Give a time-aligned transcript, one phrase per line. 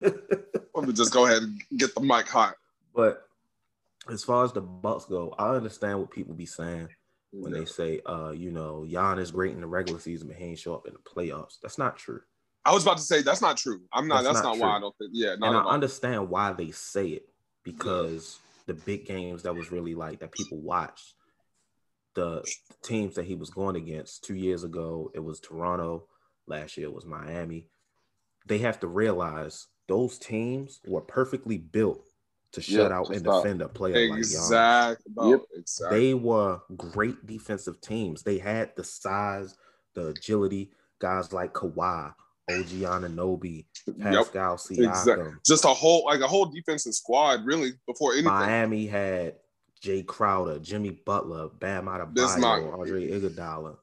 [0.00, 2.56] Let me just go ahead and get the mic hot.
[2.94, 3.26] But
[4.10, 6.88] as far as the Bucks go, I understand what people be saying
[7.32, 7.60] when Yeah.
[7.60, 10.74] they say, uh, you know, Giannis great in the regular season, but he ain't show
[10.74, 11.58] up in the playoffs.
[11.60, 12.20] That's not true.
[12.64, 13.82] I was about to say that's not true.
[13.92, 14.24] I'm not.
[14.24, 14.76] That's That's, not not, why.
[14.76, 15.10] I don't think.
[15.14, 17.28] Yeah, not and I understand why they say it
[17.62, 21.14] because the big games that was really like that people watched,
[22.14, 22.42] the
[22.82, 26.08] teams that he was going against two years ago, it was Toronto.
[26.48, 27.68] Last year it was Miami.
[28.46, 32.04] They have to realize those teams were perfectly built
[32.52, 33.42] to shut Yeah, out to and stop.
[33.42, 34.96] defend a player like Giannis.
[34.98, 35.30] Exactly.
[35.30, 35.40] Yep.
[35.56, 35.98] Exactly.
[35.98, 38.22] They were great defensive teams.
[38.22, 39.56] They had the size,
[39.94, 42.14] the agility, guys like Kawhi,
[42.48, 43.96] OG Anunoby, Yep.
[44.00, 44.88] Pascal Siakam.
[44.88, 45.32] Exactly.
[45.44, 48.32] Just a whole like a whole defensive squad, really, before anything.
[48.32, 49.36] Miami had
[49.82, 51.84] Jae Crowder, Jimmy Butler, Bam
[52.14, 52.62] Bismarck.
[52.62, 53.76] Adebayo, Andre Iguodala.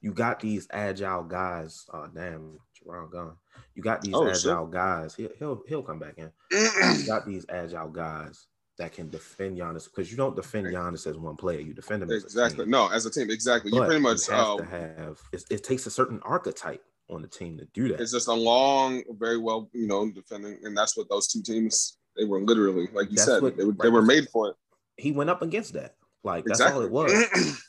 [0.00, 1.84] You got these agile guys.
[1.92, 3.36] Oh damn, Jerron gone.
[3.74, 5.14] You got these Oh, agile guys.
[5.14, 6.30] He'll, he'll he'll come back in.
[6.50, 8.46] You got these agile guys
[8.78, 11.60] that can defend Giannis because you don't defend Giannis as one player.
[11.60, 12.64] You defend him as exactly.
[12.64, 12.70] team.
[12.70, 13.70] No, as a team, exactly.
[13.72, 14.26] you pretty much.
[14.28, 15.18] you have to um, have.
[15.32, 18.00] It, it takes a certain archetype on the team to do that.
[18.00, 21.98] it's just a long, very well, you know, defending, and that's what those two teams.
[22.16, 24.56] They were literally, like you That's said, what- they, were, they were made for it.
[24.96, 25.94] He went up against that.
[26.22, 26.80] Like that's exactly.
[26.80, 27.12] all it was.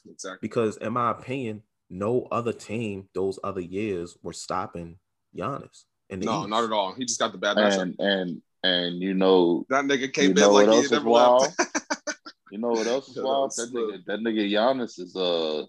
[0.10, 0.40] exactly.
[0.42, 4.98] because in my opinion, no other team those other years were stopping
[5.36, 5.84] Giannis.
[6.10, 6.50] In the No, East.
[6.50, 6.94] not at all.
[6.94, 7.82] He just got the bad matchup.
[7.82, 10.92] And and and you know That nigga came you in like what he else is
[10.92, 11.42] never wild?
[11.42, 11.60] left.
[12.52, 13.52] You know what else is wild?
[13.56, 15.66] That nigga, that nigga Giannis is uh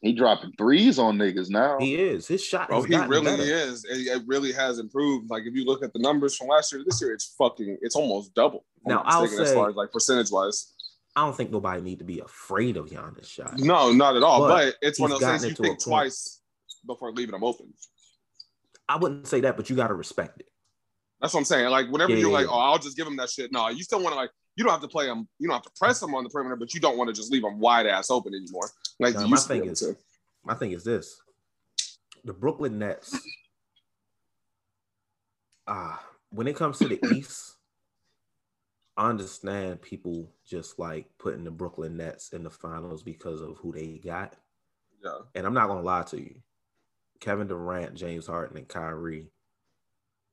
[0.00, 1.76] he dropping threes on niggas now.
[1.78, 2.26] He is.
[2.26, 3.42] His shot Bro, has he really better.
[3.42, 3.84] is.
[3.84, 5.28] It, it really has improved.
[5.28, 7.78] Like if you look at the numbers from last year, to this year it's fucking.
[7.82, 8.64] It's almost double.
[8.86, 10.72] Now, I'll mistaken, as say- far as like percentage wise.
[11.16, 13.58] I don't think nobody need to be afraid of Giannis' shot.
[13.58, 14.40] No, not at all.
[14.46, 16.40] But But, it's one of those things you it to a think twice
[16.86, 17.72] before leaving them open.
[18.88, 20.46] I wouldn't say that, but you got to respect it.
[21.20, 21.68] That's what I'm saying.
[21.70, 22.52] Like whenever Yeah, you're yeah, like, yeah.
[22.52, 23.52] oh, I'll just give him that shit.
[23.52, 24.30] No, you still want to like.
[24.56, 25.28] You don't have to play him.
[25.38, 27.30] You don't have to press him on the perimeter, but you don't want to just
[27.32, 28.68] leave him wide ass open anymore.
[28.98, 29.96] Like No, you my used to be thing is- to.
[30.44, 31.20] My thing is this:
[32.24, 33.16] the Brooklyn Nets.
[35.66, 37.56] Ah, when it comes to the East,
[38.96, 43.72] I understand people just like putting the Brooklyn Nets in the finals because of who
[43.72, 44.36] they got.
[45.02, 45.18] Yeah.
[45.34, 46.34] and I'm not gonna lie to you,
[47.20, 49.30] Kevin Durant, James Harden, and Kyrie,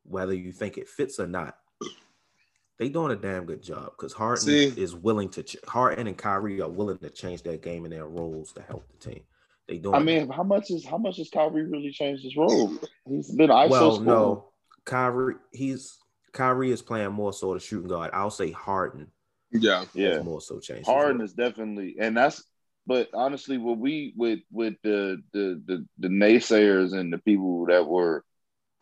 [0.03, 1.57] whether you think it fits or not,
[2.77, 4.65] they doing a damn good job because Harden See?
[4.75, 5.43] is willing to.
[5.43, 8.83] Ch- Harden and Kyrie are willing to change their game and their roles to help
[8.89, 9.23] the team.
[9.67, 9.95] They doing.
[9.95, 12.73] I mean, how much is how much has Kyrie really changed his role?
[13.07, 14.05] He's been ISO well, scorer.
[14.05, 14.49] no,
[14.85, 15.97] Kyrie, he's
[16.37, 18.11] Kyrie is playing more so the shooting guard.
[18.13, 19.07] I'll say Harden
[19.51, 19.85] Yeah.
[19.93, 20.81] Yeah, more so changed.
[20.81, 21.25] his Harden role.
[21.25, 22.43] is definitely, and that's.
[22.85, 27.85] But honestly, what we with with the the the, the naysayers and the people that
[27.85, 28.23] were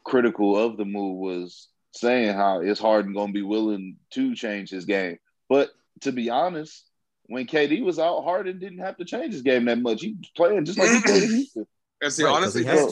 [0.04, 4.36] critical of the move was saying how how is Harden going to be willing to
[4.36, 5.18] change his game.
[5.50, 6.84] But to be honest,
[7.28, 10.02] when KD was out, Harden didn't have to change his game that much.
[10.02, 11.68] He was playing just like he played in Houston.
[12.02, 12.92] And see, Right, 'cause honestly, he that's has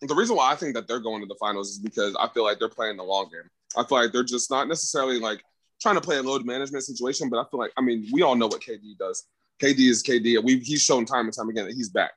[0.00, 2.44] the reason, why I think that they're going to the finals is because I feel
[2.44, 3.48] like they're playing the long game.
[3.76, 5.42] I feel like they're just not necessarily like
[5.80, 8.34] trying to play a load management situation, but I feel like I mean we all
[8.34, 9.24] know what KD does.
[9.62, 10.42] KD is KD.
[10.42, 12.12] We he's shown time and time again that he's back.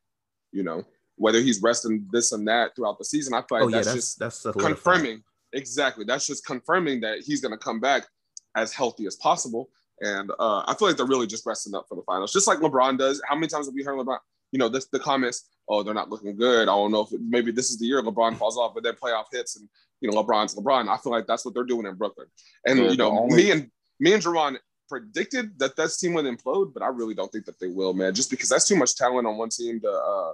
[0.51, 0.85] You know,
[1.15, 4.15] whether he's resting this and that throughout the season, I feel like Oh yeah, that's,
[4.15, 5.23] that's just that's confirming
[5.53, 6.05] exactly.
[6.05, 8.07] That's just confirming that he's going to come back
[8.55, 9.69] as healthy as possible.
[10.01, 12.59] And uh, I feel like they're really just resting up for the finals, just like
[12.59, 13.21] LeBron does.
[13.27, 14.17] How many times have we heard LeBron?
[14.51, 16.63] You know, this, the comments, oh, they're not looking good.
[16.63, 18.95] I don't know if it, maybe this is the year LeBron falls off, but then
[18.95, 19.69] playoff hits and
[20.01, 20.89] you know LeBron's LeBron.
[20.89, 22.27] I feel like that's what they're doing in Brooklyn.
[22.65, 26.25] And Yeah, you know, only- me and me and Jerron predicted that that team would
[26.25, 28.13] implode, but I really don't think that they will, man.
[28.15, 30.31] Just because that's too much talent on one team to uh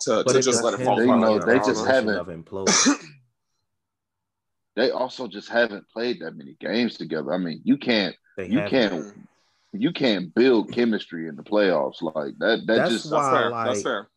[0.00, 1.20] to, to it just let it depends fall They apart.
[1.20, 3.04] know- they just haven't- of imploding.
[4.74, 7.34] They also just haven't played that many games together.
[7.34, 8.70] I mean, you can't They you haven't.
[9.04, 9.28] can't
[9.74, 12.62] you can't build chemistry in the playoffs like that.
[12.66, 13.50] That That's just why- That's fair.
[13.50, 14.08] like- that's fair.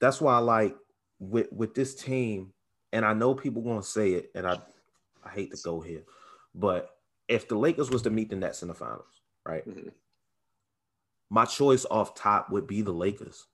[0.00, 0.76] That's why I like
[1.18, 2.52] with with this team,
[2.92, 4.60] and I know people gonna say it, and I
[5.24, 6.04] I hate to go here,
[6.54, 6.96] but
[7.28, 9.66] if the Lakers was to meet the Nets in the finals, right?
[9.68, 9.92] Mhm.
[11.30, 13.46] My choice off top would be the Lakers,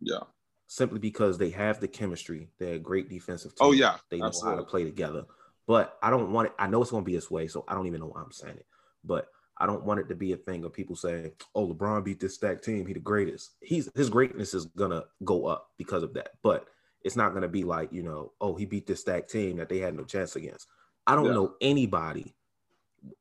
[0.00, 0.20] Yeah.
[0.66, 2.50] simply because they have the chemistry.
[2.58, 3.66] They're a great defensive team.
[3.68, 3.98] Oh yeah.
[4.08, 5.26] they know how to play together.
[5.66, 6.54] But I don't want it.
[6.58, 8.56] I know it's gonna be this way, so I don't even know why I'm saying
[8.56, 8.66] it.
[9.04, 9.28] But
[9.60, 12.34] I don't want it to be a thing of people saying, "Oh, LeBron beat this
[12.34, 12.86] stacked team.
[12.86, 16.30] He the greatest." He's his greatness is gonna go up because of that.
[16.42, 16.68] But
[17.02, 19.78] it's not gonna be like you know, "Oh, he beat this stacked team that they
[19.78, 20.68] had no chance against."
[21.06, 21.32] I don't Yeah.
[21.32, 22.34] know anybody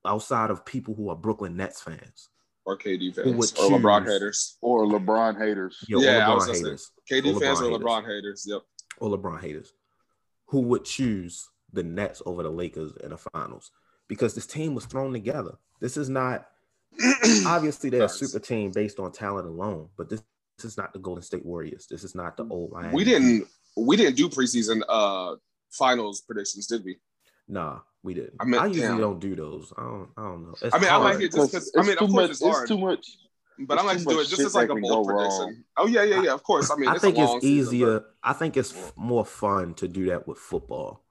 [0.05, 2.29] outside of people who are Brooklyn Nets fans.
[2.65, 4.57] or KD fans or LeBron haters.
[4.59, 5.85] or LeBron haters.
[5.87, 8.45] Yo, Yeah, I was LeBron gonna haters, KD Or fans or LeBron LeBron haters.
[8.45, 8.61] Yep.
[8.97, 9.73] or LeBron haters,
[10.47, 13.71] who would choose the Nets over the Lakers in the finals
[14.07, 15.57] because this team was thrown together.
[15.79, 16.47] This is not
[17.45, 20.23] obviously they're a super team based on talent alone, but this,
[20.57, 21.87] this is not the Golden State Warriors.
[21.89, 22.93] This is not the old Miami.
[22.95, 25.35] We didn't we didn't do preseason uh
[25.69, 26.97] finals predictions, did we?
[27.47, 28.33] Nah, we didn't.
[28.39, 28.99] I, mean, I usually damn.
[28.99, 29.71] don't do those.
[29.77, 30.09] I don't.
[30.17, 30.55] I don't know.
[30.61, 31.03] It's I mean, I hard.
[31.15, 33.07] like it just because I mean, of too course much, it's hard, too much.
[33.59, 35.13] but it's I like too to do it just as like a can bold go
[35.13, 35.29] wrong.
[35.29, 35.65] prediction.
[35.77, 36.33] Oh yeah, yeah, yeah.
[36.33, 36.69] Of course.
[36.71, 37.99] I mean, I it's think a it's long season, easier.
[37.99, 41.05] but I think it's f- more fun to do that with football.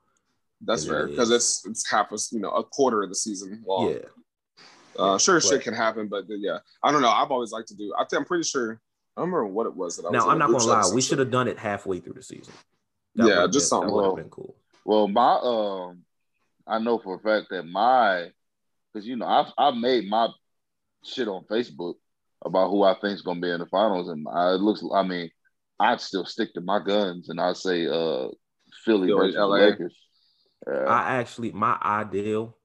[0.61, 1.37] That's fair because is.
[1.37, 3.91] it's it's half a you know a quarter of the season long.
[3.91, 3.99] Yeah,
[4.99, 7.11] Uh, sure, shit can happen, but yeah, I don't know.
[7.11, 7.93] I've always liked to do.
[7.99, 8.81] I think I'm pretty sure.
[9.17, 10.11] I don't remember what it was that I.
[10.11, 10.91] Now in I'm not gonna lie.
[10.94, 12.55] We should have done it halfway through the season.
[13.14, 14.56] Yeah, just been, something That would have been cool.
[14.85, 16.03] Well, my um,
[16.67, 18.31] I know for a fact that my,
[18.93, 20.29] because you know I've I've made my
[21.05, 21.94] shit on Facebook
[22.44, 24.82] about who I think is gonna be in the finals, and I, it looks.
[24.94, 25.31] I mean,
[25.79, 28.29] I'd still stick to my guns, and I would say uh,
[28.85, 29.56] Philly Philly, versus LA.
[29.56, 30.06] Lakers.
[30.67, 30.85] Yeah.
[30.85, 32.56] I actually my ideal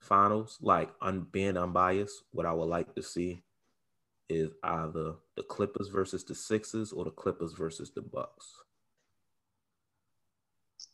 [0.00, 3.42] finals, like un, being unbiased, what I would like to see
[4.28, 8.54] is either the Clippers versus the Sixers or the Clippers versus the Bucks.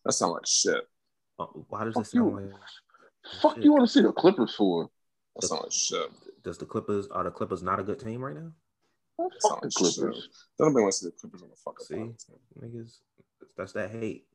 [0.05, 0.89] That sounds like shit.
[1.39, 2.37] Uh, Why does Fuck it sound you.
[2.53, 2.53] like?
[3.43, 3.65] Fuck shit.
[3.65, 4.89] you want to see the Clippers for?
[5.37, 6.11] That sounds like shit.
[6.43, 8.51] Does the Clippers are the Clippers not a good team right now?
[9.19, 10.17] Man, That Fuck the sounds like Clippers.
[10.23, 10.33] shit.
[10.59, 12.99] Don't nobody want to see the Clippers on the fucking See, niggas,
[13.57, 14.27] that's that hate.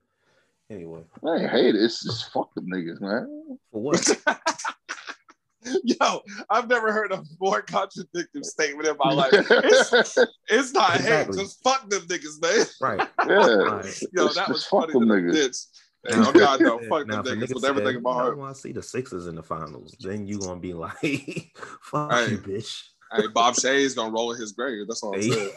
[0.70, 1.82] Anyway, I hate it.
[1.82, 3.60] It's just fuck them niggas, man.
[3.72, 4.18] for what?
[5.84, 9.32] Yo, I've never heard a more contradictory statement in my life.
[9.34, 10.18] It's,
[10.48, 11.38] it's not Exactly.
[11.38, 12.66] hate, just fuck them niggas, man.
[12.82, 13.08] right.
[13.26, 13.56] yeah.
[13.72, 14.04] Right.
[14.12, 15.68] Yo, that just was funny them niggas.
[16.06, 18.38] Hey, oh God, no, fuck Now, them a niggas with everything in my "I heart.
[18.38, 19.96] want to see the Sixers in the finals.
[20.00, 22.32] Then you gonna be like, "Fuck Hey.
[22.32, 22.84] you, bitch."
[23.16, 24.88] Hey, Bob Shay's gonna roll in his grave.
[24.88, 25.52] That's all I'm saying.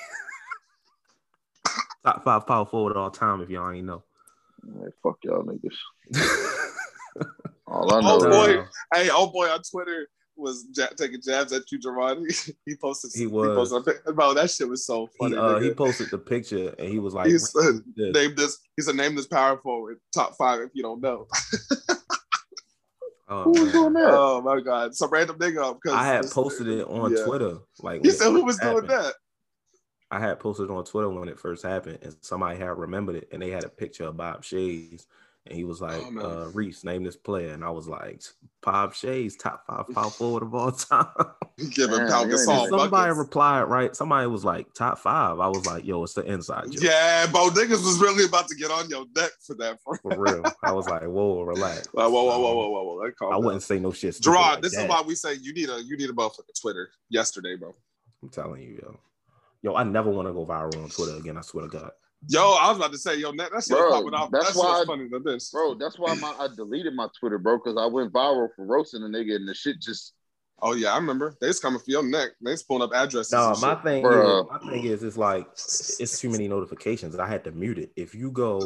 [2.05, 4.05] Top five power forward all time, if y'all ain't know.
[4.63, 5.77] Man, fuck y'all niggas.
[7.67, 8.65] All I know Oh, is boy.
[8.95, 12.19] Hey, oh boy on Twitter was ja- taking jabs at you, Gerard.
[12.67, 13.11] he posted.
[13.15, 13.71] He was.
[13.71, 15.35] posted a pic- bro, that shit was so funny.
[15.35, 18.15] He uh, he posted the picture and he was like, He said, this.
[18.15, 18.59] name this.
[18.77, 21.27] He said, name this power forward top five if you don't know.
[23.29, 24.09] Oh, who was doing that?
[24.09, 25.75] Oh my god, some random nigga.
[25.75, 27.25] Because I had posted it on yeah.
[27.25, 27.59] Twitter.
[27.81, 29.15] Like He said, who was doing that?
[30.11, 33.43] I had posted on Twitter when it first happened, and somebody had remembered it, and
[33.43, 35.07] they had a picture of Bob Shays,
[35.47, 38.23] and he was like, Oh, uh, "Reese, name this player," and I was like,
[38.63, 41.07] "Bob Shays, top five power forward of all time."
[41.73, 43.19] Giving Damn, Pau Gasol somebody buckets.
[43.19, 43.97] replied, right?
[43.97, 45.41] Somebody was like, "Top five.
[45.41, 48.55] I was like, "Yo, it's the inside joke." Yeah, bro, niggas was really about to
[48.55, 49.79] get on your neck for that.
[49.83, 50.43] For for real.
[50.63, 53.29] I was like, "Whoa, relax." whoa, whoa, whoa, whoa, whoa, whoa, whoa.
[53.29, 53.45] I down.
[53.45, 54.15] wouldn't say no shit.
[54.15, 56.61] stupid Gerard, like this is why we say you need a you need a motherfucking
[56.61, 57.75] Twitter yesterday, bro.
[58.23, 58.99] I'm telling you, yo,
[59.67, 61.37] yo, I never want to go viral on Twitter again.
[61.37, 61.91] I swear to God.
[62.29, 64.31] Yo, I was about to say, yo, that, that shit Bro, popping off.
[64.31, 65.51] that's That shit why was I- funny than this.
[65.51, 69.03] Bro, that's why my I deleted my Twitter, bro, because I went viral for roasting
[69.03, 70.15] a nigga and the shit just
[70.63, 71.37] Oh yeah, I remember.
[71.39, 72.31] They was coming for your neck.
[72.41, 73.31] They was pulling up addresses.
[73.33, 73.83] No, my shit.
[73.83, 74.45] thing Bruh.
[74.45, 77.15] is, my thing is, it's like it's too many notifications.
[77.19, 77.91] I had to mute it.
[77.95, 78.61] If you go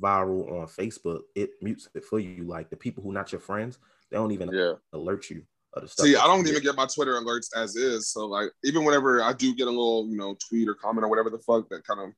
[0.00, 2.42] viral on Facebook, it mutes it for you.
[2.44, 3.78] Like the people who not your friends,
[4.10, 4.72] they don't even yeah.
[4.92, 5.44] alert you
[5.74, 6.06] of the stuff.
[6.06, 8.08] See, I don't even get my Twitter alerts as is.
[8.08, 11.08] So like, even whenever I do get a little, you know, tweet or comment or
[11.08, 12.10] whatever the fuck that kind of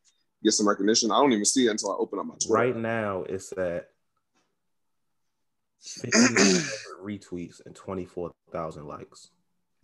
[0.43, 2.55] gets some recognition, I don't even see it until I open up my Twitter.
[2.55, 3.23] right now.
[3.23, 3.89] It's at
[7.03, 9.31] retweets and twenty four thousand likes.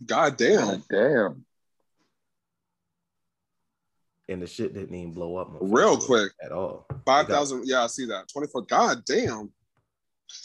[0.05, 0.65] God damn.
[0.67, 1.45] God damn.
[4.29, 6.31] And the shit didn't even blow up Real quick.
[6.43, 6.85] at all.
[7.05, 7.63] Five thousand.
[7.65, 8.27] Yeah, I see that.
[8.31, 8.61] Twenty four.
[8.61, 9.51] God damn.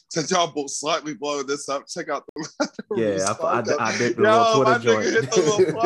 [0.08, 3.76] Since y'all both slightly blowing this up, check out the Yeah, I, I, podcast.
[3.80, 5.04] I did the Yo, little my Twitter nigga joint.
[5.06, 5.80] hit the little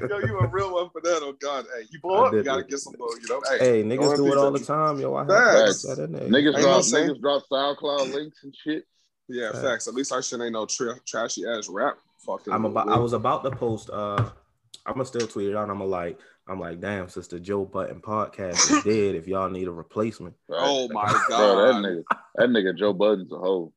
[0.00, 0.10] plug.
[0.10, 1.20] Yo, you a real one for that.
[1.22, 2.68] Oh God, hey, you blow I up, you gotta it.
[2.68, 3.06] get some blow.
[3.22, 5.14] You know, hey, Hey, niggas do it all the time, yo.
[5.14, 5.82] I have Facts.
[5.82, 6.28] that in there.
[6.28, 8.84] Niggas drop no niggas drop SoundCloud links and shit.
[9.28, 9.62] yeah, Facts.
[9.64, 9.88] facts.
[9.88, 11.94] At least our shit ain't no tra- trashy ass rap.
[12.26, 12.52] Fucking.
[12.52, 12.88] I'm about.
[12.88, 13.90] I was about to post.
[13.90, 14.30] Uh,
[14.86, 15.70] I'm gonna still tweet it out.
[15.70, 16.18] I'm gonna like.
[16.46, 19.14] I'm like, damn, sister Joe Budden podcast is dead.
[19.14, 22.02] If y'all need a replacement, Oh my Bro, that god, nigga,
[22.36, 23.72] that nigga Joe Budden's a hoe.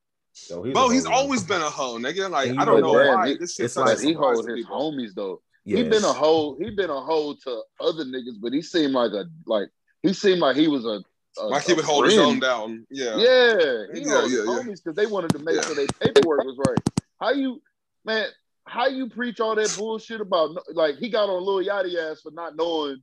[0.49, 1.59] yo, he's bro, a he's hoe, always man.
[1.59, 2.29] been a hoe, nigga.
[2.29, 3.07] Like And I don't know know what?
[3.15, 4.91] why He- this shit it's such like- But a he surprise hold to his people.
[4.91, 5.41] homies though.
[5.65, 6.57] Yeah, He been a hoe.
[6.59, 9.67] He been a hoe to other niggas, but he seemed like a like
[10.03, 11.01] he seemed like he was a,
[11.41, 12.85] a Like he would hold his own down.
[12.89, 13.15] Yeah.
[13.17, 14.45] Yeah, he Yeah, held his yeah, yeah.
[14.45, 15.61] homies because they wanted to make Yeah.
[15.63, 16.79] sure their paperwork was right.
[17.19, 17.61] How you,
[18.05, 18.27] man?
[18.67, 22.31] How you preach all that bullshit about like he got on Lil Yachty ass for
[22.31, 22.97] not knowing,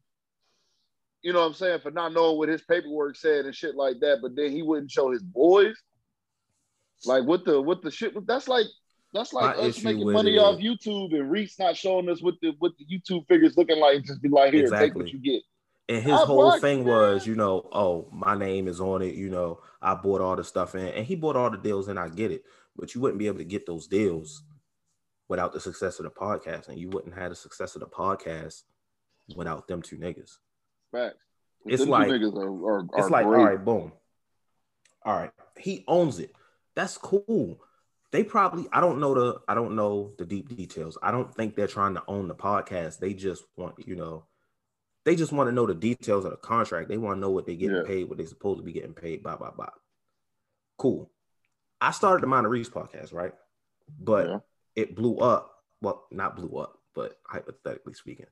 [1.22, 4.00] you know what I'm saying, for not knowing what his paperwork said and shit like
[4.00, 5.74] that, but then he wouldn't show his boys.
[7.06, 8.66] Like what the what the shit that's like
[9.14, 12.34] that's like My us making money it off YouTube and Reese not showing us what
[12.42, 14.04] the what the YouTube figures looking like.
[14.04, 15.02] Just be like, here, take Exactly.
[15.02, 15.42] what you get.
[15.88, 19.14] And his I whole thing was, you know, oh, my name is on it.
[19.14, 21.98] You know, I bought all the stuff in, and he bought all the deals, and
[21.98, 22.42] I get it.
[22.74, 24.42] But you wouldn't be able to get those deals
[25.28, 28.62] without the success of the podcast, and you wouldn't have the success of the podcast
[29.36, 30.32] without them two niggas.
[30.92, 31.16] Facts.
[31.66, 33.38] It's Them two like- niggas are, are, It's are like, great.
[33.40, 33.92] all right, boom.
[35.04, 36.32] All right, he owns it.
[36.74, 37.58] That's cool.
[38.10, 40.96] They probably, I don't know the, I don't know the deep details.
[41.02, 42.98] I don't think they're trying to own the podcast.
[43.00, 44.24] They just want, you know,
[45.04, 46.88] they just want to know the details of the contract.
[46.88, 47.82] They want to know what they're getting Yeah.
[47.86, 49.22] paid, what they're supposed to be getting paid.
[49.22, 49.70] Blah blah blah.
[50.78, 51.10] Cool.
[51.80, 53.32] I started the Minor Reese podcast, right?
[54.00, 54.38] But Yeah.
[54.76, 55.50] It blew up.
[55.80, 58.26] Well, not blew up, but hypothetically speaking,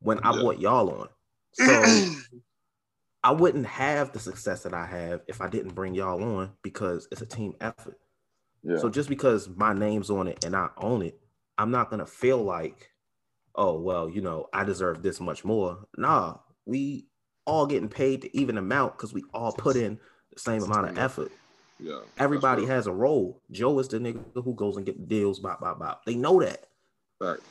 [0.00, 0.40] when I Yeah.
[0.40, 1.08] brought y'all on.
[1.52, 1.74] So
[3.22, 7.08] I wouldn't have the success that I have if I didn't bring y'all on because
[7.10, 7.98] it's a team effort.
[8.62, 8.78] Yeah.
[8.78, 11.18] So just because my name's on it and I own it,
[11.58, 12.90] I'm not gonna feel like,
[13.54, 15.86] oh well, you know, I deserve this much more.
[15.96, 17.08] Nah, we
[17.46, 19.98] all getting paid the even amount because we all put in
[20.32, 21.32] the same amount of effort.
[21.78, 22.00] Yeah.
[22.18, 23.40] Everybody has a role.
[23.50, 25.40] Joe is the nigga who goes and get deals.
[25.40, 26.04] Bop bop bop.
[26.04, 26.66] They know that.
[27.20, 27.34] real.
[27.34, 27.46] Fact.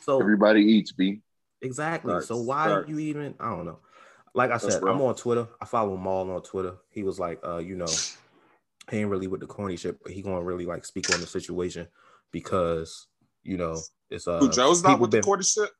[0.00, 1.20] So Everybody eats, B.
[1.60, 2.14] Exactly.
[2.14, 2.88] Facts, So why facts.
[2.88, 3.34] you even?
[3.40, 3.80] I don't know.
[4.34, 4.82] Like I said.
[4.82, 5.48] I'm on Twitter.
[5.60, 6.74] I follow Mal on Twitter.
[6.90, 7.88] He was like, uh, you know,
[8.90, 11.26] he ain't really with the corny shit, but he gonna really like speak on the
[11.26, 11.88] situation
[12.30, 13.06] because
[13.42, 15.70] you know it's uh Who Joe's not people with the corny shit?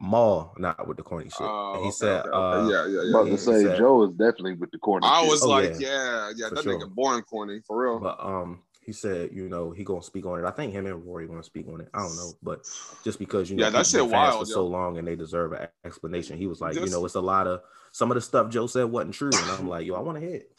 [0.00, 1.40] Not not with the corny shit.
[1.40, 3.10] Oh, and he okay, said, okay, uh, yeah, yeah, yeah.
[3.10, 5.06] about he to say said- Joe is definitely with the corner.
[5.06, 5.88] I was Oh, like, yeah.
[5.88, 6.78] yeah, yeah, that sure.
[6.78, 8.00] nigga born corny for real.
[8.00, 10.44] But um, he said, you know, he gonna speak on it.
[10.46, 11.88] I think him and Rory gonna speak on it.
[11.94, 12.66] I don't know, but
[13.02, 14.54] just because you know, Yeah, that shit been wild, for yo.
[14.54, 16.36] so long and they deserve an explanation.
[16.36, 18.84] He was like, you know, it's a lot of some of the stuff Joe said
[18.84, 20.50] wasn't true, and I'm like, yo, I want to hit."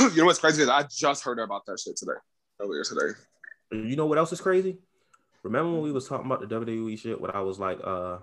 [0.00, 2.18] you know what's crazy is I just heard about that shit today,
[2.60, 3.16] earlier today.
[3.70, 4.78] You know what else is crazy?
[5.42, 7.20] Remember when we was talking about the WWE shit?
[7.20, 8.18] What I was like, uh,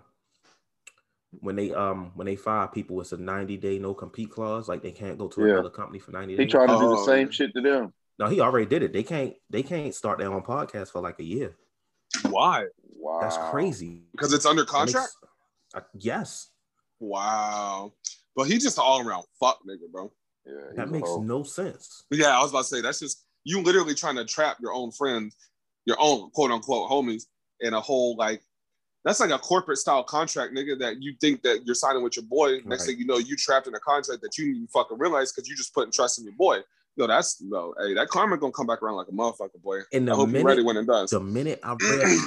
[1.40, 4.70] when they um when they fire people, it's a 90 day no compete clause.
[4.70, 5.54] Like they can't go to Yeah.
[5.54, 6.52] another company for 90 He days.
[6.52, 7.94] trying to do the Oh, same shit to them.
[8.20, 8.94] no, he already did it.
[8.94, 11.56] They can't they can't start their own podcast for like a year.
[12.30, 12.66] Why?
[12.98, 13.20] Wow.
[13.22, 14.04] That's crazy.
[14.14, 15.10] Because it's under contract.
[15.22, 16.50] makes- uh, yes,
[17.00, 17.92] Wow.
[18.36, 20.12] But he just an all around fuck nigga, bro.
[20.46, 22.04] Yeah, that makes no sense.
[22.10, 24.74] But yeah, I was about to say that's just you literally trying to trap your
[24.74, 25.36] own friends,
[25.86, 27.24] your own quote unquote homies
[27.62, 28.42] in a whole like
[29.04, 32.26] that's like a corporate style contract, nigga, that you think that you're signing with your
[32.26, 32.54] boy.
[32.66, 32.80] Next Right.
[32.88, 35.56] thing you know, you trapped in a contract that you didn't fucking realize because you
[35.56, 36.62] just putting trust in your boy.
[36.96, 39.82] Yo, that's no, hey, that karma gonna come back around like a motherfucker, boy.
[39.94, 41.12] And I the hope you're minute ready when it does.
[41.12, 42.24] the minute I realized,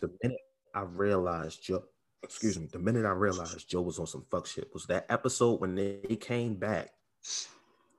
[0.00, 0.40] the minute
[0.74, 1.84] I realized Joe,
[2.24, 5.60] excuse me, the minute I realized Joe was on some fuck shit was that episode
[5.60, 6.90] when they came back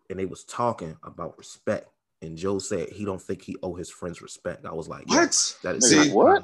[0.09, 1.87] and they was talking about respect,
[2.23, 4.65] and Joe said he don't think he owe his friends respect.
[4.65, 5.57] I was like, What?
[5.63, 6.43] That is See, what?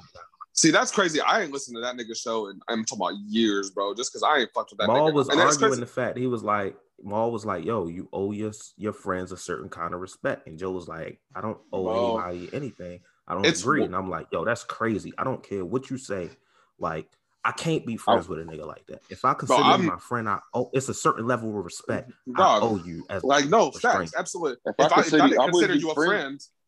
[0.53, 1.21] See, that's crazy.
[1.21, 3.93] I ain't listened to that nigga show, and I'm talking about years, bro.
[3.93, 5.13] Just because I ain't fucked with that Mal nigga.
[5.13, 8.51] was and arguing the fact he was like, Mal was like, yo, you owe your
[8.77, 12.17] your friends a certain kind of respect, and Joe was like, I don't owe Bro.
[12.17, 12.99] anybody anything.
[13.27, 15.13] I don't agree, and I'm like, yo, that's crazy.
[15.17, 16.29] I don't care what you say.
[16.77, 17.07] Like,
[17.49, 17.97] I can't be oh.
[17.97, 19.01] friends with a nigga like that.
[19.09, 22.11] If I consider you I'm- my friend, I oh, it's a certain level of respect
[22.35, 24.57] I owe you as like no facts, absolutely.
[24.65, 26.09] If If, I I, if consider- I didn't consider be you a friends-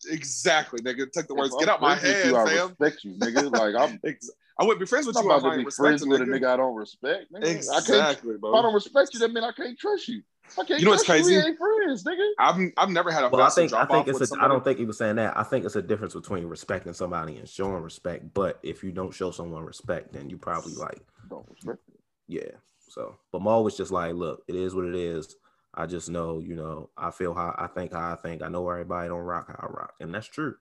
[0.03, 1.11] friend, exactly, nigga.
[1.11, 1.53] Take the words.
[1.53, 3.51] If Get I'm out my head, you, I respect you, nigga.
[3.51, 5.65] Like I'm Ex- I wouldn't be friends with I'm you not if I about to
[5.65, 6.39] be friends with a nigga.
[6.39, 7.31] nigga I don't respect.
[7.31, 7.37] Nigga.
[7.37, 7.57] I can't.
[7.57, 10.23] Exactly, If I don't respect you, that mean I can't trust you.
[10.59, 11.25] I can't You know what's trust you.
[11.27, 11.47] We crazy?
[11.49, 12.29] ain't friends, nigga.
[12.39, 14.33] I've I've never had a Well, I massive think I think off it's with a.
[14.33, 14.49] I somebody.
[14.53, 15.37] don't think he was saying that.
[15.37, 18.33] I think it's a difference between respecting somebody and showing respect.
[18.33, 21.79] But if you don't show someone respect, then you probably like Don't respect
[22.27, 22.39] you.
[22.41, 22.51] Yeah.
[22.87, 25.35] So, but Mal was just like, look, it is what it is.
[25.73, 28.41] I just know, you know, I feel how I think how I think.
[28.41, 30.55] I know everybody don't rock how I rock, and that's true.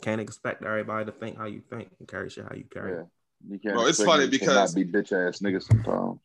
[0.00, 2.92] Can't expect everybody to think how you think and carry shit how you carry.
[2.92, 3.00] Yeah.
[3.00, 3.06] it.
[3.48, 3.74] You can't.
[3.74, 6.18] Bro, it's funny niggas because- not be bitch ass niggas sometimes.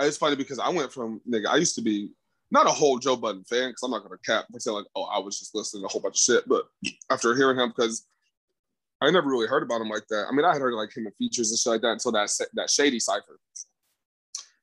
[0.00, 1.46] It's funny because I went from nigga.
[1.46, 2.10] I used to be
[2.50, 5.18] not a whole Joe Budden fan because I'm not gonna cap pretend like oh I
[5.18, 6.48] was just listening to a whole bunch of shit.
[6.48, 6.64] But
[7.10, 8.06] after hearing him, because
[9.00, 10.26] I never really heard about him like that.
[10.30, 12.30] I mean, I had heard like him in features and shit like that until that
[12.54, 13.38] that shady cipher.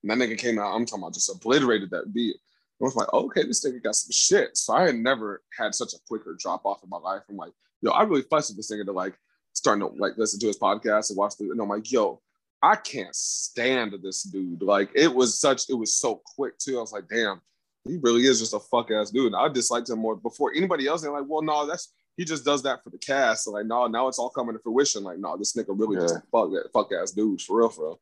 [0.02, 0.74] And that nigga came out.
[0.74, 2.38] I'm talking about just obliterated that beat.
[2.82, 4.56] I was like, okay, this nigga got some shit.
[4.56, 7.24] So I had never had such a quicker drop off in my life.
[7.30, 9.16] I'm like, yo, I really fussed with this nigga to like
[9.52, 11.50] starting to like listen to his podcast and watch the.
[11.50, 12.22] And I'm like, yo,
[12.62, 14.62] I can't stand this dude.
[14.62, 16.78] Like it was such, it was so quick too.
[16.78, 17.42] I was like, damn,
[17.86, 19.28] he really is just a fuck ass dude.
[19.28, 21.02] And I disliked him more before anybody else.
[21.02, 23.46] They're like, well, no, that's he just does that for the cast.
[23.46, 25.04] So like, no, now it's all coming to fruition.
[25.04, 26.20] Like, no, this nigga really just Yeah.
[26.20, 28.00] a fuck that fuck ass dude for real, for real.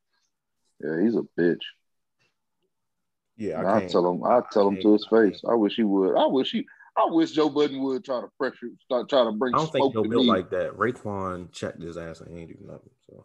[0.97, 1.61] Yeah, he's a bitch.
[3.35, 4.23] Yeah, I will tell him.
[4.23, 5.41] I tell him to his face.
[5.47, 6.15] I wish he would.
[6.17, 6.65] I wish he.
[6.97, 9.83] I wish Joe Budden would try to pressure, start trying to bring I don't think
[9.83, 10.27] smoke Joe to built me.
[10.29, 10.75] like that.
[10.75, 12.89] Raekwon checked his ass and he ain't do nothing.
[13.07, 13.23] So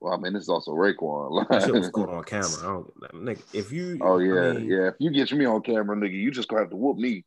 [0.00, 1.46] Well, I mean, this is also Raekwon.
[1.50, 2.48] That shit was caught on camera.
[2.60, 4.88] I don't, nigga, if you, oh yeah, I mean, yeah.
[4.88, 7.24] If you get me on camera, nigga, you just gonna have to whoop me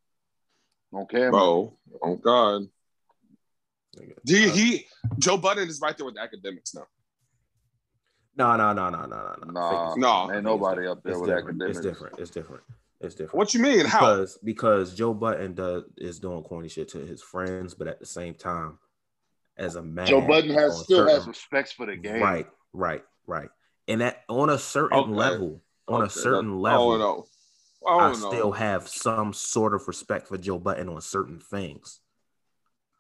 [0.92, 1.32] on camera.
[1.32, 2.64] Bro, oh God.
[4.26, 4.86] Do you, uh, he
[5.20, 6.88] Joe Budden is right there with the Akademiks now.
[8.36, 9.52] No, no, no, no, no, no, no.
[9.52, 10.34] Nah, No.
[10.34, 11.60] ain't nobody up there It's with different.
[11.60, 11.70] Akademiks.
[11.70, 12.20] It's different.
[12.20, 12.64] It's different.
[13.02, 13.36] It's different.
[13.38, 13.86] What you mean?
[13.86, 14.00] How?
[14.00, 18.06] Because because Joe Budden does is doing corny shit to his friends, but at the
[18.08, 18.80] same time,
[19.58, 22.22] as a man, Joe Budden has on still has certain- respects for the game.
[22.24, 23.50] right, right, right,
[23.88, 25.12] and that on a certain Okay.
[25.12, 27.26] level, on a certain that- level, no.
[27.86, 28.14] Oh I no.
[28.14, 32.00] still have some sort of respect for Joe Budden on certain things.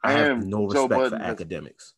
[0.03, 1.94] I have no respect for has- Akademiks.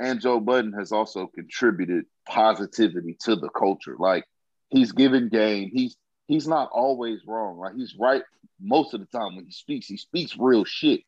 [0.00, 3.94] And Joe Budden has also contributed positivity to the culture.
[3.96, 4.24] Like
[4.70, 5.70] he's given game.
[5.72, 7.58] He's he's not always wrong.
[7.58, 8.24] Like he's right
[8.60, 9.86] most of the time when he speaks.
[9.86, 11.02] He speaks real shit.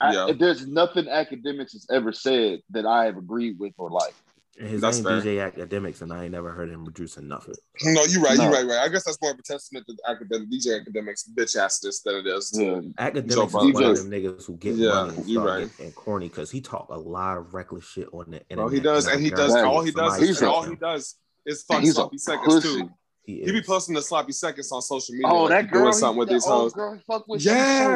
[0.00, 4.14] I- there's nothing Akademiks has ever said that I have agreed with or like.
[4.58, 5.20] And his That's name fair.
[5.20, 7.54] DJ Akademiks, and I ain't never heard him producing nothing.
[7.82, 8.38] No, you're right.
[8.38, 8.44] No.
[8.44, 8.66] You're right.
[8.66, 8.78] Right.
[8.78, 12.14] I guess that's more of a testament to the academic DJ Akademiks bitch assness than
[12.16, 12.50] it is.
[12.52, 15.48] to- Akademiks Joe is one of them niggas who get Yeah, money and you start
[15.60, 15.76] right.
[15.76, 18.56] getting corny because he talk a lot of reckless shit on the internet.
[18.56, 19.54] Bro, he does, and he does.
[19.54, 22.80] All he does, is, He's a- all he does is fuck sloppy seconds pussy.
[22.82, 22.90] too.
[23.26, 25.26] He, He be posting the sloppy seconds on social media.
[25.28, 26.72] Oh, like that girl, doing something with that these old hoes.
[26.74, 27.52] girl fuck with, Yeah.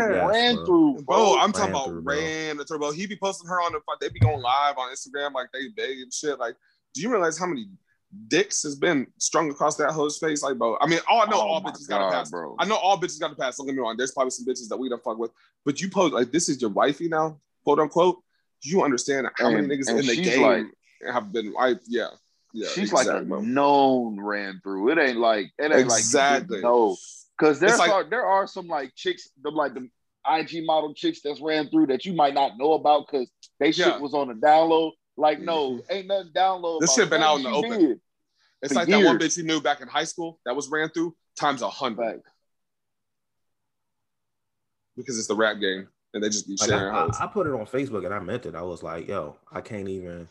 [0.09, 0.65] she Yes, ran bro.
[0.67, 2.91] through, Bro, I'm Ran talking about through, ran the turbo.
[2.91, 6.01] He be posting her on the they be going live on Instagram like they big
[6.01, 6.39] and shit.
[6.41, 6.57] Like,
[6.95, 7.69] do you realize how many
[8.27, 10.43] dicks has been strung across that hoe's face?
[10.43, 12.31] Like, bro, I mean, all I know, Oh all my bitches got to pass.
[12.31, 12.57] bro.
[12.59, 13.57] I know all bitches got to pass.
[13.57, 13.97] Don't get me wrong.
[13.97, 15.31] There's probably some bitches that we don't fuck with,
[15.65, 18.21] but you post like this is your wifey now, quote unquote.
[18.63, 20.67] You understand how And- many niggas in the game like-
[21.15, 21.85] have been wiped?
[21.87, 22.09] Yeah,
[22.53, 22.69] yeah.
[22.69, 24.91] She's like a known ran through.
[24.91, 26.57] It ain't like it ain't exactly.
[26.57, 26.97] like no.
[27.39, 29.89] Because there's It's like- are, there are some like chicks, the like the
[30.29, 34.01] IG model chicks that's ran through that you might not know about because they shit
[34.01, 34.93] was on a download.
[35.17, 35.93] Like no, mm-hmm.
[35.93, 36.81] ain't nothing download.
[36.81, 37.71] This about shit been out in the open.
[37.79, 38.01] did.
[38.63, 40.91] It's for like that one bitch you knew back in high school that was ran
[40.91, 42.27] through times a hundred Fact.
[44.97, 47.07] because it's the rap game and they just be Like, sharing I.
[47.07, 48.55] I, I put it on Facebook and I meant it.
[48.55, 50.29] I was like, yo, I can't even.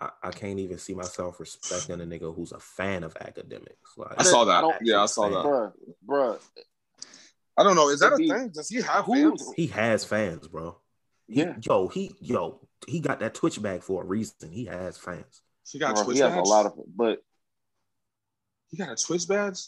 [0.00, 3.96] I, I can't even see myself respecting a nigga who's a fan of Akademiks.
[3.96, 4.64] Like, I saw that.
[4.64, 5.44] I Yeah, I saw that.
[5.44, 5.72] Bruh,
[6.06, 6.38] bruh.
[7.56, 7.88] I don't know.
[7.88, 8.50] Is that a thing?
[8.50, 9.52] Does he have Who- fans?
[9.56, 10.78] he has fans, bro.
[11.26, 11.56] He- Yeah.
[11.60, 14.50] yo, he yo, he got that Twitch bag for a reason.
[14.52, 15.42] He has fans.
[15.68, 16.46] He got a Twitch he has badge.
[16.46, 17.18] a lot of, but
[18.70, 19.60] He got a Twitch badge.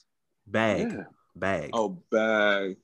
[0.46, 1.70] Bag, yeah, bag.
[1.72, 2.76] Oh, bag.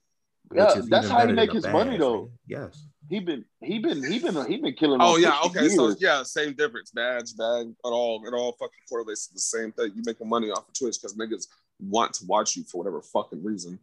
[0.55, 2.27] Yeah, that's how he better make than a his money, though.
[2.27, 2.31] nigga.
[2.47, 2.87] Yes.
[3.09, 5.01] He been he been he been he been killing.
[5.01, 5.39] Oh yeah.
[5.43, 5.69] Twitch for Okay.
[5.69, 6.91] So yeah, same difference.
[6.91, 7.69] Badge, bag.
[7.69, 9.93] It all it all fucking correlates to the same thing.
[9.95, 11.47] You making money off of Twitch because niggas
[11.81, 13.79] want to watch you for whatever fucking reason.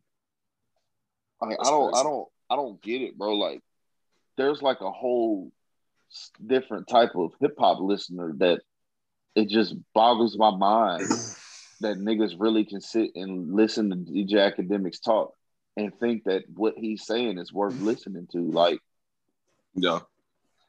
[1.41, 3.35] Like, I don't, I don't, I don't get it, bro.
[3.35, 3.61] Like,
[4.37, 5.51] there's like a whole
[6.45, 8.61] different type of hip hop listener that
[9.35, 11.07] it just boggles my mind
[11.81, 15.33] that niggas really can sit and listen to DJ Akademiks talk
[15.75, 17.83] and think that what he's saying is worth mm.
[17.83, 18.39] listening to.
[18.39, 18.79] Like,
[19.75, 19.99] Yeah.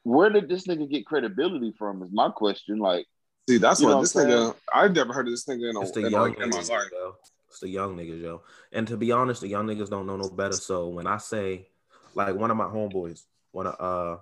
[0.03, 2.01] where did this nigga get credibility from?
[2.03, 2.79] Is my question.
[2.79, 3.05] Like,
[3.47, 4.55] See, that's what what this I'm nigga.
[4.73, 6.57] I've never heard of this nigga in, a, It's the in, young like, in my
[6.57, 6.89] niggas, life.
[6.91, 7.15] yo.
[7.49, 8.41] It's the young niggas, yo.
[8.71, 10.55] And to be honest, the young niggas don't know no better.
[10.57, 11.67] So when I say,
[12.15, 14.17] like, one of my homeboys, one of uh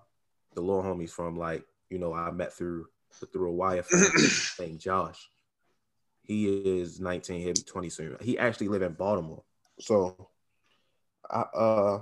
[0.53, 2.87] the little homies from like, you know, I met through
[3.31, 4.05] through a wire friend
[4.59, 5.29] named Josh.
[6.23, 6.45] He
[6.79, 8.17] is 19, he'll be 20 soon.
[8.21, 9.43] He actually live in Baltimore.
[9.79, 10.29] So
[11.29, 11.99] I uh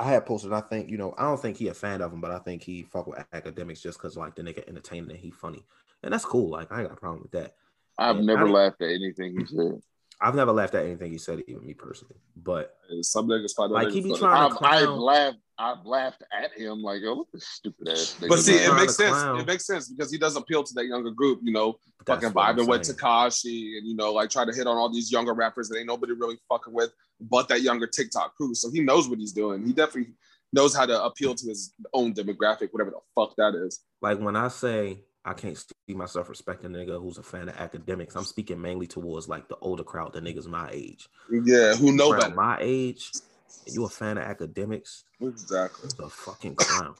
[0.00, 2.20] I had posted, I think, you know, I don't think he a fan of him,
[2.20, 5.30] but I think he fuck with Akademiks just because like the nigga entertaining and he
[5.30, 5.64] funny.
[6.02, 6.50] And that's cool.
[6.50, 7.54] Like I ain't got a problem with that.
[7.98, 9.80] I've Yeah, never I- laughed at anything he said.
[10.20, 12.16] I've never laughed at anything he said, even me personally.
[12.36, 15.38] But Some niggas probably Like, he be trying- I've, to I've laughed.
[15.58, 16.82] I've laughed at him.
[16.82, 18.16] Like, oh, what this stupid ass.
[18.20, 19.10] nigga, But see, it makes sense.
[19.10, 19.40] clown.
[19.40, 22.34] It makes sense because he does appeal to that younger group, you know, that's fucking
[22.34, 22.82] vibing with.
[22.82, 25.86] Tekashi and you know, like try to hit on all these younger rappers that ain't
[25.86, 28.54] nobody really fucking with, but that younger TikTok crew.
[28.54, 29.64] So he knows what he's doing.
[29.64, 30.14] He definitely
[30.52, 33.80] knows how to appeal to his own demographic, whatever the fuck that is.
[34.02, 37.56] Like when I say I can't see myself respecting a nigga who's a fan of
[37.56, 41.08] Akademiks, I'm speaking mainly towards like the older crowd, the niggas my age.
[41.30, 43.10] Yeah, who know Around my age,
[43.66, 45.84] and you a fan of Akademiks, Exactly.
[45.84, 46.94] you's a fucking clown.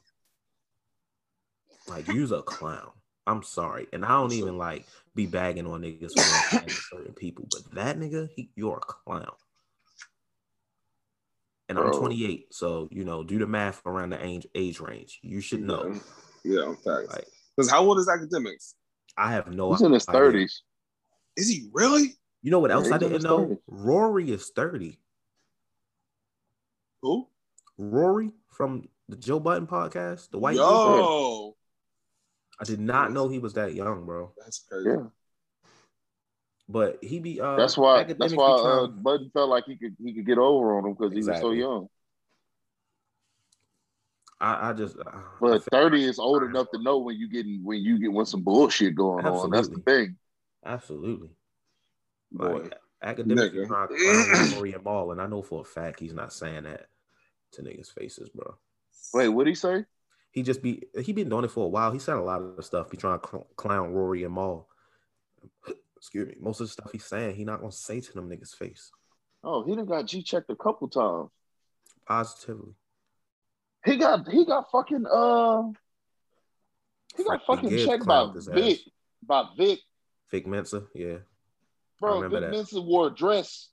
[1.89, 2.91] like you's a clown.
[3.27, 6.85] I'm sorry, and I don't even like be bagging on niggas for being fans of
[6.99, 9.33] certain people, but that nigga, he, you're a clown.
[11.71, 15.19] And I'm 28, so you know, do the math around the age age range.
[15.23, 15.99] You should know.
[16.45, 17.09] Yeah, in fact.
[17.11, 17.25] Like
[17.57, 18.75] Because how old is Akademiks?
[19.17, 20.63] I have no He's in his thirties.
[21.37, 22.17] Is he really?
[22.43, 23.47] You know what Yeah, else I didn't know?
[23.47, 23.59] 30s.
[23.67, 24.99] Rory is 30.
[27.05, 27.29] Who?
[27.77, 30.61] Rory from the Joe Budden podcast, the white dude.
[30.63, 31.55] Yo.
[32.59, 34.33] I did not know he was that young, bro.
[34.39, 34.89] That's crazy.
[34.89, 35.03] Yeah.
[36.67, 38.05] But he be uh That's why.
[38.05, 40.87] That's be why uh, trying- Budden felt like he could he could get over on
[40.87, 41.89] him because he was so young.
[44.41, 45.03] I, I just uh,
[45.43, 48.25] But feel- thirty is old enough to know when you getting when you get when
[48.25, 49.51] some bullshit going on.
[49.51, 50.17] That's the thing.
[50.65, 51.29] absolutely.
[52.33, 52.63] Boy.
[52.63, 52.75] Like
[53.19, 53.67] Akademiks be Nigga.
[53.67, 56.63] trying to clown Rory and Ball, and I know for a fact he's not saying
[56.65, 56.87] that
[57.55, 58.57] to niggas' faces, bro.
[59.13, 59.85] Wait, what'd he say?
[60.33, 61.93] He just be he been doing it for a while.
[61.93, 62.91] He said a lot of stuff.
[62.91, 64.69] Be trying to cl- clown Rory and Mal.
[65.97, 66.35] Excuse me.
[66.41, 68.91] Most of the stuff he's saying, he not gonna say to them niggas' face
[69.43, 71.31] Oh, he done got G checked a couple times.
[72.07, 72.73] positively.
[73.85, 75.63] He got he got fucking uh
[77.17, 78.55] he got fucking Gibbs checked by clowned his ass.
[78.55, 78.79] Vic
[79.23, 79.79] by Vic.
[80.31, 81.19] Vic Mensa, yeah,
[82.01, 82.51] Bro, Vic that.
[82.51, 83.69] Mensa wore a dress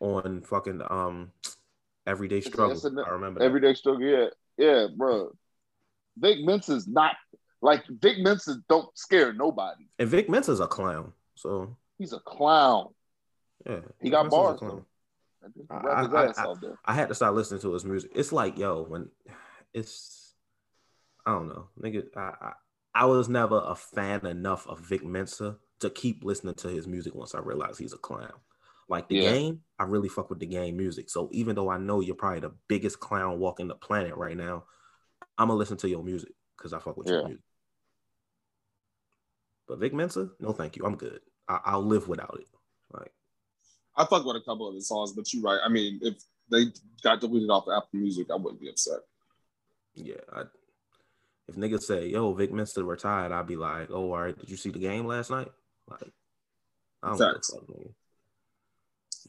[0.00, 1.30] on fucking um
[2.10, 2.78] everyday struggle.
[2.84, 3.46] an- I remember that.
[3.46, 4.02] everyday struggle.
[4.02, 4.26] Yeah,
[4.58, 5.30] yeah, bro.
[6.18, 7.14] Vic Mensa's not
[7.62, 9.86] like Vic Mensa don't scare nobody.
[9.98, 12.88] And Vic Mensa's a clown, so He's a clown.
[13.66, 14.84] yeah, He Vic got Mensa's bars, clown.
[15.70, 18.10] I- I- I- I had to start listening to his music.
[18.14, 19.10] It's like, yo, when
[19.72, 20.34] it's,
[21.24, 22.04] I don't know, nigga.
[22.16, 22.52] I, I
[22.92, 27.14] I was never a fan enough of Vic Mensa to keep listening to his music
[27.14, 28.32] once I realized he's a clown.
[28.90, 29.32] Like the Yeah.
[29.32, 31.08] game, I really fuck with the game music.
[31.10, 34.64] So even though I know you're probably the biggest clown walking the planet right now,
[35.38, 37.44] I'm gonna listen to your music because I fuck with your music.
[39.68, 40.84] But Vic Mensa, no, thank you.
[40.84, 41.20] I'm good.
[41.48, 42.48] I, I'll live without it.
[42.92, 43.12] Like,
[43.96, 45.60] I fuck with a couple of his songs, but you're right.
[45.64, 46.16] I mean, if
[46.50, 46.64] they
[47.04, 48.98] got deleted off Apple Music, I wouldn't be upset.
[49.94, 50.42] Yeah, I,
[51.46, 54.36] if niggas say, "Yo, Vic Mensa retired," I'd be like, "Oh, all right.
[54.36, 55.52] Did you see the game last night?"
[55.88, 56.10] Like,
[57.04, 57.50] I don't give a Facts.
[57.54, 57.94] fuck, nigga.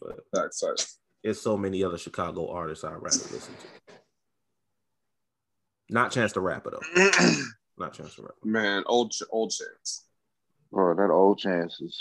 [0.02, 0.98] But Facts, facts.
[1.24, 3.94] it's so many other Chicago artists I'd rather listen to.
[5.90, 7.12] Not Chance the Rapper though.
[7.78, 8.36] Not Chance the Rapper.
[8.44, 10.06] Man, old old chance.
[10.72, 12.00] Bro, that old chances.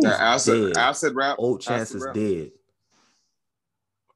[0.00, 0.76] That acid dead.
[0.82, 1.36] acid rap.
[1.38, 2.14] Old Chance is rap.
[2.14, 2.50] dead.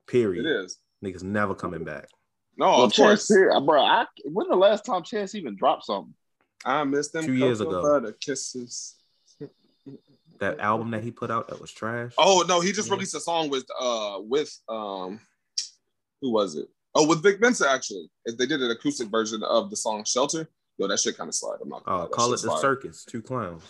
[0.06, 0.44] Period.
[0.46, 0.78] It is.
[1.04, 2.08] Niggas never coming back.
[2.56, 3.28] No, Well, of Chance, course.
[3.28, 3.82] here, uh, bro.
[3.82, 6.14] I, when the last time Chance even dropped something?
[6.64, 7.82] I missed them Two years ago.
[7.82, 8.96] butter kisses.
[10.40, 12.12] That album that he put out that was trash.
[12.18, 12.94] Oh no, he just Yeah.
[12.94, 15.20] released a song with uh with um
[16.20, 16.68] who was it?
[16.94, 18.08] Oh, with Vic Mensa actually.
[18.26, 21.58] They did an acoustic version of the song Shelter, yo, that shit kind of slide.
[21.62, 22.58] I'm not gonna Uh, call it the fire.
[22.58, 23.04] circus.
[23.04, 23.62] Two clowns.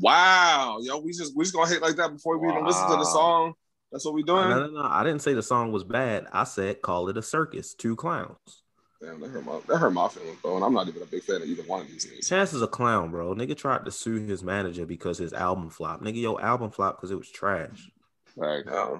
[0.00, 2.96] Wow, yo, we just we just gonna hate like that before we even listen to
[2.96, 3.54] the song.
[3.90, 4.48] That's what we doing.
[4.48, 4.88] No, no, no.
[4.88, 6.26] I didn't say the song was bad.
[6.32, 7.74] I said call it a circus.
[7.74, 8.61] Two clowns.
[9.02, 10.56] Damn, that hurt my that hurt my feelings, bro.
[10.56, 12.28] And I'm not even a big fan of either one of these niggas.
[12.28, 13.34] Chance is a clown, bro.
[13.34, 16.04] Nigga tried to sue his manager because his album flopped.
[16.04, 17.90] Nigga, your album flopped because it was trash.
[18.36, 18.98] Like, Yeah,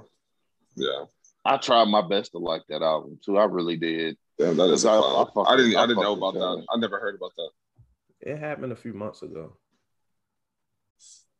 [0.75, 1.05] yeah.
[1.45, 3.39] I tried my best to like that album too.
[3.39, 4.17] I really did.
[4.41, 4.85] Damn, that is.
[4.85, 5.27] a I- I clown.
[5.35, 5.77] fuck I, didn't.
[5.77, 6.41] I I didn't know about that.
[6.41, 6.67] that.
[6.75, 7.51] I never heard about that.
[8.23, 9.57] It happened a few months ago.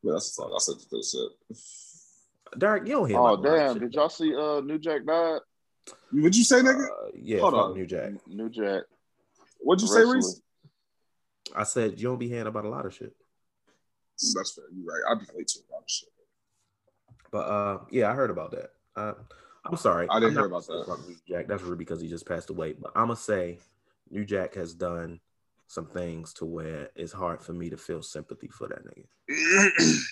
[0.03, 0.53] Yeah, that's the song.
[0.55, 2.59] I said this shit.
[2.59, 3.73] Derek, you don't hear Oh about a lot of damn!
[3.75, 5.39] shit, Did y'all see uh New Jack died?
[6.11, 6.85] What'd you say, nigga?
[6.85, 7.73] Uh, yeah, Hold fuck on.
[7.73, 8.11] New Jack.
[8.27, 8.83] New Jack.
[9.59, 10.03] What'd you say.
[10.05, 10.41] Reese?
[11.55, 13.13] I said you don't be hearing about a lot of shit.
[14.35, 14.65] That's fair.
[14.73, 15.11] You're right.
[15.11, 16.09] I'd be late to a lot of shit.
[17.31, 18.71] But uh, yeah, I heard about that.
[18.95, 19.13] Uh,
[19.65, 20.07] I'm sorry.
[20.09, 20.85] I didn't hear about that.
[20.85, 21.47] say fuck New Jack.
[21.47, 22.73] That's rude because he just passed away.
[22.73, 23.59] But I'm gonna say
[24.09, 25.19] New Jack has done
[25.67, 29.97] some things to where it's hard for me to feel sympathy for that nigga.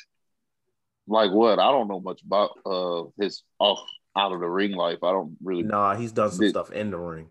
[1.07, 1.59] Like what?
[1.59, 3.79] I don't know much about uh his off
[4.15, 5.03] out of the ring life.
[5.03, 7.29] I don't really Nah, he's done some Did- stuff in the ring.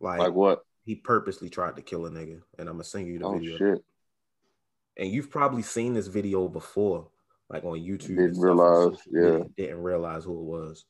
[0.00, 0.64] Like, like what.
[0.84, 3.58] he purposely tried to kill a nigga, and I'm gonna send you the Oh video.
[3.58, 3.84] shit!
[4.96, 7.08] And you've probably seen this video before,
[7.50, 8.16] like on YouTube.
[8.16, 9.40] Didn't realize, yeah.
[9.58, 10.84] Didn't realize who it was.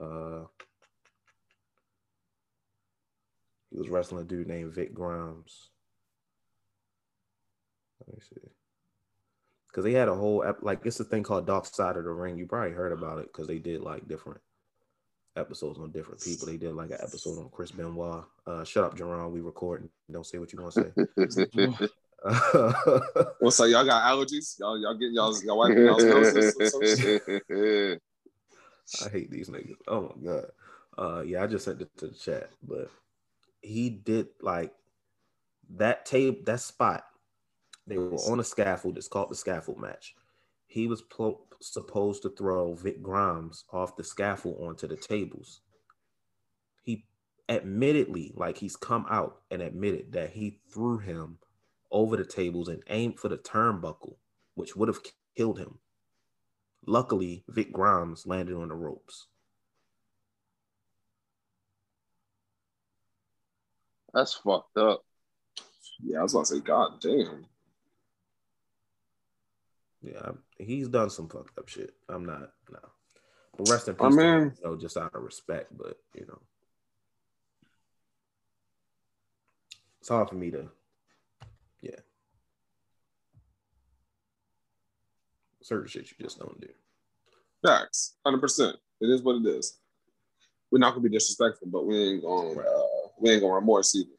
[0.00, 0.44] Uh,
[3.70, 5.70] he was wrestling a dude named Vic Grimes.
[8.06, 8.50] Let me see.
[9.68, 12.38] Because they had a whole like it's a thing called Dark Side of the Ring.
[12.38, 14.40] You probably heard about it because they did like different
[15.36, 16.46] episodes on different people.
[16.46, 18.24] They did like an episode on Chris Benoit.
[18.46, 19.30] Uh, shut up, Jerron.
[19.30, 19.88] We recording.
[20.10, 20.92] Don't say what you want to
[21.76, 21.88] say.
[23.38, 23.68] What's up?
[23.68, 24.58] Y'all got allergies?
[24.58, 27.22] Y'all y'all getting y'all y'all wiping y'all's noses or some shit?
[29.04, 29.76] I hate these niggas.
[29.86, 30.46] Oh my god.
[30.96, 32.90] Uh yeah, I just sent it to the chat, but
[33.60, 34.72] he did like
[35.76, 37.04] that tape, that spot.
[37.88, 38.98] They were on a scaffold.
[38.98, 40.14] It's called the scaffold match.
[40.66, 45.62] He was pl- supposed to throw Vic Grimes off the scaffold onto the tables.
[46.82, 47.06] He
[47.48, 51.38] admittedly, like he's come out and admitted that he threw him
[51.90, 54.16] over the tables and aimed for the turnbuckle,
[54.54, 55.00] which would have
[55.34, 55.78] killed him.
[56.86, 59.26] Luckily, Vic Grimes landed on the ropes.
[64.12, 65.04] That's fucked up.
[66.02, 67.46] Yeah, I was about to say, God damn.
[70.02, 71.94] Yeah, he's done some fucked up shit.
[72.08, 72.78] I'm not no.
[73.56, 75.76] But rest in peace, I mean- you know, just out of respect.
[75.76, 76.38] But you know,
[80.00, 80.68] it's hard for me to,
[81.80, 81.96] yeah.
[85.62, 86.68] Certain shit you just don't do.
[87.66, 88.76] Facts, hundred percent.
[89.00, 89.78] It is what it is.
[90.70, 94.10] We're not gonna be disrespectful, but we ain't gonna uh, we ain't gonna remorse either.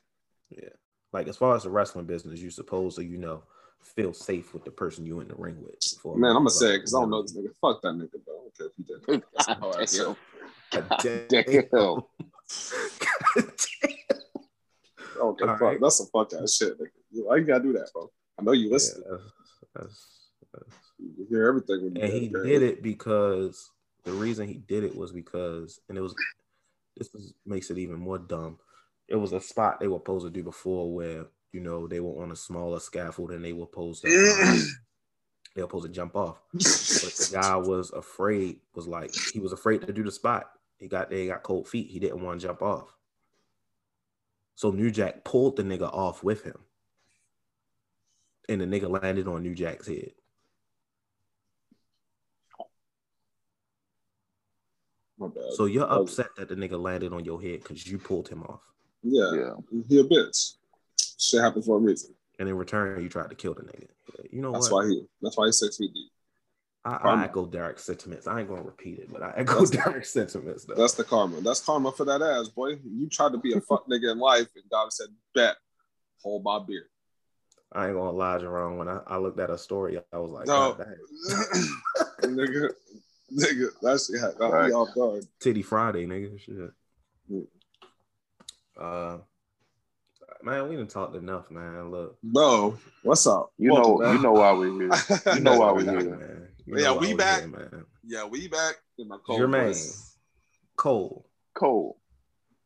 [0.50, 0.70] Yeah.
[1.14, 3.44] Like as far as the wrestling business, you supposed to, you know,
[3.84, 5.80] feel safe with the person you in the ring with.
[5.80, 7.54] before- Man, I'm gonna say it because I don't know this nigga.
[7.62, 8.36] Fuck that nigga, bro.
[8.36, 9.24] I don't care if he did.
[9.34, 9.86] That's how I.
[10.72, 11.28] Damn.
[11.28, 11.46] Damn.
[11.46, 12.04] Damn.
[15.22, 15.62] I a fuck.
[15.62, 15.78] right.
[15.82, 16.88] That's some fuck ass shit, nigga.
[17.12, 18.10] You- Why you gotta do that, bro?
[18.40, 19.04] I know you Yeah, listen.
[19.10, 19.32] that's-
[19.76, 23.70] that's- that's- You hear everything when you and he did it because
[24.04, 26.16] the reason he did it was because, and it was
[26.98, 28.60] this is, makes it even more dumb.
[29.08, 32.22] It was a spot they were supposed to do before where you know they were
[32.22, 34.68] on a smaller scaffold and they were supposed to um,
[35.56, 38.60] they were supposed to jump off, but the guy was afraid.
[38.76, 40.52] Was like he was afraid to do the spot.
[40.78, 41.90] He got they got cold feet.
[41.90, 42.94] He didn't want to jump off.
[44.56, 46.60] So New Jack pulled the nigga off with him,
[48.48, 50.12] and the nigga landed on New Jack's head.
[55.52, 58.62] So you're upset that the nigga landed on your head because you pulled him off,
[59.04, 59.54] yeah, Yeah.
[59.90, 60.56] he a bitch.
[61.20, 62.14] Shit happens for a reason.
[62.40, 63.88] and in return you tried to kill the nigga.
[64.32, 64.60] You know what?
[64.62, 64.86] That's what?
[64.86, 65.04] why he.
[65.22, 66.12] That's why he's six feet deep.
[66.86, 67.22] I, Karma.
[67.22, 68.26] I echo Derek's sentiments.
[68.26, 70.76] I ain't gonna repeat it, but I echo That's- Derek's sentiments though.
[70.76, 71.42] That's the karma.
[71.42, 72.80] That's karma for that ass, boy.
[72.86, 75.58] You tried to be a fuck nigga in life, and God said, "Bet,
[76.24, 76.86] hold my beer."
[77.72, 78.78] I ain't gonna lie, Jerome.
[78.78, 80.74] When I, I looked at a story, I was like, No.
[80.74, 80.88] God,
[82.24, 82.70] nigga,
[83.32, 84.72] nigga, that shit had got me Right.
[84.72, 85.26] off guard.
[85.40, 86.40] Titty Friday, nigga.
[86.40, 86.56] Shit.
[87.32, 87.46] Mm.
[88.80, 89.18] Uh,
[90.44, 91.92] man, we didn't talk enough, man.
[91.92, 93.52] Look, Bro, what's up?
[93.58, 94.14] You Welcome know, back.
[94.16, 94.90] you know why we're here.
[95.36, 96.00] You know why we're man.
[96.02, 96.54] here.
[96.66, 97.40] You Yeah, we back.
[97.40, 97.86] here, man.
[98.06, 99.66] Yeah, we back in my cold Jermaine.
[99.68, 100.16] voice.
[100.76, 102.00] Cole, Cole.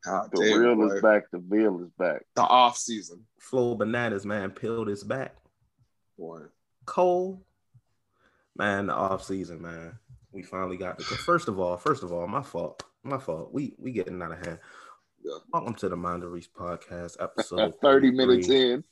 [0.05, 0.85] God The damn, real boy.
[0.95, 1.23] is back.
[1.31, 2.21] The veil is back.
[2.35, 5.35] The off season, Flo Bananas, man, peeled his back.
[6.17, 6.41] boy.
[6.85, 7.43] Cole,
[8.57, 9.97] man, the off season, man.
[10.31, 12.83] We finally got the first of all, first of all, my fault.
[13.03, 13.51] My fault.
[13.53, 14.59] We we getting out of hand.
[15.23, 15.37] Yeah.
[15.53, 18.83] Welcome to the Mind Reese podcast, episode 30 minutes in.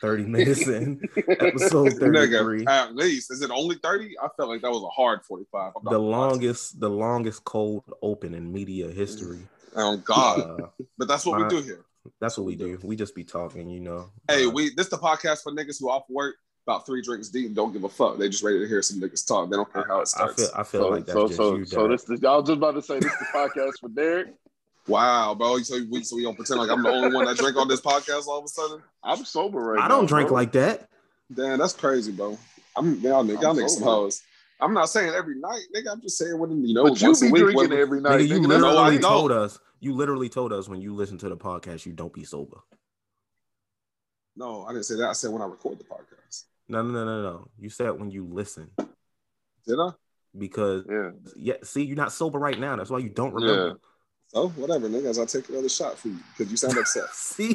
[0.00, 1.00] 30 minutes in.
[1.40, 2.64] Episode 33.
[2.64, 4.14] Nigga, at least is it only thirty?
[4.22, 5.72] I felt like that was a hard forty-five.
[5.76, 6.30] I'm The gonna lie to you.
[6.30, 9.40] longest, the longest cold open in media history.
[9.76, 11.84] Oh God, Uh, but that's what my- we do here.
[12.20, 12.78] that's what we do.
[12.82, 14.10] We just be talking, you know.
[14.30, 17.46] Hey, Uh, we this the podcast for niggas who off work about three drinks deep
[17.48, 18.16] and don't give a fuck.
[18.16, 19.50] They just ready to hear some niggas talk.
[19.50, 20.34] They don't care how it I starts.
[20.48, 21.64] feel I feel So, like that's so, just so, you.
[21.66, 24.28] so this, this, I was just about to say this is the podcast for Derek.
[24.88, 25.58] Wow, bro.
[25.58, 27.80] So we so we don't pretend like I'm the only one that drink on this
[27.80, 28.82] podcast all of a sudden.
[29.02, 29.84] I'm sober right now.
[29.84, 30.36] I don't drink bro.
[30.36, 30.88] like that.
[31.32, 32.38] Damn, that's crazy, bro.
[32.76, 33.84] I'm y'all niggas, y'all I'm niggas some sober.
[33.84, 34.22] hoes.
[34.60, 35.90] I'm not saying every night, nigga.
[35.92, 37.42] I'm just saying when you know But you once be a week.
[37.42, 38.20] drinking when- every night.
[38.20, 38.48] Nigga, you nigga.
[38.48, 39.10] That's No, I literally don't.
[39.10, 39.58] told us.
[39.80, 42.58] You literally told us when you listen to the podcast, you don't be sober.
[44.36, 45.08] no, I didn't say that.
[45.08, 46.44] I said when I record the podcast.
[46.68, 47.48] No, no, no, no, no.
[47.58, 48.70] You said when you listen
[49.66, 49.90] Did I?
[50.36, 51.10] because yeah.
[51.36, 51.54] yeah.
[51.62, 52.76] See, you're not sober right now.
[52.76, 53.78] That's why you don't remember.
[54.34, 55.16] So whatever, nigga.
[55.16, 57.04] I'll take another shot for you because you sound upset.
[57.12, 57.54] See,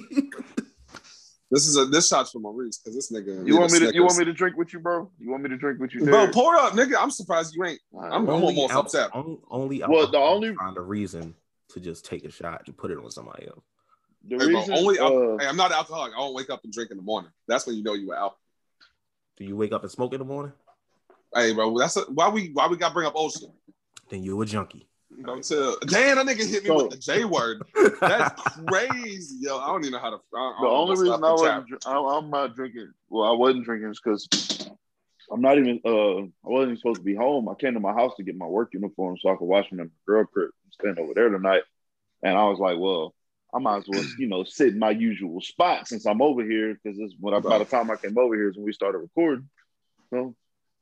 [1.51, 3.45] this is a this shot's for Maurice because this nigga.
[3.45, 3.93] You want me to?
[3.93, 5.11] You want me to drink with you, bro?
[5.19, 6.31] You want me to drink with you, Bro, Derek?
[6.33, 6.95] pour up, nigga.
[6.97, 7.81] I'm surprised you ain't.
[7.93, 8.13] All right.
[8.13, 9.09] I'm only almost al- upset.
[9.13, 11.35] on- only Well, the only- find a reason
[11.69, 13.61] to just take a shot and put it on somebody else.
[14.27, 16.13] The Hey, bro, reason, only uh, hey, I'm not an alcoholic.
[16.13, 17.31] I don't wake up and drink in the morning.
[17.47, 18.37] That's when you know you were out.
[19.37, 20.53] Do you wake up and smoke in the morning?
[21.35, 23.51] Hey, bro, that's a, why we why we got to bring up old ocean.
[24.09, 24.87] Then you a junkie.
[25.25, 25.77] Don't tell.
[25.85, 27.61] Damn, that nigga hit me So- with the J word.
[27.99, 29.57] That's crazy, yo.
[29.57, 30.19] I don't even know how to.
[30.35, 32.91] I, I the only reason I wasn't, I, I'm not drinking.
[33.09, 34.69] Well, I wasn't drinking is because
[35.31, 35.81] I'm not even.
[35.85, 37.49] Uh, I wasn't even supposed to be home.
[37.49, 39.79] I came to my house to get my work uniform so I could wash them
[39.79, 41.63] in the girl crib and stand over there tonight.
[42.23, 43.13] And I was like, well,
[43.53, 46.75] I might as well, you know, sit in my usual spot since I'm over here
[46.81, 48.99] because this when I, by the time I came over here is when we started
[48.99, 49.49] recording.
[50.11, 50.35] So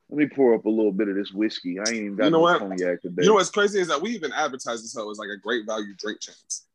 [0.10, 1.80] let me pour up a little bit of this whiskey.
[1.80, 2.60] I ain't even got You know no what?
[2.60, 3.24] cognac today.
[3.24, 5.65] You know what's crazy is that we even advertised this hoe as like a great
[5.65, 6.65] value drink chance,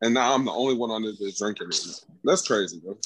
[0.00, 2.04] and now I'm the only one on this that's drinking it.
[2.24, 2.98] That's crazy, bro.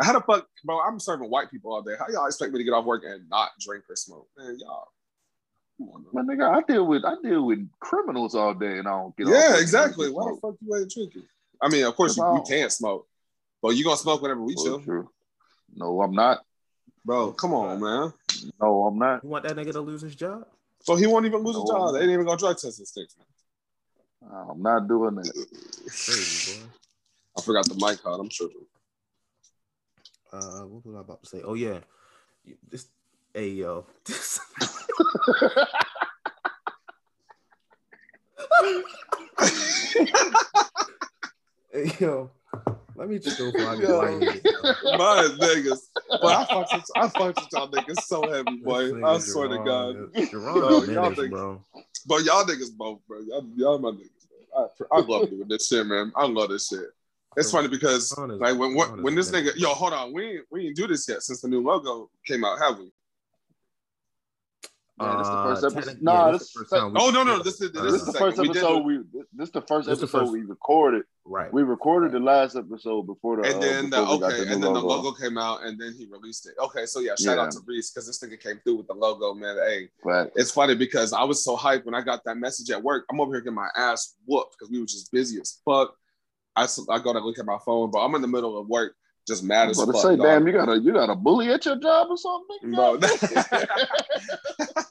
[0.00, 0.80] How the fuck, bro?
[0.80, 1.94] I'm serving white people all day.
[1.98, 4.28] How y'all expect me to get off work and not drink or smoke?
[4.38, 4.86] Man, y'all.
[6.12, 9.28] My nigga, I deal with I deal with criminals all day and I don't get
[9.28, 10.10] off Yeah, exactly.
[10.10, 11.22] Why the fuck you ain't drinking?
[11.62, 13.06] I mean, of course you, you can't smoke,
[13.62, 15.10] but you gonna smoke whenever we Well, chill, true.
[15.74, 16.40] No, I'm not.
[17.04, 17.32] Bro.
[17.32, 18.12] Come on, man.
[18.60, 19.24] No, I'm not.
[19.24, 20.46] You want that nigga to lose his job?
[20.82, 21.94] So he won't even lose his job.
[21.94, 23.26] They ain't even gonna drug test his sticks, man.
[24.50, 25.32] I'm not doing that.
[25.34, 26.58] Crazy boy.
[27.36, 28.20] I forgot the mic card.
[28.20, 28.66] I'm tripping.
[30.32, 31.42] Uh, what was I about to say?
[31.42, 31.80] Oh yeah,
[32.68, 32.86] this.
[33.32, 33.86] Hey yo,
[41.72, 42.30] hey yo.
[42.98, 44.02] Let me just go Yo.
[44.02, 45.78] My niggas.
[46.20, 49.04] But I fucked with, I fucked with y'all niggas so heavy, boy.
[49.04, 49.96] I swear to God.
[50.14, 51.64] Jerron, Yo, a y'all menace, think- bro.
[52.06, 53.20] But y'all niggas both, bro.
[53.20, 54.08] Y'all, y'all my niggas.
[54.52, 54.70] Bro.
[54.92, 56.12] I, I love doing this shit, man.
[56.16, 56.86] I love this shit.
[57.36, 59.50] It's funny because Honest- like when when, honest when this nigga.
[59.50, 62.10] nigga, yo, hold on, we ain't, we ain't do this yet since the new logo
[62.26, 62.90] came out, have we?
[65.00, 66.02] Yeah, this the first Uh, episode.
[66.02, 67.92] Nah, yeah, this is the first time we- Oh no, no, this is Uh, this
[67.92, 68.96] This is is the first We episode the- we.
[69.32, 71.04] This is the first This the episode first- we recorded.
[71.24, 71.52] right.
[71.52, 73.48] We recorded the last episode before the.
[73.48, 75.38] and uh, then the, before we got okay, the and new then the logo came
[75.38, 76.54] out, and then he released it.
[76.58, 77.44] Okay, so yeah, shout Yeah.
[77.44, 79.56] out to Reese because this nigga came through with the logo, man.
[79.56, 82.82] Hey, But it's funny because I was so hyped when I got that message at
[82.82, 83.04] work.
[83.10, 85.94] I'm over here getting my ass whooped because we were just busy as fuck.
[86.56, 88.96] I I go to look at my phone, but I'm in the middle of work,
[89.28, 89.92] just mad I as fuck.
[89.94, 90.26] to say, dog.
[90.26, 92.72] damn, you got a you got a bully at your job or something?
[92.74, 92.98] Bro,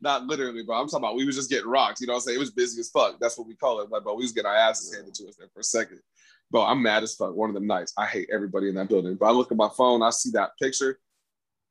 [0.00, 0.80] not literally, bro.
[0.80, 2.00] I'm talking about we was just getting rocks.
[2.00, 2.36] You know what I'm saying?
[2.36, 3.18] It was busy as fuck.
[3.20, 3.90] That's what we call it.
[3.90, 6.00] Like, bro, we was getting our asses handed to us there for a second.
[6.50, 7.34] Bro, I'm mad as fuck.
[7.34, 7.92] One of them nights.
[7.96, 9.16] I hate everybody in that building.
[9.16, 10.98] But I look at my phone, I see that picture.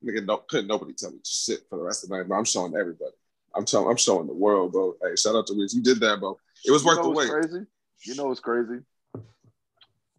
[0.04, 2.38] Nigga, no, couldn't nobody tell me shit for the rest of the night, bro.
[2.38, 3.10] I'm showing everybody.
[3.54, 4.94] I'm showing, I'm showing the world, bro.
[5.02, 5.74] Hey, shout out to Reese.
[5.74, 6.38] You did that, bro.
[6.64, 7.30] It was You worth the wait.
[7.30, 7.66] Crazy.
[8.04, 8.80] You know what's crazy?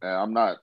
[0.02, 0.58] And I'm not.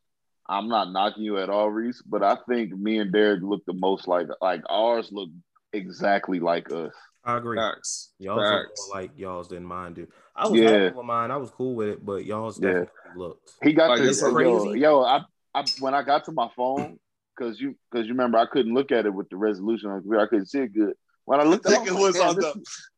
[0.48, 3.72] I'm not knocking you at all, Reese, but I think me and Derek look the
[3.72, 5.30] most like like ours look
[5.72, 6.92] exactly like us.
[7.26, 7.56] I agree.
[7.58, 8.12] Facts.
[8.18, 8.88] Y'all's look Facts.
[8.88, 10.06] more like y'all's than mine do.
[10.34, 10.70] I was Yeah.
[10.70, 11.30] happy with mine.
[11.30, 12.68] I was cool with it, but y'all's Yeah.
[12.68, 13.52] definitely looked.
[13.62, 14.80] He got Like, this it's yo, crazy.
[14.80, 15.20] yo, I,
[15.54, 16.98] I when I got to my phone
[17.36, 20.02] because you because you remember I couldn't look at it with the resolution on the
[20.02, 20.24] computer.
[20.24, 20.94] I couldn't see it good.
[21.24, 22.52] When I looked at it, I nigga was, was like, on the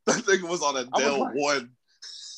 [0.07, 1.71] this- that nigga was on a I was Dell like- one.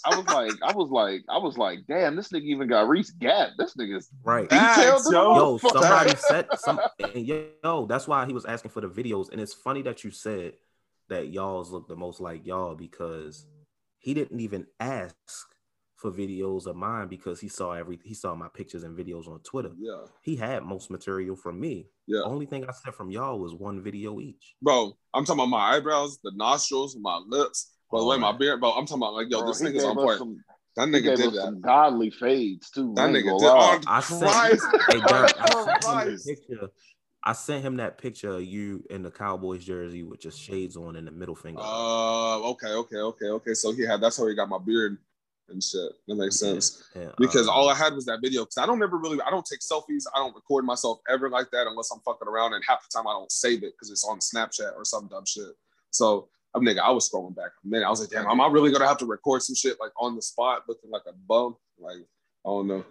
[0.03, 3.11] I was like, I was like, I was like, damn, this nigga even got Reese
[3.11, 3.51] Gap.
[3.59, 4.49] This nigga's Right.
[4.49, 5.03] Facts, detailed.
[5.05, 5.35] to yo.
[5.35, 6.81] Yo, somebody said some
[7.15, 9.31] yo, that's why he was asking for the videos.
[9.31, 10.55] And it's funny that you said
[11.11, 13.47] that y'all's look the most like y'all because
[13.99, 15.15] he didn't even ask
[15.97, 19.39] for videos of mine because he saw every he saw my pictures and videos on
[19.41, 19.73] Twitter.
[19.79, 20.05] Yeah.
[20.23, 21.89] He had most material from me.
[22.07, 22.23] Yeah.
[22.23, 24.55] Only thing I said from y'all was one video each.
[24.63, 28.33] Bro, I'm talking about my eyebrows, the nostrils, my lips, by the oh, way, my
[28.33, 28.61] beard.
[28.61, 30.19] Bro, I'm talking about like, yo, Bro, this he nigga's on point.
[30.19, 30.43] some-
[30.77, 31.43] that nigga gave did us that.
[31.43, 32.95] some godly fades too.
[32.95, 33.47] That I ain't nigga gonna did.
[33.49, 33.75] lie.
[33.77, 34.67] On I sent Christ.
[34.89, 36.27] hey Derek, I On sent him that Christ.
[36.27, 36.69] picture.
[37.23, 40.97] I sent him that picture of you in the Cowboys jersey with just shades on
[40.97, 41.61] and the middle finger.
[41.63, 43.55] Uh, okay, okay, okay, okay.
[43.55, 44.99] So he had that's how he got my beard
[45.51, 45.93] and shit.
[46.09, 46.83] That makes sense.
[46.95, 48.43] And, Because uh, all I had was that video.
[48.43, 50.05] Because I don't ever really, I don't take selfies.
[50.15, 52.55] I don't record myself ever like that unless I'm fucking around.
[52.55, 55.27] And half the time I don't save it because it's on Snapchat or some dumb
[55.27, 55.53] shit.
[55.91, 57.87] So I'm nigga, I was scrolling back a minute.
[57.87, 60.17] I was like, damn, am I really gonna have to record some shit like on
[60.17, 61.57] the spot, looking like a bum?
[61.79, 62.07] Like,
[62.47, 62.85] I don't know.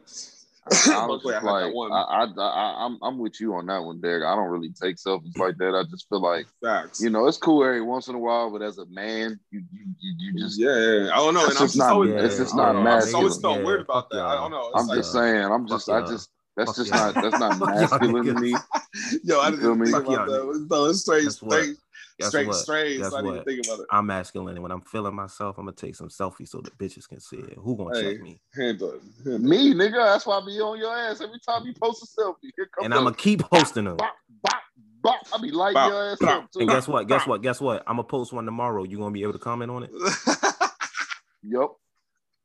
[0.71, 1.91] I was Luckily, I just had that like, one.
[1.91, 4.23] I, I, I, I'm, I'm with you on that one, Derek.
[4.23, 5.75] I don't really take selfies like that.
[5.75, 7.01] I just feel like, Facts.
[7.01, 9.85] you know, it's cool every once in a while, but as a man, you, you,
[9.99, 11.11] you, you just, yeah, yeah, yeah.
[11.13, 11.45] I don't know.
[11.45, 12.87] It's And I'm just just not- always, it's just not don't.
[12.87, 13.55] I just always masculine.
[13.57, 14.21] felt weird about fuck that.
[14.25, 14.69] I don't know.
[14.73, 17.13] It's I'm like, just saying, I'm just, fuck I just, that's Fuck just y'all.
[17.13, 18.55] not, that's not masculine to me.
[19.23, 19.85] yo, I You didn't feel even me?
[19.91, 20.67] think Fuck about that.
[20.69, 21.77] No, it's straight, straight,
[22.19, 22.55] Guess straight what?
[22.57, 22.97] strains.
[23.01, 23.45] Guess I didn't even what?
[23.45, 23.85] think about it.
[23.91, 27.07] I'm masculine, and when I'm feeling myself, I'm gonna take some selfies so the bitches
[27.07, 27.57] can see it.
[27.57, 28.13] Who gonna Hey.
[28.13, 28.41] check me?
[28.53, 29.01] Handle it.
[29.23, 29.41] Handle it.
[29.41, 32.51] Me, nigga, that's why I be on your ass every time you post a selfie.
[32.57, 33.95] Here comes And I'm gonna keep posting them.
[33.97, 34.61] bop, bop,
[35.01, 35.19] bop.
[35.33, 36.43] I be lighting Bop, your ass bop.
[36.43, 36.59] up too.
[36.59, 37.07] And guess what?
[37.07, 37.41] Guess what?
[37.41, 37.83] Guess what?
[37.87, 38.83] I'm gonna post one tomorrow.
[38.83, 39.91] You gonna be able to comment on it?
[41.43, 41.75] Yup.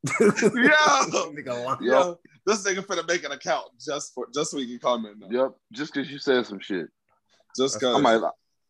[0.21, 1.79] Yo, Nigga, lying.
[1.83, 5.17] yo, this nigga finna make an account just for just so he can comment.
[5.19, 5.29] Now.
[5.31, 5.57] Yup.
[5.73, 6.87] Just cause you said some shit.
[7.57, 8.03] Just I cause.
[8.03, 8.21] might,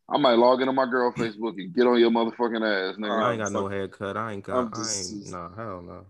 [0.09, 3.09] I might log into my girl Facebook and get on your motherfucking ass, nigga.
[3.09, 4.15] Oh, I ain't got no haircut.
[4.17, 4.57] I ain't got.
[4.59, 5.31] I'm I just- ain't.
[5.31, 6.05] Nah, hell no.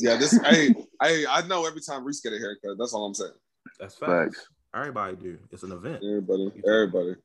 [0.00, 0.32] Yeah, this.
[0.44, 2.78] hey, hey, I know every time Reese get a haircut.
[2.78, 3.30] That's all I'm saying.
[3.78, 4.36] That's facts.
[4.36, 4.48] Facts.
[4.74, 5.38] Everybody do.
[5.52, 6.02] It's an event.
[6.02, 7.16] Everybody, everybody.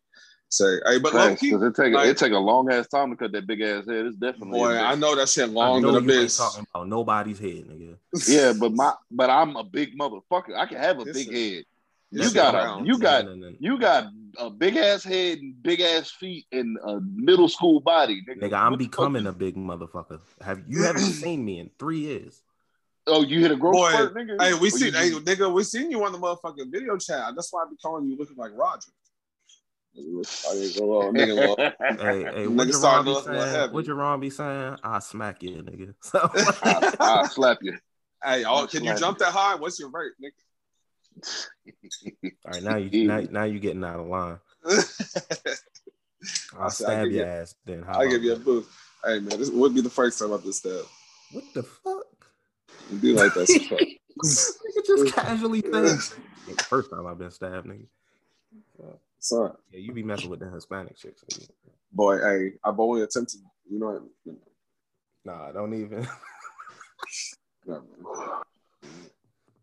[0.52, 1.42] Say, hey, but low Facts.
[1.42, 3.62] key, Cause it take like- it take a long ass time to cut that big
[3.62, 4.06] ass head.
[4.08, 5.00] It's definitely boy, a I bitch.
[5.00, 6.38] know that shit long know than a bitch.
[6.38, 7.98] talking about nobody's head, nigga.
[8.28, 10.56] yeah, but my but I'm a big motherfucker.
[10.58, 11.64] I can have a This big shit- head.
[12.12, 13.56] This You got a you got No, no, no.
[13.60, 14.06] you got
[14.40, 18.44] a big ass head and big ass feet and a middle school body, nigga.
[18.44, 20.20] Nigga, I'm What becoming a big motherfucker.
[20.42, 22.42] Have you haven't seen me in three years?
[23.06, 24.42] Oh, you hit a growth Boy, spurt, nigga.
[24.42, 27.34] Hey, we Or seen, you hey, nigga, we seen you on the motherfucking video chat.
[27.36, 28.92] That's why I be calling you looking like Roger.
[29.96, 31.56] I ain't gonna lie, nigga, well,
[31.90, 33.56] Hey, hey, Nigga what starting Jerron to be look a little saying?
[33.62, 33.74] heavy.
[33.74, 34.78] What Jerron be saying?
[34.84, 35.94] I smack you, nigga.
[36.02, 36.20] So
[36.64, 37.78] I, I'll slap you.
[38.24, 39.56] Hey, oh, can you Slap jump that high?
[39.56, 40.14] What's your rate,
[42.46, 44.40] all right, now you now, now you getting out of line.
[44.66, 44.78] I'll
[46.58, 47.84] I'll I'll stab your you- ass then.
[47.84, 48.70] How I'll give you a boost.
[49.04, 50.88] Hey man, this would be the first time I've been stabbed.
[51.32, 52.04] What the fuck?
[52.92, 53.48] You do like that.
[54.20, 56.00] Nigga just casually said.
[56.68, 57.86] First time I've been stabbed, nigga.
[59.20, 61.24] Son, Yeah, you be messing with the Hispanic chicks.
[61.32, 61.50] nigga.
[61.92, 63.42] boy, hey, I've only attempted.
[63.70, 64.36] You know, what?
[65.26, 66.08] Nah, I don't even.
[67.68, 67.82] Man.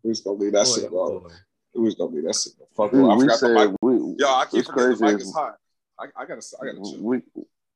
[0.03, 1.31] we just gonna leave that Boy, shit alone.
[1.77, 1.83] Boy.
[1.83, 2.53] We just gonna leave that shit.
[2.57, 2.91] the Fuck.
[2.91, 2.99] We.
[2.99, 3.71] I we forgot the mic.
[3.81, 5.13] we, Yo, I keep it's forgetting the crazy.
[5.13, 5.57] mic is hot.
[5.99, 6.97] I, I gotta, I gotta chill.
[7.01, 7.21] we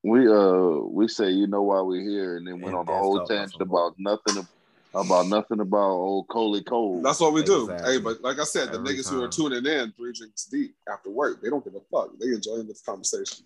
[0.04, 2.92] we uh we say you know why we're here, and then went And on a
[2.92, 4.48] that's whole tangent about nothing
[4.94, 7.02] about nothing about old Coley Cole.
[7.02, 7.64] That's what we do.
[7.64, 7.94] Exactly.
[7.94, 10.76] Hey, but like I said, the Every niggas who are tuning in three drinks deep
[10.92, 12.10] after work, they don't give a fuck.
[12.20, 13.46] They enjoying this conversation.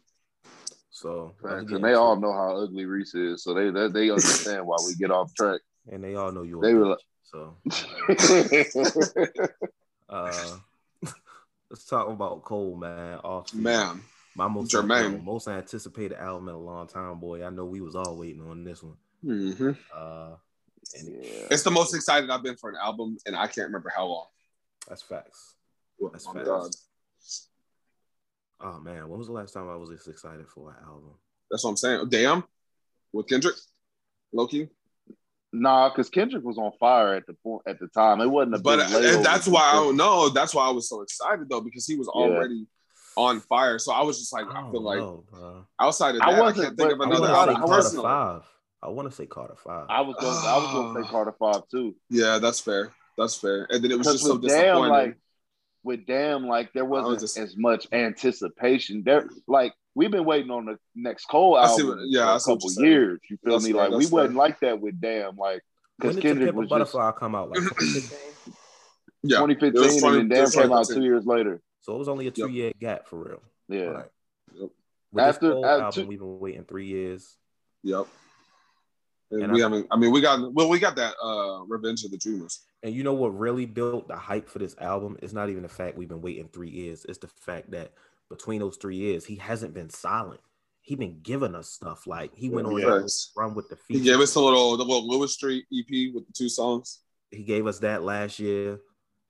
[0.89, 1.65] So let's Facts.
[1.69, 2.19] get and they into all it.
[2.21, 5.61] know how ugly Reese is, so they they, they understand why we get off track.
[5.91, 6.59] and they all know you.
[6.61, 7.57] They a were like- So
[10.09, 10.57] uh,
[11.69, 13.19] let's talk about Cole, man.
[13.19, 13.53] Off.
[13.53, 14.01] Man,
[14.35, 15.23] my most Jermaine.
[15.23, 17.45] most anticipated album in a long time, boy.
[17.45, 18.95] I know we was all waiting on this one.
[19.23, 20.35] hmm Uh,
[20.97, 21.47] and yeah.
[21.49, 24.27] it's the most excited I've been for an album, and I can't remember how long.
[24.87, 25.55] that's facts.
[26.11, 26.45] That's oh facts.
[26.45, 26.71] god,
[28.61, 31.11] Oh man, when was the last time I was this excited for an album?
[31.51, 32.07] that's what I'm saying.
[32.09, 32.43] Damn,
[33.13, 33.55] with Kendrick,
[34.31, 34.69] Loki.
[35.53, 38.19] Nah, because Kendrick was on fire at the point at the time.
[38.21, 40.27] It wasn't a But big uh, layover that's why I don't know.
[40.29, 42.21] That's why I was so excited though, because he was Yeah.
[42.21, 42.67] already
[43.15, 43.79] on fire.
[43.79, 45.65] So I was just like, I I don't feel like know, bro.
[45.79, 47.49] outside of that, I, wasn't- can't think of but- I another want to I say
[47.51, 48.03] album was- Carter personally.
[48.03, 48.41] Five.
[48.83, 49.85] I want to say Carter Five.
[49.89, 51.95] I was gonna I was gonna say Carter Five too.
[52.09, 52.91] Yeah, that's fair.
[53.17, 53.65] That's fair.
[53.69, 54.91] And then it was just so with damn disappointing.
[54.91, 55.17] like
[55.83, 59.03] with damn like there wasn't was just- as much anticipation.
[59.05, 62.29] There like we've been waiting on the next Cole I see album what- yeah, for
[62.31, 63.19] I a see couple you're years.
[63.29, 63.71] You feel That's me?
[63.73, 64.11] fair, Like we fair.
[64.13, 65.61] wasn't like that with damn like
[65.99, 67.49] because Kendrick Pimp a was just Butterfly come out?
[67.49, 68.53] Like 2015?
[69.23, 71.61] yeah, 2015 It 20 and then Damn came out two years later.
[71.81, 73.41] So it was only a two year gap for real.
[73.69, 73.83] Yeah.
[73.85, 74.05] Right.
[74.53, 74.69] Yep.
[75.11, 77.37] With After- this Cole after- album, we've been waiting three years.
[77.83, 78.07] Yep.
[79.31, 79.87] And, And we I- haven't.
[79.91, 82.61] I mean, we got well, we got that uh Revenge of the Dreamers.
[82.83, 85.17] And you know what really built the hype for this album?
[85.23, 87.05] It's not even the fact we've been waiting three years.
[87.09, 87.93] It's the fact that
[88.29, 90.41] between those three years, he hasn't been silent.
[90.81, 92.05] He been giving us stuff.
[92.07, 92.85] Like he went on Yeah.
[92.85, 93.97] that run with the feet.
[93.97, 96.99] He gave us the little the little Lewis Street EP with the two songs.
[97.31, 98.79] he gave us that last year.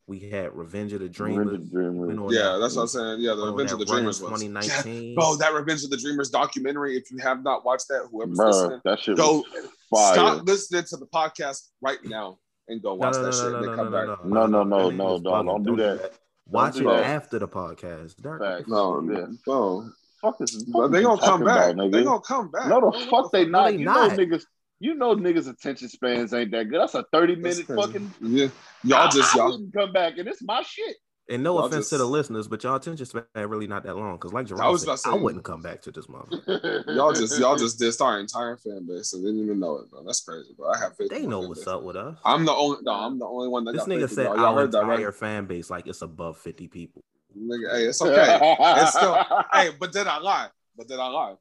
[0.07, 1.45] We had Revenge of the Dreamers.
[1.47, 1.79] Revenge of the
[2.13, 2.33] Dreamers.
[2.35, 3.21] Yeah, that- that's what I'm saying.
[3.21, 4.29] Yeah, the Revenge of the that run in Dreamers was.
[4.41, 5.03] 2019.
[5.03, 6.95] Yeah, bro, that Revenge of the Dreamers documentary.
[6.97, 9.43] If you have not watched that, whoever's Bro, listening, that shit go
[9.89, 10.13] fire.
[10.13, 12.37] stop listening to the podcast right now
[12.67, 13.43] and go watch no, no, that shit.
[13.43, 14.25] no, and no, then no, come no, back.
[14.25, 15.45] no, No, no, no, That nigga no, was no, bugging.
[15.47, 16.13] don't do that.
[16.47, 18.21] Watch it after the podcast.
[18.21, 18.69] Derek, Facts.
[18.69, 19.25] No, Yeah.
[19.47, 19.89] no,
[20.21, 21.73] Fuck is but they gonna come back.
[21.73, 22.05] About, they nigga?
[22.05, 22.67] gonna come back.
[22.67, 23.71] No, the What fuck they not.
[23.71, 24.11] they you not.
[24.11, 24.43] know niggas.
[24.79, 26.81] You know niggas' attention spans ain't that good.
[26.81, 28.13] That's a thirty minute fucking.
[28.21, 28.47] Yeah,
[28.83, 29.51] y'all just I, I y'all.
[29.51, 30.95] wouldn't come back, and it's my shit.
[31.27, 34.15] And no Y'all offense to the listeners, but y'all attention span really not that long.
[34.19, 36.05] Cause like Jerome I was said, about to say- I wouldn't come back to this
[36.05, 36.95] motherfucker.
[36.95, 40.03] Y'all just y'all just dissed our entire fan base and didn't even know it, bro.
[40.03, 40.69] That's crazy, bro.
[40.71, 41.09] I have faith.
[41.09, 42.15] They know what's up with us.
[42.23, 44.25] I'm the only no, I'm the only one that This got nigga faith in said
[44.25, 44.35] y'all.
[44.37, 45.15] Y'all our heard that, entire right?
[45.15, 47.03] fan base like it's above 50 people.
[47.35, 48.39] Nigga, hey, it's okay.
[48.59, 49.15] It's still
[49.53, 50.49] hey, but did I lie?
[50.77, 51.33] But did I lie?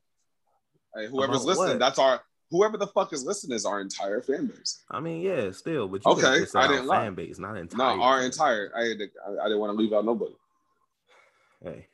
[0.97, 1.79] Hey, whoever's About listening, what?
[1.81, 4.83] that's our whoever the fuck is listening is our entire fan base.
[4.91, 7.05] I mean, yeah, still, but you Okay, I didn't lie.
[7.05, 7.97] fan base, not entire.
[7.97, 8.71] No, our entire.
[8.77, 10.35] I, had to- I, I didn't want to leave out nobody.
[11.63, 11.87] Hey,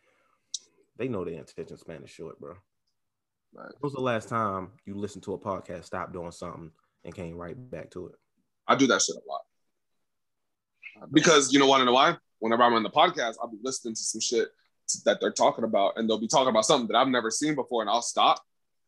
[0.99, 2.55] they know their attention span is short, bro.
[3.53, 3.67] Right.
[3.67, 6.71] When was the last time you listened to a podcast, stopped doing something,
[7.05, 8.15] and came right back to it?
[8.69, 9.41] I do that shit a lot
[11.13, 12.17] because you know to know why?
[12.39, 14.49] Whenever I'm on the podcast, I'll be listening to some shit
[15.05, 17.83] that they're talking about, and they'll be talking about something that I've never seen before,
[17.83, 18.41] and I'll stop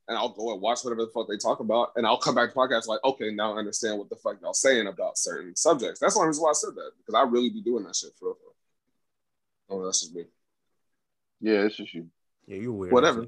[0.08, 2.50] and I'll go and watch whatever the fuck they talk about, and I'll come back
[2.50, 6.00] to podcast like, okay, now I understand what the fuck y'all saying about certain subjects.
[6.00, 8.10] That's the only reason why I said that because I really be doing that shit
[8.18, 8.36] for real.
[9.70, 10.24] Oh, that's just me.
[11.40, 12.08] Yeah, it's just you.
[12.46, 12.92] Yeah, you're weird.
[12.92, 13.26] Whatever.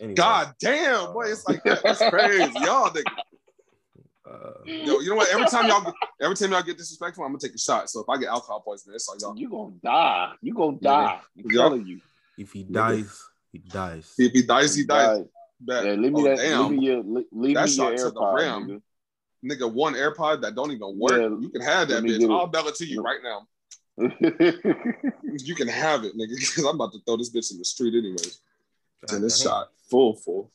[0.00, 1.62] Anyway, God damn, boy, it's like.
[1.64, 2.90] That's crazy, y'all.
[2.90, 3.04] Nigga.
[4.28, 5.30] uh, Yo, you know what?
[5.32, 7.88] Every time y'all, get, every time y'all get disrespectful, I'm gonna take a shot.
[7.88, 9.36] So if I get alcohol poisoning, it's like y'all.
[9.38, 10.32] You gonna die.
[10.42, 11.20] You gonna die.
[11.38, 11.62] I'm Yeah.
[11.62, 12.00] telling you.
[12.36, 14.14] if he dies, he dies.
[14.18, 15.18] If he dies, he dies.
[15.20, 15.24] Die.
[15.60, 15.84] Bet.
[15.84, 16.36] Yeah, leave me Oh, that.
[16.36, 16.68] damn.
[16.68, 17.02] Leave me your.
[17.32, 18.82] Leave That me your shot to the AirPod, rim.
[19.44, 19.58] nigga.
[19.60, 21.20] nigga, one AirPod that don't even work.
[21.20, 22.30] Yeah, you can have that bitch.
[22.30, 23.46] I'll bell it to you right now.
[25.30, 27.94] You can have it, nigga, because I'm about to throw this bitch in the street
[27.94, 28.40] anyways.
[29.06, 29.48] God And this damn.
[29.52, 30.50] shot full, full.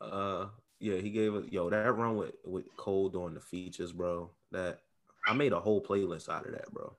[0.00, 0.46] Uh,
[0.80, 1.52] yeah, he gave it.
[1.52, 4.30] Yo, that run with with Cole doing the features, bro.
[4.50, 4.80] That
[5.26, 6.92] I made a whole playlist out of that, bro.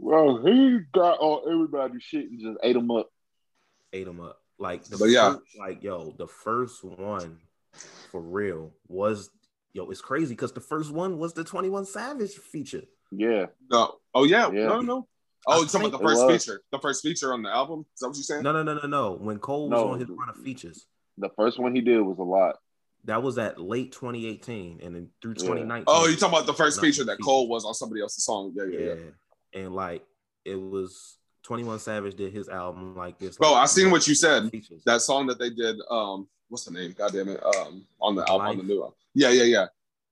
[0.00, 3.08] Bro, he got all everybody's shit and just ate them up.
[3.92, 4.40] Ate them up.
[4.58, 5.32] Like the But yeah.
[5.32, 7.38] first, like yo, the first one
[8.10, 9.30] for real was
[9.72, 9.88] yo.
[9.90, 12.82] It's crazy because the first one was the Twenty One Savage feature.
[13.10, 13.46] Yeah.
[13.70, 13.96] No.
[14.14, 14.50] Oh yeah.
[14.50, 14.66] Yeah.
[14.66, 15.08] No, no.
[15.46, 16.60] Oh, I you're talking about the first it feature.
[16.72, 17.86] The first feature on the album.
[17.94, 18.42] Is that what you're saying?
[18.42, 19.12] No, no, no, no, no.
[19.12, 19.88] When Cole was No.
[19.92, 20.86] on his run of features,
[21.18, 22.56] The first one he did was a lot.
[23.04, 25.46] that was at late 2018, and then through Yeah.
[25.46, 25.84] 2019.
[25.86, 27.18] Oh, you're talking about the first feature that.
[27.22, 28.52] Cole was on somebody else's song.
[28.56, 28.94] Yeah, yeah, Yeah.
[28.94, 29.60] yeah.
[29.60, 30.04] And like
[30.44, 33.36] it was 21 Savage did his album like this.
[33.36, 34.50] Bro, like, I seen what you said.
[34.50, 34.82] features.
[34.84, 36.92] That song that they did, um, what's the name?
[36.98, 37.40] God damn it.
[37.44, 38.90] Um, on the album, on the new one.
[39.14, 39.66] Yeah, yeah, yeah.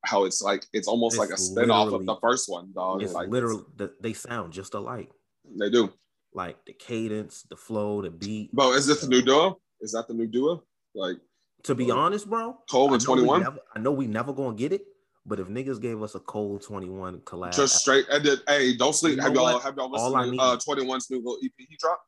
[0.05, 3.03] How it's like it's almost It's like a spin-off of the first one, dog.
[3.03, 5.11] it's like literally the, they sound just alike.
[5.59, 5.93] they do.
[6.33, 8.53] Like the cadence, the flow, the beat.
[8.53, 9.59] Bro, is this the new duo?
[9.81, 10.63] Is that the new duo?
[10.95, 11.17] Like
[11.65, 13.41] To be honest, bro, Cole and 21?
[13.43, 14.85] never- I know we never gonna get it,
[15.27, 18.95] but if niggas gave us a Cole 21 collab, Just straight and then, hey, don't
[18.95, 19.17] sleep.
[19.17, 19.63] You have know y'all what?
[19.63, 20.57] have y'all All I listened need- to uh
[20.97, 22.03] 21's new little EP he dropped?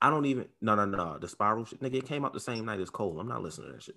[0.00, 2.64] I don't even no no no the spiral shit nigga it came out the same
[2.64, 3.18] night as Cole.
[3.20, 3.96] I'm not listening to that shit.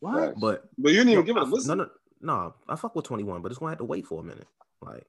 [0.00, 0.34] What?
[0.38, 1.78] But But you didn't even no, give it a I- listen.
[1.78, 1.90] No, no,
[2.20, 2.54] no.
[2.68, 4.46] I fuck with 21, but it's gonna have to wait for a minute.
[4.82, 5.06] Like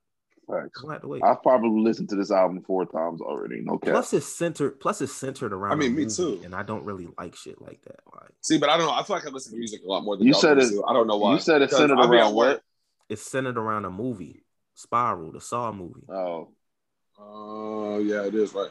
[0.47, 0.67] Facts.
[0.67, 1.21] it's gonna have to wait.
[1.23, 3.59] I've probably listened to this album four times already.
[3.61, 3.91] No cap.
[3.91, 4.79] Plus it's centered.
[4.79, 5.73] Plus it's centered around.
[5.73, 6.39] I mean, me too.
[6.43, 7.99] And I don't really like shit like that.
[8.13, 8.93] Like See, but I don't know.
[8.93, 10.93] I feel like I listen to music a lot more than You said it- I
[10.93, 11.33] don't know why.
[11.33, 12.55] you said it's centered I be around work.
[12.57, 12.63] what?
[13.09, 14.43] It's centered around a movie,
[14.75, 16.05] Spiral, the Saw movie.
[16.09, 16.49] Oh,
[17.19, 18.69] Oh, yeah, it is right.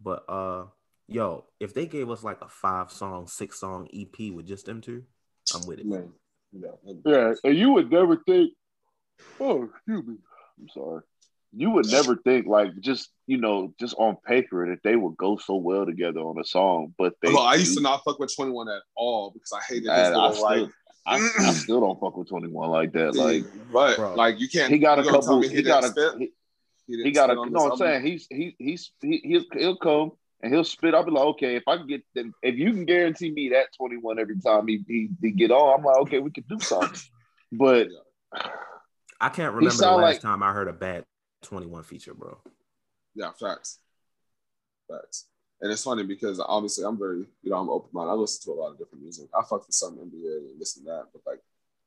[0.00, 0.66] But uh,
[1.08, 4.80] yo, if they gave us like a five song, six song EP with just them
[4.80, 5.04] two,
[5.54, 5.86] I'm with it.
[5.86, 6.12] Man.
[6.52, 6.92] Yeah.
[7.04, 7.34] yeah.
[7.42, 8.52] And you would never think.
[9.40, 10.16] Oh, excuse me.
[10.60, 11.02] I'm sorry.
[11.56, 15.38] You would never think like just you know just on paper that they would go
[15.38, 17.32] so well together on a song, but they.
[17.32, 20.14] Well, I used to not fuck with 21 at all because I hated his And
[20.14, 20.70] I little like still,
[21.08, 23.14] I, I still don't fuck with Twenty One like that.
[23.14, 24.14] Like but Bro.
[24.14, 25.42] like you can't he got a you gonna tell couple.
[25.42, 25.88] He, he got a.
[25.88, 26.12] spit?
[26.18, 26.32] He,
[26.88, 27.40] didn't he got spit a.
[27.40, 28.06] on No, I'm saying album?
[28.10, 30.94] he's he he's he, he'll he'll come and he'll spit.
[30.94, 33.68] I'll be like, okay, if I can get them, if you can guarantee me that
[33.76, 36.98] 21 every time he he, he get on, I'm like, okay, we can do something.
[37.50, 37.88] But
[39.18, 41.06] I can't remember the last like- time I heard a bad
[41.44, 42.36] 21 feature, bro.
[43.14, 43.78] Yeah, facts.
[44.86, 45.26] Facts.
[45.60, 48.12] And it's funny because obviously I'm very, you know, I'm open minded.
[48.12, 49.28] I listen to a lot of different music.
[49.36, 51.40] I fuck with some NBA and this and that, but like,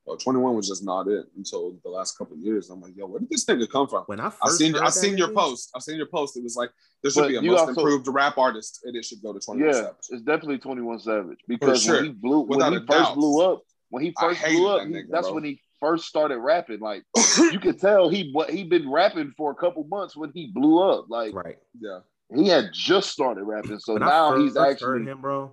[0.05, 2.69] well, 21 was just not it until the last couple of years.
[2.71, 4.03] I'm like, yo, where did this nigga come from?
[4.07, 5.69] When I first I seen, heard I seen your nigga, post.
[5.75, 6.35] I seen your post.
[6.35, 6.71] It was like
[7.03, 9.39] there should But be a most also- improved rap artist, and it should go to
[9.39, 9.95] 21 yeah, Savage.
[10.09, 11.95] it's definitely 21 Savage because sure.
[11.97, 13.15] when he blew when he first doubt.
[13.15, 15.35] blew up, when he first blew up, that he- that's bro.
[15.35, 16.79] when he first started rapping.
[16.79, 17.03] Like
[17.51, 20.81] you could tell he what he been rapping for a couple months when he blew
[20.81, 21.05] up.
[21.09, 21.57] Like right?
[21.79, 21.99] yeah,
[22.35, 25.51] he had just started rapping, so when now I first he's heard actually him, bro.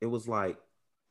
[0.00, 0.58] It was like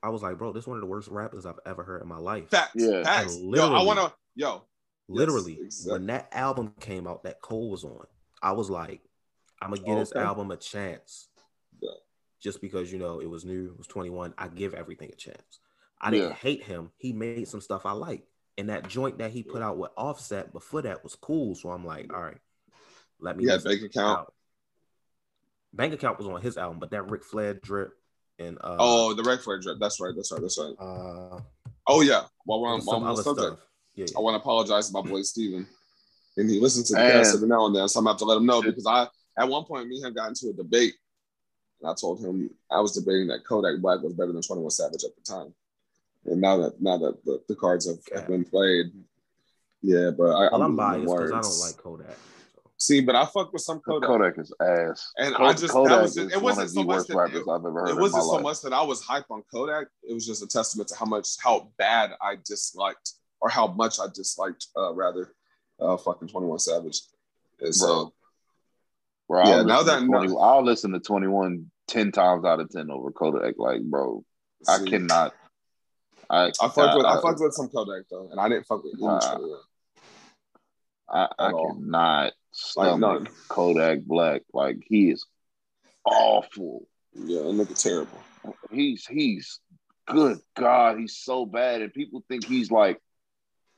[0.01, 2.07] I was like, bro, this is one of the worst rappers I've ever heard in
[2.07, 2.49] my life.
[2.49, 2.71] facts.
[2.75, 3.03] Yeah.
[3.03, 3.35] facts.
[3.35, 4.63] And Yo, I literally- want to, yo,
[5.09, 5.91] Literally, exactly.
[5.93, 8.05] when that album came out, that Cole was on.
[8.41, 9.01] I was like,
[9.61, 11.27] I'm gonna give oh, this album a chance.
[11.81, 11.89] Yeah.
[12.41, 14.33] Just because you know it was new, it was 21.
[14.37, 15.59] I give everything a chance.
[15.99, 16.35] I didn't Yeah.
[16.35, 16.91] hate him.
[16.97, 18.23] He made some stuff I like.
[18.57, 21.55] And that joint that he put out with Offset before that was cool.
[21.55, 22.37] So I'm like, all right,
[23.19, 23.43] let me.
[23.45, 24.19] He had bank account.
[24.19, 24.33] album.
[25.73, 27.93] Bank account was on his album, but that Ric Flair drip
[28.39, 29.77] and uh, oh, the Red Flag drip.
[29.79, 30.13] That's right.
[30.15, 30.41] That's right.
[30.41, 30.73] That's right.
[30.79, 31.39] uh,
[31.87, 32.23] Oh yeah.
[32.45, 33.59] While we're on, while on the subject, stuff.
[33.95, 35.67] Yeah, I want to apologize to my boy Steven.
[36.37, 37.11] And he listens to the Man.
[37.11, 39.07] cast every now and then, so I'm gonna have to let him know because I
[39.37, 40.93] at one point me and him got into a debate,
[41.81, 45.03] and I told him I was debating that Kodak Black was better than 21 Savage
[45.03, 45.53] at the time.
[46.25, 48.85] And now that now that the, the cards have, have been played,
[49.81, 52.17] yeah, but I, well, I'm losing biased because I don't like Kodak.
[52.81, 54.07] See, but I fuck with some Kodak.
[54.07, 55.11] Kodak is ass.
[55.17, 57.65] And Ko- I just- that Kodak was just- it wasn't so much that it- I've
[57.65, 57.89] ever heard.
[57.89, 58.43] It wasn't so life.
[58.43, 59.87] much that I was hype on Kodak.
[60.01, 63.99] It was just a testament to how much how bad I disliked or how much
[63.99, 65.33] I disliked uh, rather
[65.81, 67.01] uh, fucking 21 Savage.
[67.59, 68.13] And so
[69.27, 69.43] Bro.
[69.43, 72.69] Bro, Yeah, now listen to that- 20 I'll listen to 21 10 times out of
[72.69, 73.55] 10 over Kodak.
[73.57, 74.23] Like, bro,
[74.67, 75.33] I cannot.
[76.29, 78.97] I I fucked with I fucked with some Kodak though, and I didn't fuck with.
[78.97, 79.59] 21.
[81.09, 82.33] I, I at
[82.77, 82.93] all.
[82.95, 83.27] cannot none.
[83.47, 84.41] Kodak Black.
[84.53, 85.25] Like he is
[86.05, 86.87] awful.
[87.13, 88.19] Yeah, that nigga terrible.
[88.71, 89.59] He's he's
[90.07, 92.99] good God, he's so bad, and people think he's like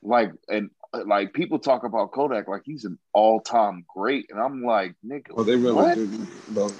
[0.02, 4.40] like and uh, like people talk about Kodak like he's an all time great, and
[4.40, 5.94] I'm like nigga, Well, they really what?
[5.94, 6.26] do.
[6.48, 6.70] Bro.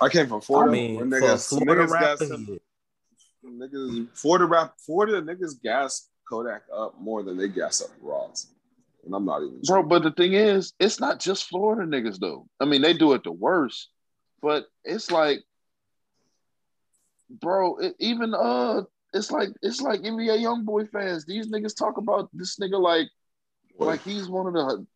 [0.00, 0.70] I came from Florida.
[0.70, 2.60] I mean, where for a niggas, Florida niggas gas rapper, him-
[3.44, 3.50] yeah.
[3.50, 8.46] niggas Florida rap Florida niggas gas Kodak up more than they gas up Ross.
[9.04, 12.46] And I'm not even Bro, but the thing is, it's not just Florida niggas though.
[12.60, 13.88] I mean, they do it the worst,
[14.42, 15.40] but it's like,
[17.30, 18.82] bro, it, even uh,
[19.12, 21.24] it's like it's like NBA YoungBoy fans.
[21.24, 23.08] These niggas talk about this nigga like
[23.78, 24.86] like he's one of the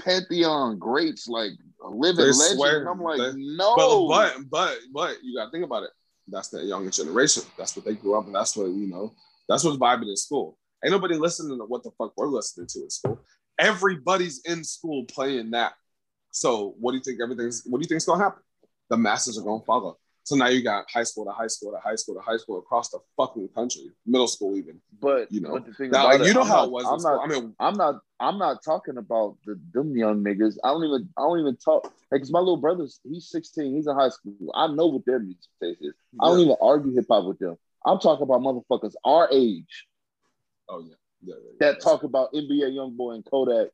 [0.00, 1.52] pantheon greats, like
[1.82, 2.58] a living They legend.
[2.58, 5.90] swear I'm like, they- no, But but but but you gotta think about it.
[6.28, 7.44] That's that younger generation.
[7.56, 9.14] That's what they grew up and that's what you know,
[9.48, 10.58] that's what's vibing in school.
[10.84, 13.20] Ain't nobody listening to what the fuck we're listening to in school.
[13.58, 15.74] Everybody's in school playing that.
[16.30, 18.42] So what do you think everything's what do you think's gonna happen?
[18.90, 19.98] The masses are gonna follow.
[20.26, 22.58] So now you got high school to high school to high school to high school
[22.58, 24.80] across the fucking country, middle school even.
[25.00, 26.64] But You know, but the thing Now, about like, you it, know I'm how not-
[26.64, 26.84] it was.
[26.86, 27.24] I'm not.
[27.24, 28.00] I mean, I'm not.
[28.18, 30.58] I'm not talking about the them young niggas.
[30.64, 31.08] I don't even.
[31.16, 31.92] I don't even talk.
[32.10, 32.98] Like, cause my little brother's.
[33.04, 33.76] He's 16.
[33.76, 34.34] He's in high school.
[34.54, 35.94] I know what their music taste is.
[36.20, 37.56] I don't even argue hip hop with them.
[37.86, 39.86] I'm talking about motherfuckers our age
[40.68, 41.05] oh yeah, yeah, yeah,
[41.60, 43.68] that talk about NBA YoungBoy and Kodak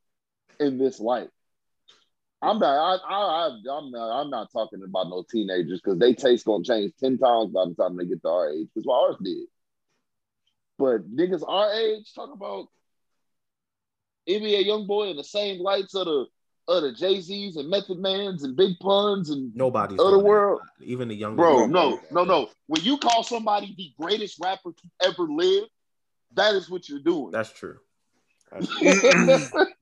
[0.61, 1.29] in this light.
[2.41, 3.01] I'm not.
[3.09, 4.21] I, I, I'm not.
[4.21, 7.75] I'm not talking about no teenagers because they taste gonna change ten times by the
[7.75, 8.69] time they get to our age.
[8.75, 9.47] That's what ours did.
[10.79, 12.67] But niggas our age talk about
[14.29, 16.27] NBA YoungBoy in the same lights of the
[16.69, 20.25] of the Jay Z's and Method Man's and Big Puns and Nobody's Other that.
[20.25, 20.61] world.
[20.81, 21.67] Even the young bro.
[21.67, 22.49] No, no, no.
[22.67, 25.65] When you call somebody the greatest rapper to ever live,
[26.35, 27.31] that is what you're doing.
[27.33, 27.79] That's true.
[28.51, 28.91] That's true.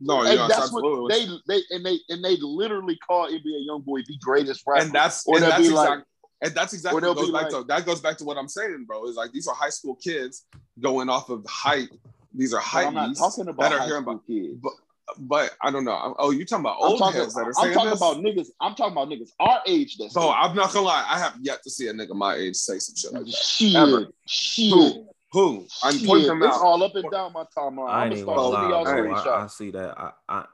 [0.00, 4.04] no, and yes, that's what they they and they and they literally call NBA YoungBoy
[4.06, 4.82] the greatest rapper.
[4.84, 6.04] and that's Or and that's be like- exactly
[6.42, 8.84] and that's exactly what goes back like- to that goes back to what I'm saying,
[8.86, 9.04] bro.
[9.06, 10.46] Is like these are high school kids
[10.80, 11.90] going off of hype.
[12.32, 14.24] These are But hype I'm not talking about that are high hearing about.
[14.26, 14.54] kids.
[14.62, 14.72] But,
[15.18, 16.14] but I don't know.
[16.20, 17.98] Oh, you talking about I'm old talking, heads that are saying I'm talking this?
[18.00, 18.46] about niggas.
[18.60, 19.98] I'm talking about niggas our age.
[19.98, 21.04] That's Bro, I'm not gonna lie.
[21.08, 23.34] I have yet to see a nigga my age say some shit like that.
[23.34, 24.06] shit, Ever.
[24.28, 24.72] shit.
[24.72, 25.08] Who?
[25.32, 25.66] Who?
[25.84, 26.06] I'm shit.
[26.06, 26.62] pointing them It's out.
[26.62, 27.88] all up and down my timeline.
[27.90, 28.84] I I'm ain't gonna even start sending y'all
[29.24, 29.32] bro.
[29.32, 29.98] I, I see that.
[29.98, 30.44] I, I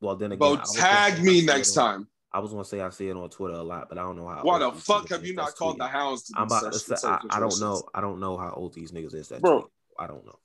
[0.00, 2.08] well then again, Bro, I tag me next it on- time.
[2.32, 4.28] I was gonna say I see it on Twitter a lot, but I don't know
[4.28, 4.42] how.
[4.42, 7.18] Why the fuck have you not called the hounds to I'm about to say, I,
[7.30, 7.82] I, don't know.
[7.94, 9.60] I don't know how old these niggas is that Bro.
[9.60, 9.70] tweet.
[9.98, 10.38] I don't know.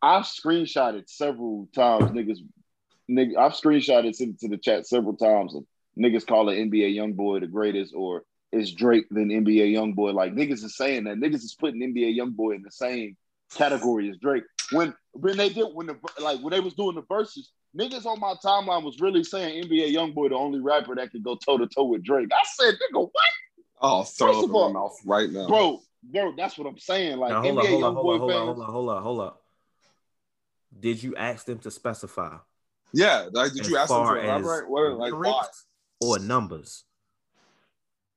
[0.00, 2.38] I've screenshotted several times, niggas.
[3.10, 5.66] Nigga, I've screenshotted sent it to the chat several times, and
[5.98, 8.22] niggas call it NBA YoungBoy the greatest, or
[8.56, 10.14] is Drake than NBA YoungBoy?
[10.14, 13.16] Like niggas is saying that niggas is putting NBA YoungBoy in the same
[13.54, 14.44] category as Drake.
[14.72, 18.18] When when they did when the like when they was doing the verses, niggas on
[18.20, 21.66] my timeline was really saying NBA YoungBoy the only rapper that could go toe to
[21.66, 22.28] toe with Drake.
[22.32, 23.12] I said, nigga, what,
[23.80, 25.46] I'll throw First up of in all- my mouth right now.
[25.46, 26.34] bro, bro?
[26.36, 27.18] That's what I'm saying.
[27.18, 28.46] Like now hold up, NBA hold up, hold YoungBoy up, hold up, fans.
[28.46, 29.42] hold up, hold up, hold up.
[30.78, 32.36] Did you ask them to specify
[32.92, 34.68] Yeah, like did you ask them to far elaborate?
[34.68, 35.46] What like why?
[36.00, 36.84] or numbers?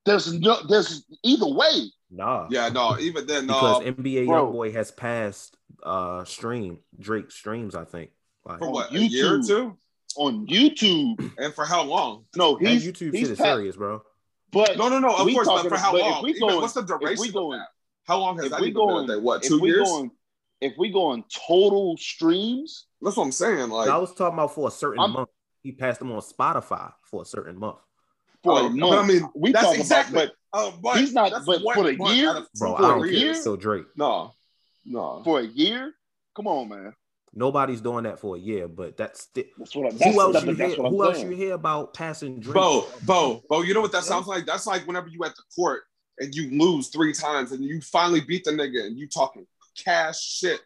[0.06, 1.90] There's no, there's either way.
[2.10, 2.48] Nah.
[2.50, 3.92] Yeah, no, even then, Because no.
[3.92, 4.52] NBA bro.
[4.52, 8.10] YoungBoy has passed uh stream Drake streams, I think.
[8.44, 8.92] Like For on what?
[8.92, 9.46] A year or YouTube.
[9.46, 9.76] two?
[10.16, 12.24] On YouTube, And for how long?
[12.36, 14.02] no, that he's YouTube he's shit is pa- serious, bro.
[14.52, 15.10] But No, no, no.
[15.14, 16.24] Of course, but talking- for how long?
[16.24, 17.68] we Even going- what's the duration we going- of that?
[18.08, 18.86] How long has that we even been?
[18.88, 19.42] going, Like, what?
[19.44, 19.86] Two we years?
[19.88, 20.10] going,
[20.60, 23.70] if we go on total streams, That's what I'm saying.
[23.70, 25.28] Like, I was talking about for a certain I'm- month.
[25.62, 27.76] He passed them on Spotify for a certain month.
[28.42, 28.94] For Oh, a month.
[28.94, 31.32] I mean, we that's talking exactly- about, oh, but uh, but he's not.
[31.46, 33.32] But for the month year, Bro, For I a don't year?
[33.32, 33.42] care.
[33.42, 33.86] So Drake.
[33.96, 34.32] No,
[34.84, 35.22] no.
[35.24, 35.92] for a year,
[36.34, 36.94] come on, man.
[37.32, 39.98] Nobody's doing that for a year, but that's sti- That's what I'm.
[39.98, 40.82] That's, who else that's, you that's hear?
[40.82, 42.54] what I'm Who else you hear about passing Drake?
[42.54, 44.46] Bo, Bo, Bo, you know what that sounds like?
[44.46, 45.82] That's like whenever you at the court
[46.18, 50.20] and you lose three times and you finally beat the nigga and you talking cash
[50.20, 50.60] shit.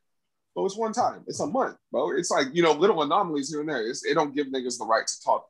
[0.54, 1.22] But it's one time.
[1.26, 2.12] It's a month, bro.
[2.12, 3.86] It's like, you know, little anomalies here and there.
[3.86, 5.46] It's, it don't give niggas the right to talk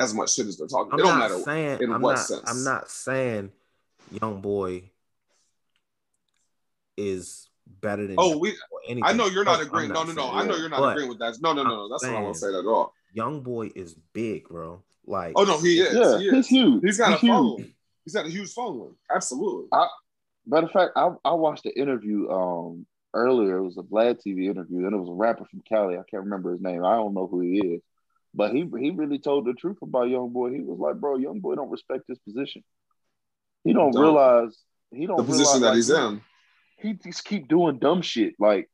[0.00, 0.92] as much shit as they're talking.
[0.92, 1.38] I'm it don't matter.
[1.40, 2.42] saying in I'm what not sense.
[2.46, 3.52] I'm not saying
[4.20, 4.90] young boy
[6.96, 7.48] is
[7.80, 8.54] better than Oh, we
[8.86, 9.04] anything.
[9.04, 9.92] I know you're not I'm agreeing.
[9.92, 10.30] No, no, no.
[10.32, 11.36] I know you're not But agreeing with that.
[11.40, 11.80] No, no, no, no.
[11.84, 12.92] I'm That's not what I want to say saying- that at all.
[13.12, 14.82] young boy is big, bro.
[15.06, 15.94] Like Oh no, he is.
[15.94, 16.82] Yeah, he he's huge.
[16.82, 17.30] He's got a He's huge.
[17.30, 17.74] following.
[18.04, 18.94] He's got a huge following.
[19.14, 19.68] Absolutely.
[20.46, 23.58] Matter of fact, I, I watched the interview um earlier.
[23.58, 25.94] It was a Vlad TV interview, and it was a rapper from Cali.
[25.94, 26.84] I can't remember his name.
[26.84, 27.82] I don't know who he is,
[28.34, 30.50] but he he really told the truth about Young Boy.
[30.52, 32.62] He was like, "Bro, Young Boy don't respect his position.
[33.64, 34.02] He don't, Don't.
[34.02, 34.58] realize
[34.90, 36.20] he don't The position realize, that like, he's in.
[36.76, 38.34] He, just keep doing dumb shit.
[38.38, 38.68] Like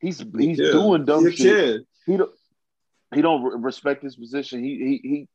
[0.00, 1.56] he's he's doing dumb He shit.
[1.56, 1.80] kid.
[2.06, 2.30] He don't
[3.14, 4.64] he don't respect his position.
[4.64, 5.28] He he he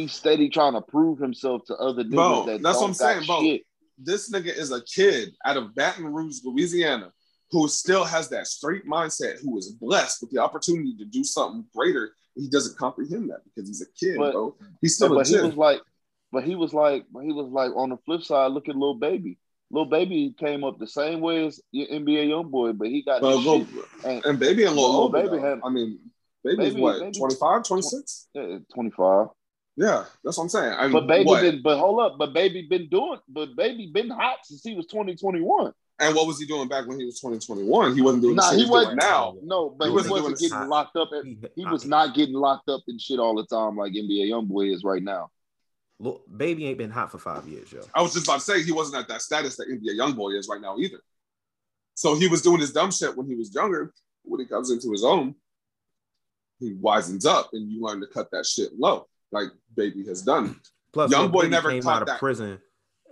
[0.00, 3.26] he's steady trying to prove himself to other niggas Bro, that that's what I'm saying,
[3.26, 3.42] bro.
[3.42, 3.62] shit.
[3.98, 7.12] This nigga is a kid out of Baton Rouge, Louisiana,
[7.50, 11.64] who still has that straight mindset, who is blessed with the opportunity to do something
[11.74, 12.12] greater.
[12.36, 14.54] He doesn't comprehend that because he's a kid, But- bro.
[14.80, 15.80] He's But, still a but he was like,
[16.32, 18.94] but he was like, but he was like on the flip side, look at little
[18.94, 19.38] baby.
[19.72, 23.20] Little baby came up the same way as your NBA young boy, but he got
[23.20, 23.66] But.
[24.04, 25.98] And, and baby and little older, Baby had- I mean,
[26.44, 28.28] baby's Baby- what, Baby- 25, 26?
[28.34, 29.28] yeah, 25.
[29.76, 30.72] Yeah, that's what I'm saying.
[30.76, 31.40] I mean, But baby what?
[31.42, 34.86] been, but hold up, but baby been doing, but baby been hot since he was
[34.86, 35.72] 2021.
[36.00, 37.94] And what was he doing back when he was 2021?
[37.94, 39.36] He wasn't doing Nah, the shit he wasn't- now.
[39.42, 40.68] No, but He he wasn't wasn't, getting hot.
[40.68, 41.10] locked up.
[41.12, 41.24] At,
[41.54, 44.72] he was not getting locked up and shit all the time like NBA young boy
[44.72, 45.30] is right now.
[45.98, 47.82] Look, baby ain't been hot for five years, yo.
[47.94, 50.48] I was just about to say he wasn't at that status that NBA YoungBoy is
[50.48, 50.98] right now either.
[51.94, 53.92] So he was doing his dumb shit when he was younger.
[54.22, 55.34] When he comes into his own,
[56.58, 60.58] he wisens up, and you learn to cut that shit low, like Baby has done.
[60.92, 62.18] Plus, Young Lil boy never came out of that.
[62.18, 62.58] prison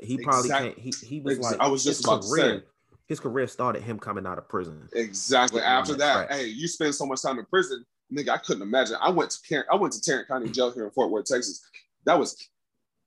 [0.01, 0.79] he probably Exact- can't.
[0.79, 2.63] He he was Ex- like I was just his about to say.
[3.09, 4.89] His career started him coming out of prison.
[4.93, 5.63] Exactly.
[5.63, 6.39] After that that, track.
[6.39, 7.85] hey, you spend so much time in prison,
[8.15, 8.29] nigga.
[8.31, 8.97] I couldn't imagine.
[9.01, 11.63] I went to Car- I went to Tarrant County Jail here in Fort Worth, Texas.
[12.05, 12.37] That was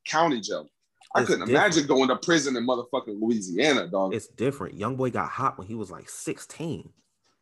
[0.08, 0.68] county jail.
[1.16, 1.66] I It's couldn't different.
[1.76, 4.14] imagine going to prison in motherfucking Louisiana, dog.
[4.16, 4.76] It's different.
[4.76, 6.89] Young boy got hot when he was like 16.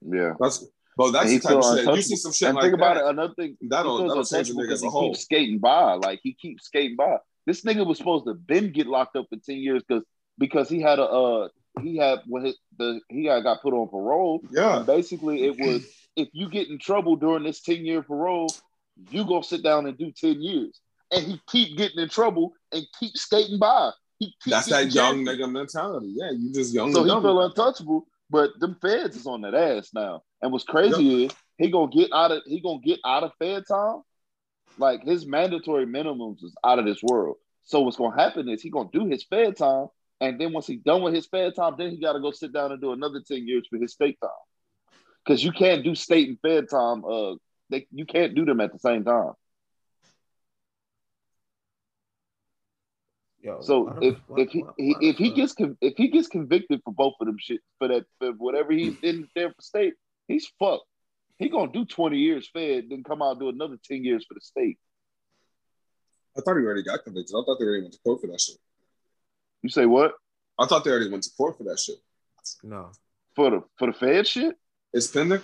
[0.02, 0.34] Yeah.
[0.40, 0.66] That's
[0.98, 1.12] bro.
[1.12, 1.96] That's the type of feel shit.
[1.96, 3.06] You see some shit and like think about that.
[3.06, 5.10] it, another thing, That'll feels that'll change a nigga because as a he whole.
[5.12, 5.94] keeps skating by.
[5.94, 7.18] Like he keeps skating by.
[7.46, 10.04] This nigga was supposed to been get locked up for ten years because
[10.38, 11.48] because he had a uh
[11.82, 14.42] he had when his the he had got put on parole.
[14.52, 14.84] Yeah.
[14.86, 18.50] Basically, it was if you get in trouble during this ten year parole,
[19.10, 20.80] you gonna sit down and do ten years.
[21.12, 23.92] And he keep getting in trouble and keep skating by.
[24.20, 25.40] He keep That's that young jacked.
[25.40, 26.14] nigga mentality.
[26.16, 26.94] Yeah, you just young.
[26.94, 30.22] So he feel untouchable, but them feds is on that ass now.
[30.42, 33.64] And what's crazy is he gonna get out of he gonna get out of fed
[33.68, 34.02] time.
[34.78, 37.38] Like his mandatory minimums is out of this world.
[37.64, 39.88] So what's gonna happen is he gonna do his fed time,
[40.22, 42.72] and then once he's done with his fed time, then he gotta go sit down
[42.72, 44.30] and do another 10 years for his state time.
[45.24, 47.36] Because you can't do state and fed time, uh
[47.70, 49.34] they you can't do them at the same time.
[53.42, 56.28] Yo, So why if why- if he, why- he if he gets if he gets
[56.28, 59.94] convicted for both of them shit for that for whatever he's in there for state,
[60.28, 60.86] he's fucked.
[61.38, 64.34] He gonna do twenty years fed, then come out and do another ten years for
[64.34, 64.78] the state.
[66.38, 67.34] I thought he already got convicted.
[67.36, 68.58] I thought they already went to court for that shit.
[69.62, 70.14] You say what
[70.58, 71.98] I thought they already went to court for that shit.
[72.64, 72.92] no,
[73.36, 74.56] for the for the fed shit?
[74.94, 75.42] It's pending.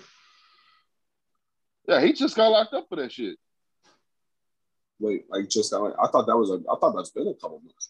[1.88, 3.38] Yeah, he just got locked up for that shit.
[5.00, 5.94] Wait, like just got.
[6.02, 6.56] I thought that was a.
[6.72, 7.90] I thought that's been a couple months.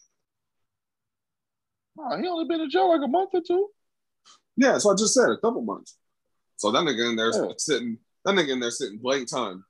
[1.96, 3.68] Nah, he only been in jail like a month or two.
[4.56, 5.96] Yeah, so I just said a couple months.
[6.56, 7.52] So that nigga in there Yeah.
[7.58, 7.98] sitting.
[8.24, 9.64] That nigga in there sitting blank time.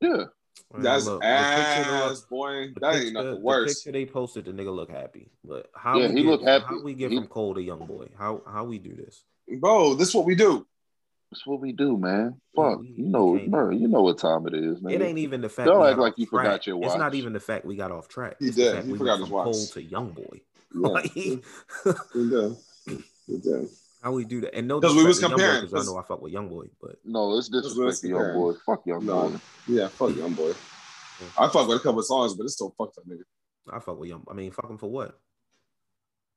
[0.00, 0.24] Yeah,
[0.72, 2.68] Man, That's look, the picture ass, look- boy.
[2.74, 3.74] the That picture- ain't nothing the worse.
[3.74, 5.30] picture they posted, the nigga look happy.
[5.44, 6.64] But how Yeah, we he get, look happy.
[6.66, 8.08] How we get He- from Cole to Young Boy?
[8.18, 9.24] How how we do this?
[9.58, 10.66] Bro, this is what we do.
[11.30, 12.38] that's what we do, man.
[12.54, 14.92] Fuck, we- you know, bro, you know what time it is, man.
[14.92, 15.66] It ain't even the fact.
[15.66, 16.44] Don't we act got like off you track.
[16.44, 16.86] forgot your watch.
[16.88, 18.36] It's not even the fact we got off track.
[18.38, 18.74] He It's the did.
[18.74, 19.44] fact He we forgot went his from watch.
[19.44, 20.40] Cole to Young Boy.
[20.74, 21.36] Yeah, Like, he
[22.14, 22.56] did.
[23.26, 23.68] He did.
[24.02, 24.54] How we do that?
[24.54, 26.20] And no, 'Cause we was disrespect to Young Boy, comparing, 'cause I know I fuck
[26.22, 28.52] with Young Boy, but No, it's That's what disrespect young boy.
[28.66, 29.28] Fuck young No.
[29.30, 29.40] boy.
[29.68, 30.54] Yeah, fuck young boy.
[31.38, 33.22] I fuck with a couple of songs, but it's still fuck that nigga.
[33.70, 34.24] I fuck with Young.
[34.28, 35.18] I mean, fuck him for what?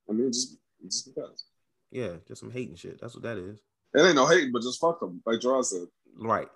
[0.07, 1.45] I mean, just just because.
[1.89, 3.01] Yeah, just some hating shit.
[3.01, 3.59] That's what that is.
[3.95, 5.88] It ain't no hating, but just fuck them, like Gerard said.
[6.18, 6.49] Right.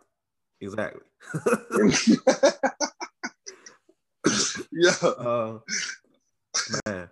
[0.61, 1.01] Exactly.
[4.71, 4.91] yeah.
[5.01, 5.59] uh,
[6.85, 7.09] man.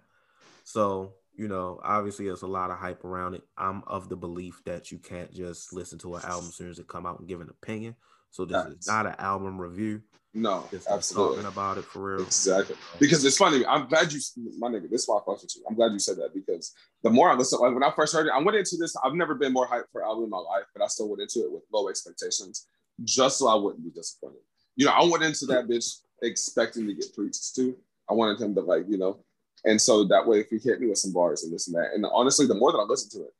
[0.65, 3.43] So you know, obviously, there's a lot of hype around it.
[3.57, 6.79] I'm of the belief that you can't just listen to an album as soon as
[6.79, 7.95] it come out and give an opinion.
[8.31, 8.75] So this Facts.
[8.81, 10.01] is not an album review.
[10.33, 11.38] No, Just us absolutely.
[11.38, 12.25] talking about it for real.
[12.25, 12.75] Exactly.
[12.99, 13.65] Because it's funny.
[13.65, 14.19] I'm glad you,
[14.59, 15.63] my nigga, this is why I fuck with you.
[15.67, 18.27] I'm glad you said that because the more I listen, like when I first heard
[18.27, 20.38] it, I went into this, I've never been more hyped for an album in my
[20.38, 22.67] life, but I still went into it with low expectations
[23.03, 24.41] just so I wouldn't be disappointed.
[24.75, 27.75] You know, I went into that bitch expecting to get preached to.
[28.07, 29.17] I wanted him to, like, you know,
[29.66, 31.93] and so that way, if he hit me with some bars and this and that,
[31.93, 33.34] and honestly, the more that I listen to it,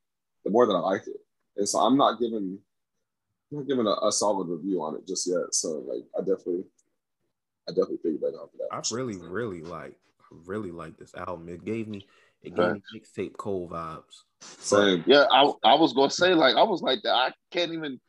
[0.44, 1.20] the more that I like it.
[1.58, 2.60] And so I'm not giving,
[3.52, 5.54] I'm not giving a, a solid review on it just yet.
[5.54, 6.64] So, like, I definitely,
[7.68, 8.74] I definitely figured that out for that.
[8.76, 9.98] I really, really like,
[10.46, 11.50] really like this album.
[11.50, 12.08] It gave me,
[12.42, 14.24] it gave me mixtape Cole vibes.
[14.42, 15.04] Same.
[15.08, 17.14] Yeah, I I was gonna say like I was like that.
[17.14, 18.00] I can't even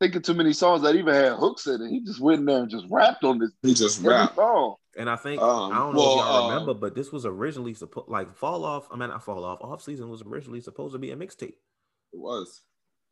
[0.00, 1.90] think of too many songs that even had hooks in it.
[1.90, 4.36] He just went in there and just rapped on this He just rapped.
[4.36, 4.46] rap.
[4.46, 4.76] song.
[4.98, 7.24] And I think Um, I don't know well, if y'all um, remember, but this was
[7.24, 8.88] originally supposed like fall off.
[8.90, 9.60] I mean, not fall off.
[9.62, 11.54] Off season was originally supposed to be a mixtape.
[12.12, 12.62] It was.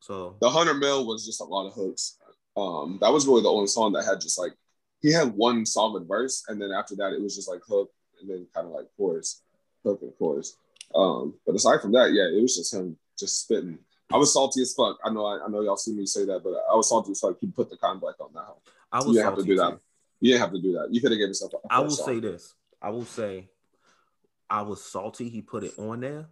[0.01, 2.17] So The hundred mil was just a lot of hooks.
[2.57, 4.53] Um, that was really the only song that had just like
[5.01, 8.29] he had one solid verse, and then after that it was just like hook and
[8.29, 9.43] then kind of like chorus,
[9.85, 10.57] hook and chorus.
[10.95, 13.79] Um, but aside from that, yeah, it was just him just spitting.
[14.13, 14.99] I was salty as fuck.
[15.05, 17.21] I know, I, I know y'all see me say that, but I was salty as
[17.21, 17.37] fuck.
[17.41, 18.47] He put the climb back on that.
[18.91, 19.71] I was You didn't have to do that.
[19.73, 19.81] too.
[20.21, 20.89] You didn't have to do that.
[20.91, 21.53] You could have given yourself.
[21.55, 22.07] A I will song.
[22.07, 22.55] say this.
[22.81, 23.49] I will say
[24.49, 26.27] I was salty he put it on there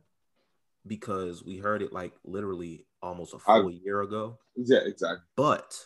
[0.86, 4.38] because we heard it like literally almost a full year ago.
[4.56, 5.18] Yeah, exactly.
[5.36, 5.76] But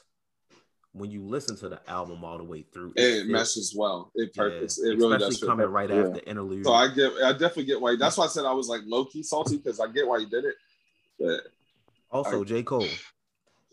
[0.92, 3.28] when you listen to the album all the way through, It fits.
[3.28, 4.10] meshes well.
[4.14, 4.44] It Yeah.
[4.44, 5.34] It really does.
[5.34, 5.72] especially fit coming perfect.
[5.72, 6.06] right Yeah.
[6.06, 6.64] after interlude.
[6.66, 7.96] So I get, I definitely get why.
[7.96, 10.26] That's why I said I was like low key salty because I get why you
[10.28, 10.54] did it.
[11.18, 11.40] But
[12.10, 12.62] also, I- J.
[12.62, 12.86] Cole,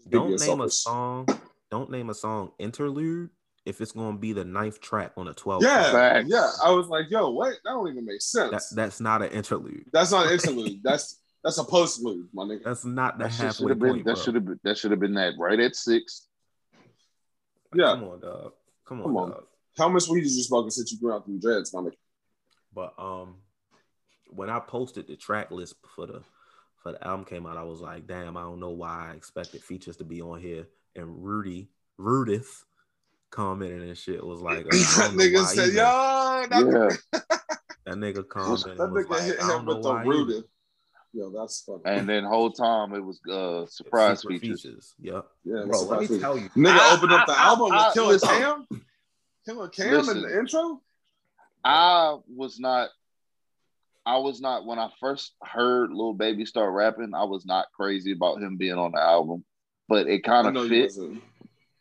[0.09, 1.27] don't name a song.
[1.69, 3.29] Don't name a song interlude
[3.65, 5.61] if it's gonna be the ninth track on a 12.
[5.63, 6.29] Yeah, Facts.
[6.29, 6.49] yeah.
[6.63, 7.49] I was like, yo, what?
[7.65, 8.51] That don't even make sense.
[8.51, 9.85] That, that's not an interlude.
[9.91, 10.79] that's not an interlude.
[10.83, 12.63] that's that's a postlude, my nigga.
[12.63, 14.05] That's not the That should halfway have been point.
[14.05, 16.27] that should have been that should have been that right at six.
[17.75, 17.95] Yeah.
[17.95, 18.53] Come on, dog.
[18.85, 19.29] Come on, Come on.
[19.31, 19.43] dog.
[19.77, 21.91] How much weed did you smoke since you grew out through dreads, my nigga?
[22.73, 23.35] But um,
[24.29, 26.21] when I posted the track list for the
[26.87, 29.61] for the album came out, I was like, damn, I don't know why I expected
[29.63, 30.67] features to be on here.
[30.95, 32.63] And Rudy, Rudith
[33.29, 37.19] commented and shit was like, uh, that nigga said, "Yo, that, Yeah.
[37.85, 40.43] that nigga commented that nigga like, hit him with the why either." rooted."
[41.13, 41.81] Yo, that's funny.
[41.85, 44.93] And then whole time it was uh surprise Secret features.
[44.99, 45.25] Yep.
[45.45, 47.85] yeah, Bro, let me surprise tell you, Nigga I- opened up the I- album I-
[47.87, 48.19] with Killa.
[48.19, 48.67] Cam.
[49.45, 50.81] Killa Cam in the intro.
[51.63, 52.89] I was not
[54.07, 58.13] I was not when I first heard Lil Baby start rapping, I was not crazy
[58.13, 59.43] about him being on the album.
[59.89, 60.93] But it kind of fit,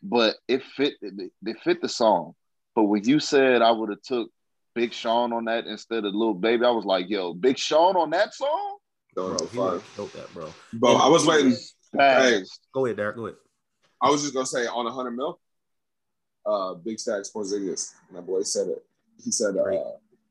[0.03, 2.33] but it fit it, it fit the song.
[2.75, 4.29] But when you said I would have took
[4.75, 8.09] Big Sean on that instead of Lil Baby, I was like, yo, Big Sean on
[8.09, 8.77] that song?
[9.15, 9.65] No, bro, no, he fire.
[9.97, 10.53] would've that, bro.
[10.73, 11.55] Bro, I was waiting.
[11.95, 12.59] Fast.
[12.73, 13.15] Go ahead, Derek.
[13.15, 13.37] Go ahead.
[14.01, 15.39] I was just gonna say on a hundred mil.
[16.45, 17.93] Uh, Big Stacks Porzingis.
[18.11, 18.83] My boy said it.
[19.23, 19.63] He said, uh,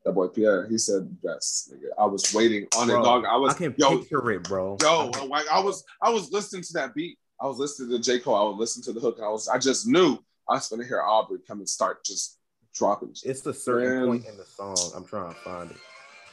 [0.07, 0.67] that boy Pierre.
[0.67, 3.25] He said, "Yes, nigga." I was waiting on Bro, it, dog.
[3.25, 4.77] I was, I can yo, picture it, bro.
[4.81, 7.17] yo, like I was, I was listening to that beat.
[7.41, 8.35] I was listening to J Cole.
[8.35, 9.19] I was listening to the hook.
[9.21, 10.17] I was, I just knew
[10.49, 12.39] I was gonna hear Aubrey come and start just
[12.73, 13.13] dropping.
[13.23, 14.07] It's a certain Man.
[14.07, 14.77] point in the song.
[14.95, 15.77] I'm trying to find it.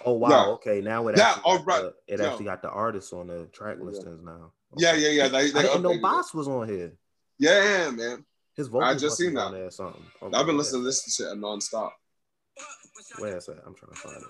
[0.07, 0.29] Oh wow.
[0.31, 0.45] Yeah.
[0.53, 1.83] Okay, now it Yeah, actually, all got right.
[2.07, 3.85] the, it actually got the artists on the track Yeah.
[3.87, 4.53] listings now.
[4.77, 5.01] Yeah, Okay.
[5.01, 5.29] yeah, yeah.
[5.29, 5.99] They, they I didn't know.
[6.01, 6.93] Bas was on here.
[7.39, 8.25] Yeah, man.
[8.57, 9.59] His vocals I just seen on that.
[9.59, 10.03] there or something.
[10.23, 10.59] Okay, I've been yeah.
[10.59, 11.91] listening to this shit nonstop.
[13.19, 13.59] Where is that?
[13.67, 14.23] I'm trying to find it.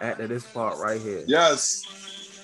[0.00, 1.24] After this part right here.
[1.26, 1.82] Yes,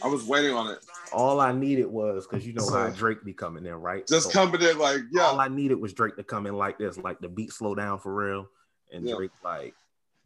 [0.03, 0.79] I was waiting on it.
[1.13, 4.07] All I needed was because you know how Drake be coming in, right?
[4.07, 5.23] Just So coming in like, yeah.
[5.23, 7.99] All I needed was Drake to come in like this, like the beat slow down
[7.99, 8.47] for real,
[8.93, 9.17] and Yeah.
[9.17, 9.75] Drake like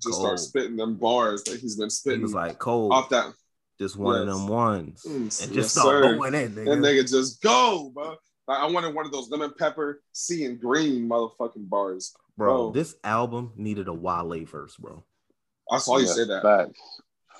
[0.02, 0.26] just Cold.
[0.26, 3.32] start spitting them bars that he's been he spitting was like cold off that.
[3.80, 6.16] just one of them ones, Mm, and yes, just start sir.
[6.16, 6.78] going in, nigga.
[6.78, 8.16] nigga just go, bro.
[8.46, 12.14] Like I wanted one of those lemon pepper, sea and green motherfucking bars.
[12.36, 12.56] Bro.
[12.56, 12.70] bro.
[12.72, 15.04] This album needed a Wale verse, bro.
[15.70, 16.42] I saw you Yeah, say that.
[16.42, 16.80] Facts.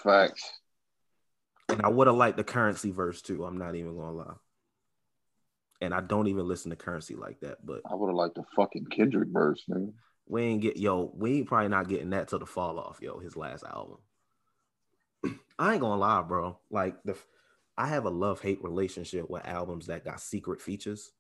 [0.03, 0.61] Facts.
[1.69, 3.45] And I would have liked the Curren$y verse too.
[3.45, 4.35] I'm not even gonna lie.
[5.81, 8.45] And I don't even listen to Curren$y like that, but I would have liked the
[8.55, 9.93] fucking Kendrick verse, nigga.
[10.27, 13.19] we ain't get yo, we ain't probably not getting that till the fall off, yo,
[13.19, 13.99] his last album.
[15.59, 16.59] I ain't gonna lie, bro.
[16.71, 17.17] Like the
[17.77, 21.11] I have a love-hate relationship with albums that got secret features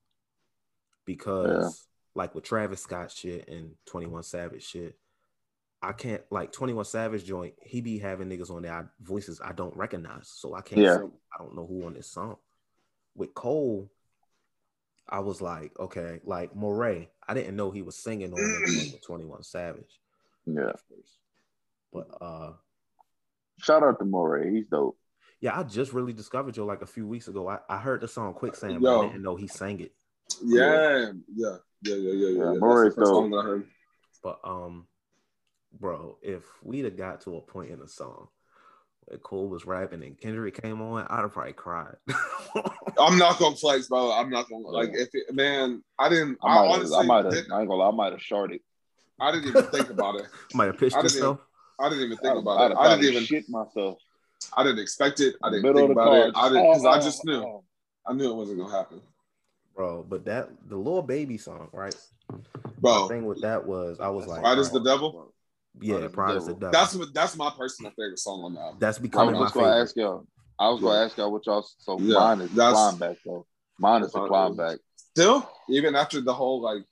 [1.05, 4.97] because like with Travis Scott shit and 21 Savage shit,
[5.83, 9.77] I can't like 21 Savage joint, he be having niggas on there voices I don't
[9.77, 10.29] recognize.
[10.29, 10.97] So I can't Yeah.
[10.97, 11.03] say
[11.39, 12.37] I don't know who on this song.
[13.17, 13.91] With Cole,
[15.09, 19.03] I was like, okay, like Morray, I didn't know he was singing on the with
[19.07, 20.01] 21 Savage.
[20.47, 20.69] Yeah.
[20.69, 21.19] at first.
[21.93, 22.53] But uh
[23.59, 24.51] Shout out to Morray.
[24.53, 24.99] He's dope.
[25.41, 27.49] yeah, I just really discovered you like a few weeks ago.
[27.49, 29.93] I, I heard the song Quicksand, but I didn't know he sang it.
[30.43, 32.29] Yeah, yeah, yeah, yeah, yeah, yeah.
[32.29, 33.67] Yeah, That's the song that I heard.
[34.23, 34.87] But um,
[35.79, 38.29] bro, if we'd have got to a point in the song
[39.07, 41.97] where Cole was rapping and Kendrick came on, I'd have probably cried.
[42.99, 44.13] I'm not gonna flex, bro.
[44.13, 45.83] I'm not gonna like if it, man.
[45.99, 46.39] I didn't.
[46.43, 48.61] I, I honestly, I might have, I ain't gonna lie, I might have shorted.
[49.21, 50.27] I didn't even think about it.
[50.55, 51.39] Might have pitched I didn't yourself.
[51.79, 52.77] I didn't even think I'd- about it.
[52.77, 53.25] I didn't even.
[53.25, 53.99] shit myself.
[54.57, 55.37] I didn't expect it.
[55.43, 56.33] I didn't Middle think about it.
[56.37, 57.41] I didn't because I Oh, just knew.
[57.43, 57.65] oh.
[58.07, 59.01] I knew it wasn't gonna happen,
[59.75, 61.95] Bro, but that the little baby song, right?
[62.31, 62.39] The
[62.81, 63.09] bro.
[63.09, 65.35] thing with that was I was like, Pride is the alright, devil.
[65.81, 66.61] yeah, Pride is the Pride is the devil.
[66.61, 66.73] devil.
[66.73, 67.15] That's what.
[67.15, 68.77] That's my personal favorite song on the album.
[68.81, 69.83] that's I becoming was my just gonna favorite.
[69.83, 70.27] ask y'all.
[70.59, 71.67] I was gonna ask y'all what y'all.
[71.79, 73.47] So Yeah, mine is the that's- climb back though.
[73.79, 74.79] Mine is the climb back.
[74.97, 76.85] Still, even after the whole like,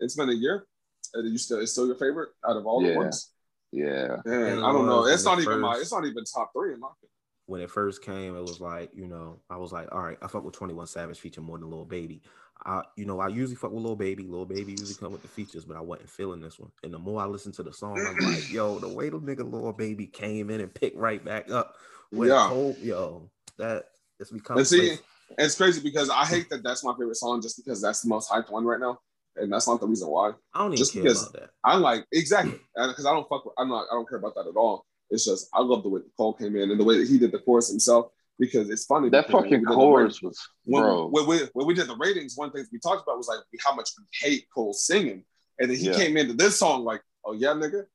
[0.00, 0.66] it's been a year.
[1.14, 1.60] Are you still?
[1.60, 3.30] It's still your favorite out of all the ones.
[3.72, 4.16] Yeah.
[4.24, 5.06] Man, And I don't know.
[5.06, 5.74] It's not it even my.
[5.76, 7.10] It's not even top three in my opinion.
[7.50, 10.28] When it first came, it was like, you know, I was like, all right, I
[10.28, 12.22] fuck with 21 Savage feature more than Lil Baby.
[12.64, 14.22] I, you know, I usually fuck with Lil Baby.
[14.22, 16.70] Lil Baby usually come with the features, but I wasn't feeling this one.
[16.84, 19.50] And the more I listen to the song, I'm like, yo, the way the nigga
[19.50, 21.74] Lil Baby came in and picked right back up.
[22.12, 22.46] with Yeah.
[22.48, 23.28] Cole, yo,
[23.58, 23.86] that
[24.20, 24.58] it's become.
[24.58, 24.96] And see,
[25.38, 28.30] it's crazy because I hate that that's my favorite song just because that's the most
[28.30, 29.00] hyped one right now,
[29.36, 30.32] and that's not the reason why.
[30.54, 31.50] I don't even just care because- about that.
[31.64, 33.44] I'm like exactly uh, because I don't fuck.
[33.44, 33.86] With, I'm not.
[33.90, 34.84] I don't care about that at all.
[35.10, 37.18] It's just I love the way the Cole came in and the way that he
[37.18, 39.08] did the chorus himself because it's funny.
[39.10, 41.08] That fucking we did the chorus was when, bro.
[41.08, 43.74] when, we, when we did the ratings, one thing we talked about was like how
[43.74, 45.24] much we hate Cole singing,
[45.58, 45.94] and then he Yeah.
[45.94, 47.86] came into this song like, "Oh yeah, nigga,"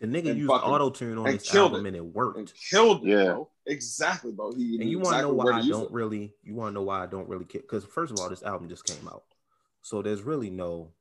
[0.00, 1.90] The nigga and used auto tune on and this killed album it.
[1.90, 2.38] and it worked.
[2.38, 3.24] and killed it, Yeah.
[3.26, 3.50] bro.
[3.66, 4.52] Exactly, bro.
[4.54, 5.90] He And you want to know why I don't it.
[5.92, 7.60] really, you want to know why I don't really care?
[7.60, 9.22] Because first of all, this album just came out,
[9.82, 10.92] so there's really no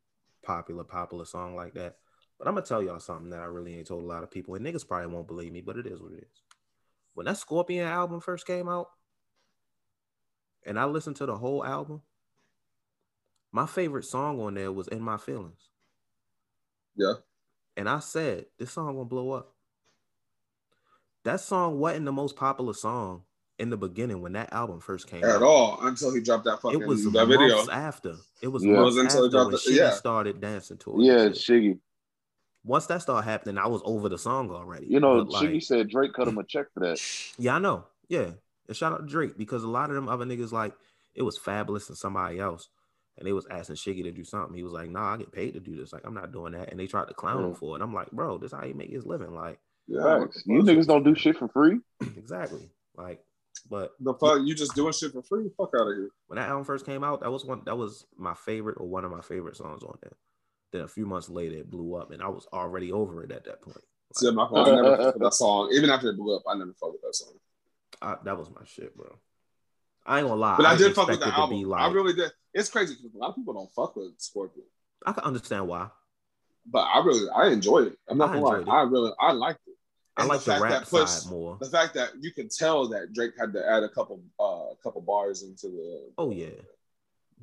[0.43, 1.97] popular, popular song like that.
[2.39, 4.55] But I'm gonna tell y'all something that I really ain't told a lot of people,
[4.55, 6.41] and niggas probably won't believe me, but it is what it is.
[7.13, 8.87] When that Scorpion album first came out,
[10.65, 12.01] and I listened to the whole album,
[13.51, 15.67] my favorite song on there was "In My Feelings."
[16.95, 17.13] Yeah.
[17.77, 19.53] And I said, this song gonna blow up.
[21.23, 23.23] That song wasn't the most popular song
[23.57, 25.43] in the beginning when that album first came out At out.
[25.43, 27.69] all until he dropped that fucking It was that months video.
[27.69, 28.15] after.
[28.41, 28.79] It was Yeah.
[28.79, 29.91] It wasn't until he dropped when the- Shiggy yeah.
[29.91, 31.05] started dancing to it.
[31.05, 31.35] Yeah, and.
[31.35, 31.79] Shiggy.
[32.63, 34.87] Once that started happening, I was over the song already.
[34.87, 36.99] You know, But, like, Shiggy said Drake cut him a check for that.
[37.37, 37.85] Yeah, I know.
[38.07, 38.31] Yeah.
[38.67, 40.73] And shout out to Drake because a lot of them other niggas like
[41.15, 42.69] it was fabulous and somebody else.
[43.17, 44.55] And they was asking Shiggy to do something.
[44.55, 45.91] He was like, nah, I get paid to do this.
[45.91, 46.69] Like, I'm not doing that.
[46.71, 47.81] And they tried to clown him for it.
[47.81, 49.33] I'm like, bro, this how you make his living.
[49.33, 51.79] Like, Yeah, You niggas don't do shit for free.
[52.17, 52.69] exactly.
[52.95, 53.21] Like,
[53.69, 55.49] but the fuck you just doing shit for free?
[55.57, 56.09] Fuck out of here.
[56.27, 59.03] when that album first came out, that was one that was my favorite or one
[59.03, 60.13] of my favorite songs on there.
[60.71, 63.45] Then a few months later it blew up and I was already over it at
[63.45, 63.77] that point.
[64.15, 64.67] See, my fault.
[64.67, 65.71] I never fucked with that song.
[65.73, 67.33] Even after it blew up, I never fucked with that song.
[68.01, 69.15] I, that was my shit, bro.
[70.05, 70.57] I ain't gonna lie.
[70.57, 71.69] But I, did didn't fuck with the expect it to album.
[71.69, 72.31] like- I really did.
[72.53, 74.65] It's crazy because a lot of people don't fuck with Scorpion,
[75.05, 75.89] I can understand why.
[76.65, 77.97] but I really I enjoyed it.
[78.09, 78.59] I'm not I gonna lie.
[78.61, 78.67] it.
[78.67, 79.75] I really I liked it.
[80.17, 81.57] I like the, fact rap side more.
[81.61, 84.75] The fact that you can tell that Drake had to add a couple uh a
[84.83, 86.47] couple bars into the Oh yeah.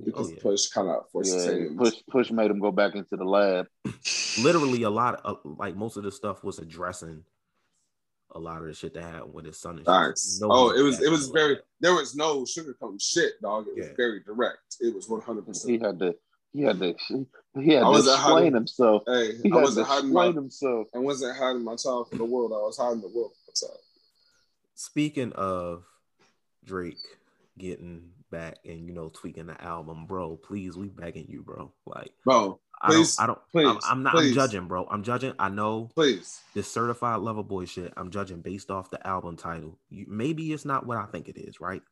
[0.04, 0.42] Because Oh, yeah.
[0.42, 1.76] push kind of forced Yeah, him.
[1.78, 3.66] push push made him go back into the lab.
[4.42, 7.24] literally a lot of uh, like most of the stuff was addressing
[8.32, 9.76] a lot of the shit that happened with his son.
[9.76, 9.86] and shit.
[9.88, 10.38] Nice.
[10.40, 11.62] You know oh, it was it was very lab.
[11.80, 13.66] there was no sugarcoating shit, dog.
[13.68, 14.76] It was very direct.
[14.80, 15.72] It was one hundred percent.
[15.72, 16.14] He had to
[16.52, 16.94] he had to
[17.54, 19.02] he had I to wasn't explain hiding- himself.
[19.06, 20.88] Hey, He I had to wasn't hiding my himself.
[20.94, 22.52] I wasn't hiding my child from the world.
[22.52, 23.80] I was hiding the world from the child.
[24.74, 25.84] Speaking of
[26.64, 26.98] Drake
[27.56, 31.72] getting back and you know tweaking the album, bro, please we begging you, bro.
[31.86, 34.14] Like Bro, I don't, I don't, please, I'm, I'm not.
[34.14, 34.28] please.
[34.30, 34.86] I'm judging, bro.
[34.90, 35.32] I'm judging.
[35.38, 36.40] I know please.
[36.54, 37.92] this certified lover boy shit.
[37.96, 39.78] I'm judging based off the album title.
[39.88, 41.82] You, maybe it's not what I think it is, right?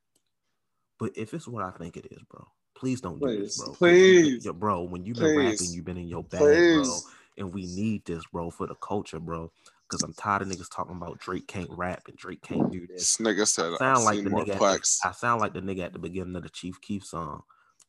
[0.99, 3.75] But if it's what I think it is, bro, please don't do this, Please, bro.
[3.75, 4.83] please, bro.
[4.83, 6.97] When you've been rapping, you've been in your bag, bro,
[7.39, 9.51] and we need this, bro, for the culture, bro.
[9.95, 13.17] Because I'm tired of niggas talking about Drake can't rap and Drake can't do this.
[13.17, 14.57] This nigga said I I've sound like the more nigga.
[14.57, 14.99] Plaques.
[15.01, 17.43] the, I sound like the nigga at the beginning of the Chief Keef song.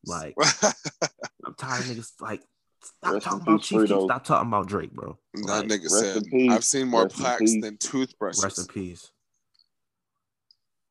[0.06, 2.41] Like I'm tired of niggas like
[2.84, 4.01] stop Rest talking about Chief Keef.
[4.03, 5.18] Stop talking about Drake, bro.
[5.34, 6.24] that Like, nigga said.
[6.51, 8.43] I've seen more Rest plaques than toothbrushes.
[8.43, 9.10] Rest in peace.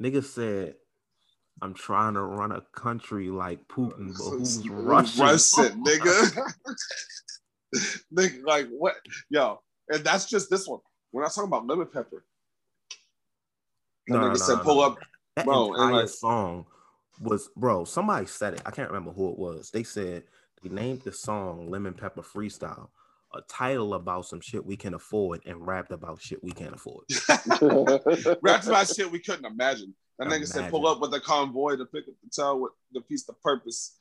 [0.03, 0.75] Nigga said,
[1.63, 5.23] I'm trying to run a country like Putin, but who's Russian?
[5.23, 6.53] Russian, nigga.
[8.13, 8.97] nigga, like what?
[9.31, 9.61] Yo,
[9.91, 10.81] and that's just this one.
[11.15, 12.25] We're not talking about lemon pepper.
[14.09, 14.83] That No, no, nigga no, said, no, pull no.
[14.83, 14.99] up.
[15.37, 16.67] That Bro, and like- song
[17.21, 18.63] was, bro, somebody said it.
[18.67, 19.71] I can't remember who it was.
[19.71, 20.25] They said
[20.61, 22.89] they named the song Lemon Pepper Freestyle,
[23.33, 27.05] a title about some shit we can afford, and rapped about shit we can't afford.
[28.43, 29.95] Rapped about shit we couldn't imagine.
[30.19, 33.01] That nigga said, pull up with a convoy to pick up the child with the
[33.03, 33.99] piece of purpose.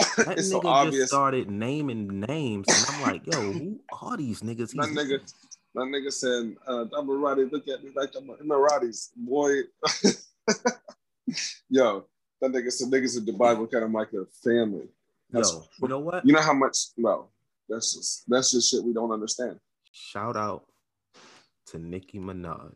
[0.16, 4.40] That it's nigga so just started naming names, and I'm like, yo, who are these
[4.40, 4.72] niggas?
[4.72, 5.20] That nigga,
[5.74, 9.62] that nigga said, uh, Emirati, look at me like I'm Emiratis, boy.
[11.68, 12.04] Yo,
[12.40, 14.88] that nigga said niggas in Dubai look at him like a family.
[15.30, 16.26] That's- Yo, you know what?
[16.26, 16.76] You know how much?
[16.96, 17.28] No,
[17.68, 19.60] that's just that's just shit we don't understand.
[19.92, 20.64] Shout out
[21.66, 22.72] to Nicki Minaj.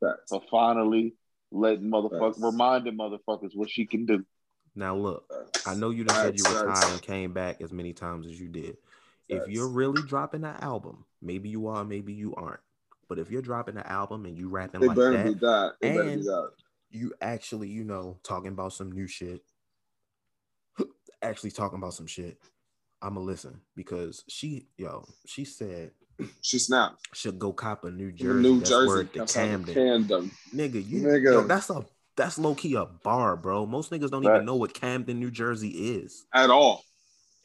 [0.00, 0.28] Facts.
[0.28, 1.14] For finally
[1.50, 2.38] letting motherfuckers Facts.
[2.40, 4.24] reminding motherfuckers what she can do.
[4.76, 5.66] Now look, Facts.
[5.66, 6.66] I know you done said you Facts, facts.
[6.68, 8.76] retired and came back as many times as you did.
[9.28, 12.60] If you're really dropping an album, maybe you are, maybe you aren't.
[13.08, 15.72] But if you're dropping an album and you rapping They like that, that.
[15.80, 16.50] They better be And- that.
[16.90, 19.42] you actually, you know, talking about some new shit,
[21.22, 22.38] actually talking about some shit,
[23.02, 25.90] I'ma listen because she, yo, she said
[26.40, 27.00] She snapped.
[27.14, 28.42] should go cop a New Jersey.
[28.42, 28.88] New that's Jersey.
[28.88, 29.74] word to That's Camden.
[29.74, 30.30] Camden.
[30.54, 31.22] Nigga, you Nigga.
[31.24, 31.84] yo, that's a
[32.16, 33.66] that's low key a bar, bro.
[33.66, 36.24] Most niggas don't even know what Camden, New Jersey is.
[36.32, 36.82] At all.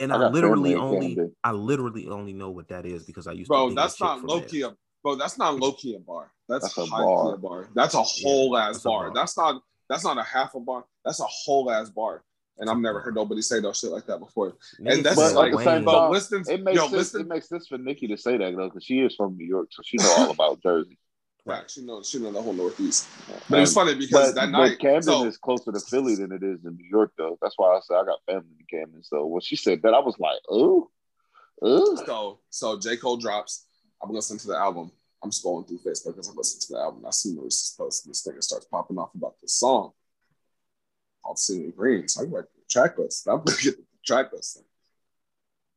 [0.02, 1.36] And I I, literally only Camden.
[1.44, 4.00] I literally only know what that is because I used to Bro, date a that's
[4.02, 4.72] not from low key a
[5.04, 6.32] bro, that's not low key a bar.
[6.50, 7.38] That's, That's a a bar.
[7.38, 7.70] bar.
[7.74, 9.06] That's a whole ass that's a bar.
[9.06, 9.14] bar.
[9.16, 10.86] That's not that's not a half a bar.
[11.06, 12.24] That's a whole ass bar.
[12.58, 14.52] And It's a I've never heard nobody say no shit like that before.
[14.80, 16.94] Niggas And that's But like at the same But time, listen, It makes yo, sense.
[16.94, 17.22] listen.
[17.22, 19.70] It makes sense for Nicki to say that though, because she is from New York,
[19.72, 20.98] so she know all about Jersey.
[21.44, 23.08] Right, she knows she knows the whole Northeast.
[23.50, 26.32] But it was funny because But, that night, Camden so, is closer to Philly than
[26.32, 27.38] it is in New York, though.
[27.42, 29.04] That's why I said I got family in Camden.
[29.04, 30.90] So when she said that, I was like, oh.
[31.66, 33.66] ooh." so so J Cole drops.
[34.04, 34.92] I'm listening to the album.
[35.24, 37.06] I'm scrolling through Facebook as I'm listening to the album.
[37.08, 39.92] I see Maurice's post, and this thing starts popping off about this song
[41.24, 43.28] called "Seeing Green." So I'm like, track list.
[43.28, 44.58] I'm looking at the track list.
[44.58, 44.66] Thing.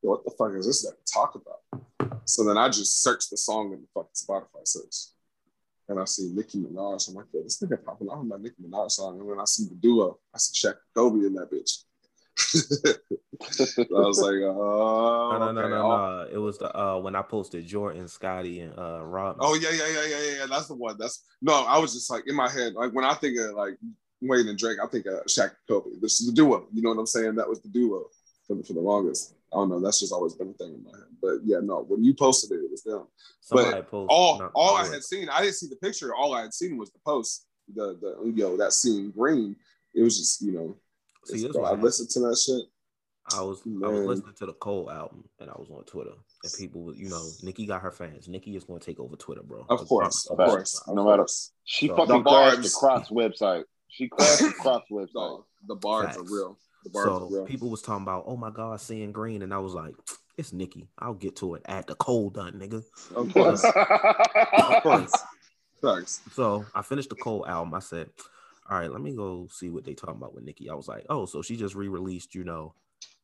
[0.02, 2.20] What the fuck is this that we talk about?
[2.26, 5.14] So then I just searched the song in the fucking Spotify search.
[5.88, 7.08] And I see Nicki Minaj.
[7.08, 9.20] I'm like, yo, this nigga popping off my Nicki Minaj song.
[9.20, 10.18] And then I see the duo.
[10.34, 11.84] I see Shaq Kobe in that bitch.
[13.78, 15.68] I was like, oh, No, no, no, okay.
[15.70, 16.28] no, Oh, no.
[16.32, 19.36] It was the uh when I posted Jordan, Scotty, and uh Rob.
[19.40, 20.46] Oh yeah, yeah, yeah, yeah, yeah, yeah.
[20.46, 20.96] That's the one.
[20.98, 21.64] That's no.
[21.64, 23.74] I was just like in my head, like when I think of like
[24.20, 25.90] Wayne and Drake, I think of Shaq and Kobe.
[26.00, 26.66] This is the duo.
[26.72, 27.34] You know what I'm saying?
[27.36, 28.06] That was the duo
[28.46, 29.34] for the, for the longest.
[29.52, 29.80] I don't know.
[29.80, 31.06] That's just always been a thing in my head.
[31.22, 31.84] But yeah, no.
[31.88, 33.06] When you posted it, it was them.
[33.40, 34.08] Somebody posted.
[34.10, 36.14] All no, all I was- had seen, I didn't see the picture.
[36.14, 37.46] All I had seen was the post.
[37.74, 39.56] The the you know that seeing green.
[39.94, 40.76] It was just you know.
[41.26, 42.66] See, bro, I listened to that shit.
[43.34, 46.10] I was I was listening to the Cole album and I was on Twitter
[46.42, 48.28] and people was you know Nicki got her fans.
[48.28, 49.64] Nicki is going to take over Twitter, bro.
[49.70, 50.78] Of course, of promise.
[50.78, 51.26] course, No matter-
[51.64, 52.74] She So- fucking The crashed the barbs.
[52.74, 53.64] Crocs website.
[53.88, 55.42] She crashed the Crocs website.
[55.68, 56.18] The bars Facts.
[56.18, 56.58] are real.
[56.84, 59.58] The bars So are people was talking about, oh my god, seeing green, and I
[59.58, 59.94] was like,
[60.36, 60.88] it's Nicki.
[60.98, 62.82] I'll get to it at the cold done, nigga.
[63.14, 65.12] Of course, of course.
[65.82, 66.22] Thanks.
[66.32, 67.74] So I finished the Cole album.
[67.74, 68.08] I said,
[68.70, 70.70] all right, let me go see what they talking about with Nicki.
[70.70, 72.74] I was like, oh, so she just re-released, you know,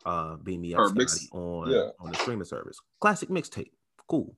[0.05, 1.89] uh Beam Me Up Scotty mix- on yeah.
[1.99, 2.79] on the streaming service.
[3.01, 3.71] Classic mixtape.
[4.09, 4.35] Cool.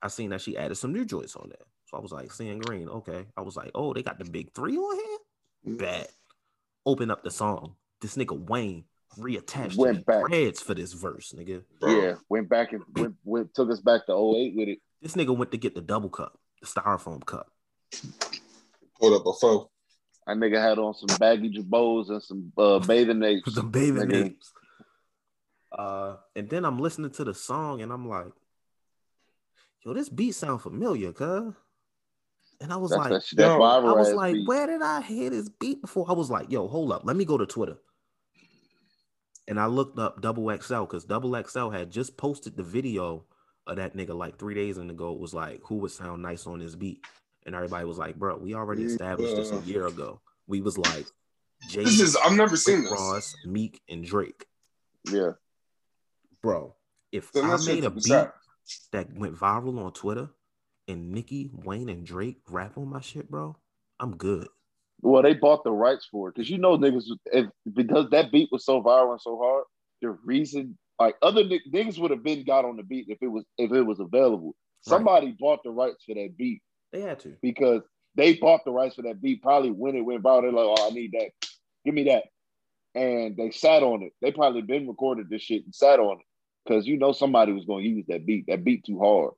[0.00, 1.66] I seen that she added some new joints on there.
[1.86, 3.26] So I was like, seeing green, okay.
[3.36, 5.76] I was like, oh, they got the big three on here?
[5.76, 6.08] Bad.
[6.86, 7.76] Open up the song.
[8.02, 8.84] This nigga Wayne
[9.18, 10.26] reattached Went his back.
[10.26, 11.62] dreads for this verse, nigga.
[11.82, 14.78] yeah, went back and went, went took us back to 08 with it.
[15.00, 17.50] This nigga went to get the double cup, the styrofoam cup.
[19.00, 19.70] Hold up a foe.
[20.26, 23.54] That nigga had on some baggy jabos and some uh, bathing apes.
[23.54, 24.24] the bathing Nigga.
[24.26, 24.52] apes.
[25.76, 28.32] Uh, and then I'm listening to the song and I'm like,
[29.84, 31.54] yo, this beat sound familiar, cuz.
[32.60, 34.46] And I was That's like, that, yo, I was like, beat.
[34.46, 36.06] where did I hear this beat before?
[36.08, 37.78] I was like, yo, hold up, let me go to Twitter.
[39.48, 43.24] And I looked up Double XL because Double XL had just posted the video
[43.66, 45.12] of that nigga like three days ago.
[45.12, 47.04] It was like, who would sound nice on this beat?
[47.44, 50.20] And everybody was like, bro, we already established this a year ago.
[50.46, 51.06] We was like,
[51.68, 52.92] Jay, This is I've never seen this.
[52.92, 54.46] Ross, Meek, and Drake.
[55.10, 55.32] Yeah,
[56.42, 56.74] Bro,
[57.10, 58.34] if Then I made a beat that.
[58.92, 60.30] that went viral on Twitter
[60.88, 63.56] and Nicki, Wayne, and Drake rap on my shit, bro,
[64.00, 64.48] I'm good.
[65.02, 68.48] Well, they bought the rights for it because you know niggas if, because that beat
[68.52, 69.64] was so viral and so hard.
[70.00, 73.26] The reason, like other ni- niggas would have been got on the beat if it
[73.28, 74.54] was if it was available.
[74.80, 76.60] Somebody bought the rights for that beat
[76.92, 77.36] They had to.
[77.40, 77.82] because
[78.16, 80.42] they bought the rights for that beat probably when it went viral.
[80.42, 81.30] They're like, oh, I need that.
[81.84, 82.24] Give me that.
[82.94, 84.12] And they sat on it.
[84.20, 86.26] They probably been recorded this shit and sat on it.
[86.68, 88.46] Cause you know somebody was gonna use that beat.
[88.48, 89.32] That beat too hard.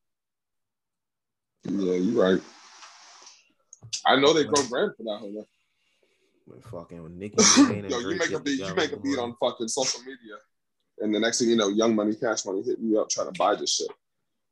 [1.64, 2.42] Yeah, you're right.
[4.06, 5.46] I know they broke brand for that.
[6.46, 7.36] When fucking Nicki,
[7.88, 10.36] Yo, you make a beat, you make a beat on fucking social media,
[10.98, 13.38] and the next thing you know, Young Money, Cash Money hit you up trying to
[13.38, 13.88] buy this shit.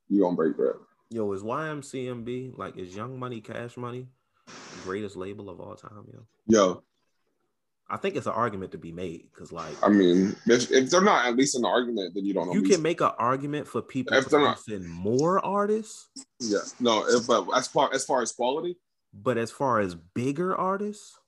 [0.08, 0.74] You gonna break bread?
[1.10, 4.08] Yo, is YMCMB like is Young Money, Cash Money,
[4.46, 6.06] the greatest label of all time?
[6.10, 6.82] Yo, Yo,
[7.90, 11.02] I think it's an argument to be made because like I mean, if, if they're
[11.02, 12.54] not at least an argument, then you don't know.
[12.54, 16.08] you can make an argument for people If they're not- more artists,
[16.40, 17.04] yeah, no.
[17.06, 18.78] If but as far as far as quality,
[19.12, 21.18] but as far as bigger artists,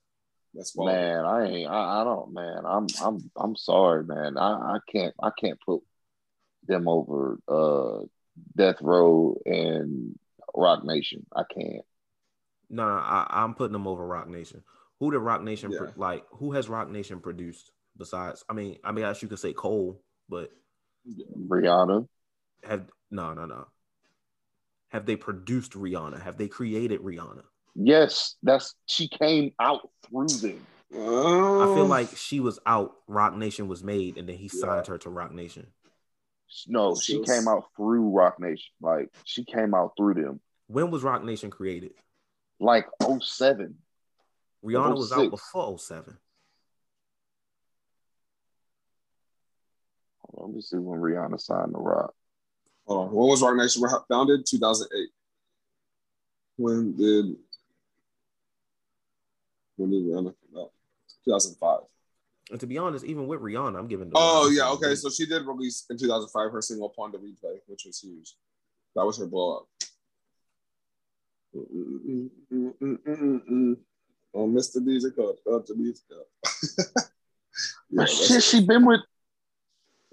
[0.55, 0.97] that's quality.
[0.97, 2.63] Man, I ain't I, I don't man.
[2.65, 4.37] I'm I'm I'm sorry, man.
[4.37, 5.81] I, I can't I can't put
[6.67, 8.05] them over uh
[8.55, 10.17] Death Row and
[10.55, 11.25] Roc Nation.
[11.35, 11.85] I can't.
[12.69, 14.63] no, no I, I'm putting them over Roc Nation.
[14.99, 16.23] Who did Roc Nation pro- like?
[16.31, 18.43] Who has Roc Nation produced besides?
[18.49, 20.51] I mean, I mean, I guess you could say Cole, but
[21.37, 22.07] Rihanna.
[22.63, 23.67] have no, no, no.
[24.89, 26.21] Have they produced Rihanna?
[26.21, 27.43] Have they created Rihanna?
[27.75, 30.65] Yes, that's she came out through them.
[30.95, 31.61] Oh.
[31.61, 32.95] I feel like she was out.
[33.07, 34.59] Roc Nation was made, and then he Yeah.
[34.61, 35.67] signed her to Roc Nation.
[36.67, 37.25] No, she Yes.
[37.27, 38.71] came out through Roc Nation.
[38.79, 40.41] Like she came out through them.
[40.67, 41.91] When was Roc Nation created?
[42.59, 43.75] Like 07.
[44.63, 46.17] Rihanna was out oh before 07.
[50.21, 52.13] Hold on, Let me see when Rihanna signed the Rock.
[52.85, 53.13] hold on.
[53.13, 54.45] When was Roc Nation founded?
[54.45, 55.09] Two thousand eight.
[56.57, 57.35] When did
[59.77, 60.71] when did Rihanna come out?
[61.23, 61.79] Two thousand five.
[62.51, 64.11] And to be honest, even with Rihanna, I'm giving.
[64.13, 64.89] Oh yeah, okay.
[64.89, 64.97] beat.
[64.99, 68.35] So she did release in 2005 her single "Pon de Replay," which was huge.
[68.95, 69.67] That was her blow up.
[74.37, 74.77] Oh, Mr.
[74.77, 77.05] DJ Cup, up to DJ Cup.
[77.91, 78.99] But shit, she been with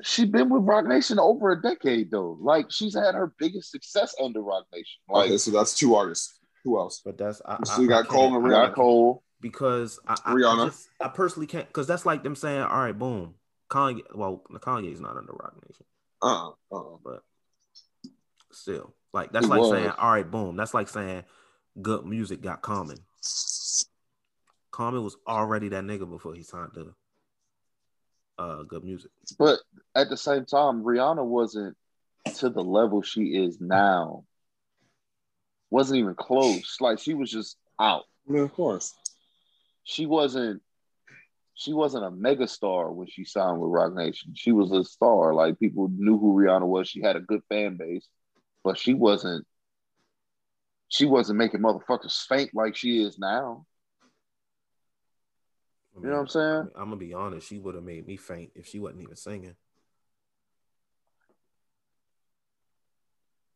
[0.03, 2.39] she been with Roc Nation over a decade though.
[2.41, 5.01] Like she's had her biggest success under Roc Nation.
[5.09, 6.39] Like okay, so that's two artists.
[6.65, 7.03] Who else?
[7.05, 8.67] but that's I, So I- you got I Cole can't- and Rihanna.
[8.69, 9.23] Got Cole.
[9.43, 12.97] Because I, I, I just I personally can't because that's like them saying, all right,
[12.97, 13.35] boom,
[13.69, 14.03] Kanye.
[14.15, 15.85] Well, the Kanye's not under Roc Nation,
[16.23, 17.23] Uh, uh, but
[18.53, 19.71] still, like that's He like was.
[19.71, 20.57] saying, all right, boom.
[20.57, 21.25] That's like saying,
[21.83, 22.09] G.O.O.D.
[22.09, 22.99] Music got Common.
[24.71, 26.95] Common was already that nigga before he signed to
[28.39, 28.87] uh, G.O.O.D.
[28.87, 29.11] Music.
[29.39, 29.59] But
[29.97, 31.77] at the same time, Rihanna wasn't
[32.37, 34.25] to the level she is now.
[35.71, 36.77] Wasn't even close.
[36.81, 38.05] Like she was just out.
[38.29, 38.95] Yeah, of course.
[39.85, 40.63] She wasn't.
[41.55, 44.33] She wasn't a mega star when she signed with Roc Nation.
[44.35, 45.35] She was a star.
[45.35, 46.89] Like people knew who Rihanna was.
[46.89, 48.09] She had a good fan base,
[48.65, 49.47] but she wasn't.
[50.89, 53.67] She wasn't making motherfuckers faint like she is now.
[55.97, 56.69] I You know what I'm saying?
[56.75, 57.49] I'm gonna be honest.
[57.49, 59.55] She would have made me faint if she wasn't even singing.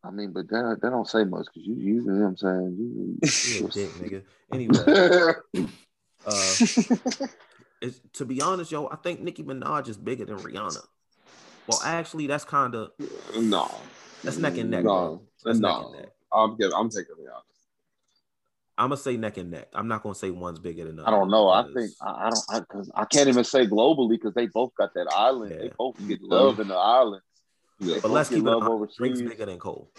[0.06, 2.76] I mean, but that, that don't say much because you, you know what I'm saying.
[2.78, 4.22] You, You a dick, nigga.
[4.52, 4.84] Anyway,
[6.26, 10.84] uh, to be honest, yo, I think Nicki Minaj is bigger than Rihanna.
[11.66, 12.90] Well, actually, that's kind of
[13.36, 13.70] No.
[14.22, 14.84] that's neck and neck.
[14.84, 14.90] No.
[14.90, 15.22] bro.
[15.44, 15.86] That's neck no.
[15.92, 16.10] and neck.
[16.32, 17.42] I'm giving, I'm taking Rihanna.
[18.78, 19.68] I'm gonna say neck and neck.
[19.72, 21.48] I'm not gonna say one's bigger than the I don't know.
[21.48, 22.44] I think I, I don't.
[22.50, 25.52] I, cause I can't even say globally because they both got that island.
[25.52, 27.22] They both get love in the island.
[27.80, 27.98] Yeah.
[28.02, 28.70] But let's keep get it love honest.
[28.72, 28.96] overseas.
[28.96, 29.90] Drake's bigger than Cole.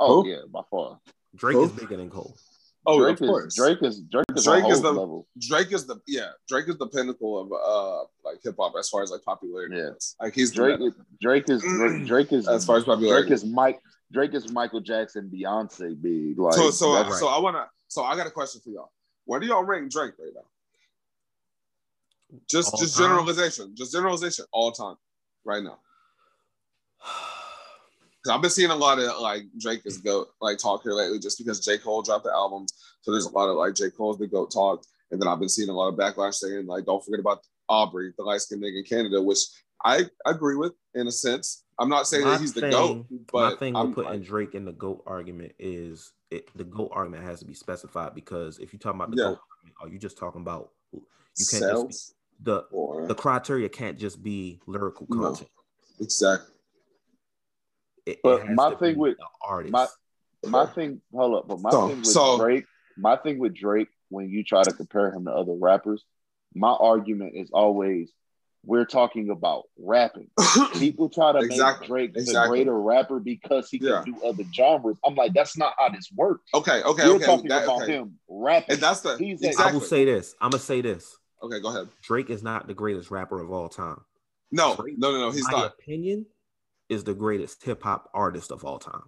[0.00, 0.28] Oh Who?
[0.28, 0.98] yeah, by far.
[1.36, 1.64] Drake Who?
[1.64, 2.36] is bigger than Cole.
[2.84, 3.44] Oh, Drake of course.
[3.46, 5.28] is Drake is Drake is Drake is the- level.
[5.38, 6.30] Drake is the yeah.
[6.48, 9.76] Drake is the pinnacle of uh like hip hop as far as like popularity.
[9.76, 9.90] Yeah.
[9.90, 10.16] goes.
[10.20, 13.28] Like he's the Drake is Drake is Drake, Drake is as far as popularity.
[13.28, 13.80] Drake is Mike
[14.12, 16.38] Drake is Michael Jackson, Beyonce big.
[16.38, 18.90] Like so so that's- so I wanna so I got a question for y'all.
[19.26, 20.40] Where do y'all rank Drake right now?
[22.50, 23.06] Just All just time?
[23.08, 24.96] generalization, just generalization, all time,
[25.44, 25.78] right now.
[28.24, 31.18] 'Cause I've been seeing a lot of like Drake is goat like talk here lately,
[31.18, 32.66] just because J Cole dropped the album,
[33.00, 35.48] so there's a lot of like J Cole's the goat talk, and then I've been
[35.48, 38.78] seeing a lot of backlash saying like don't forget about Aubrey, the light skinned nigga
[38.78, 39.40] in Canada, which
[39.84, 41.64] I agree with in a sense.
[41.80, 44.12] I'm not saying My that he's the thing- goat, My but thing I'm with putting
[44.12, 48.14] like, Drake in the GOAT argument is it, the GOAT argument has to be specified
[48.14, 49.28] because if you're talking about the Yeah.
[49.30, 51.00] GOAT argument, are you just talking about you
[51.36, 55.22] can't just sales the or the criteria can't just be lyrical No.
[55.30, 55.50] content.
[55.98, 56.54] exactly.
[58.06, 59.72] It, it But has my to thing be with- the artist.
[59.72, 59.86] my
[60.44, 62.64] my thing hold up, but my So- thing with so- Drake,
[62.96, 66.04] my thing with Drake, when you try to compare him to other rappers,
[66.54, 68.12] my argument is always
[68.64, 70.30] we're talking about rapping.
[70.74, 72.58] People try to Exactly, make Drake the exactly.
[72.58, 74.96] greater rapper because he can do other genres.
[75.04, 76.48] I'm like, that's not how this works.
[76.54, 77.24] okay, okay, We're okay.
[77.24, 77.92] talking that- about okay.
[77.94, 78.74] him rapping.
[78.74, 79.78] And that's the He's a- I exactly.
[79.80, 80.34] will say this.
[80.40, 81.16] I'm gonna say this.
[81.42, 81.88] okay, go ahead.
[82.02, 84.00] Drake is not the greatest rapper of all time.
[84.52, 85.30] No, Drake, no, no, no.
[85.32, 85.72] He's my not.
[85.72, 86.26] opinion
[86.92, 89.02] is the greatest hip hop artist of all time.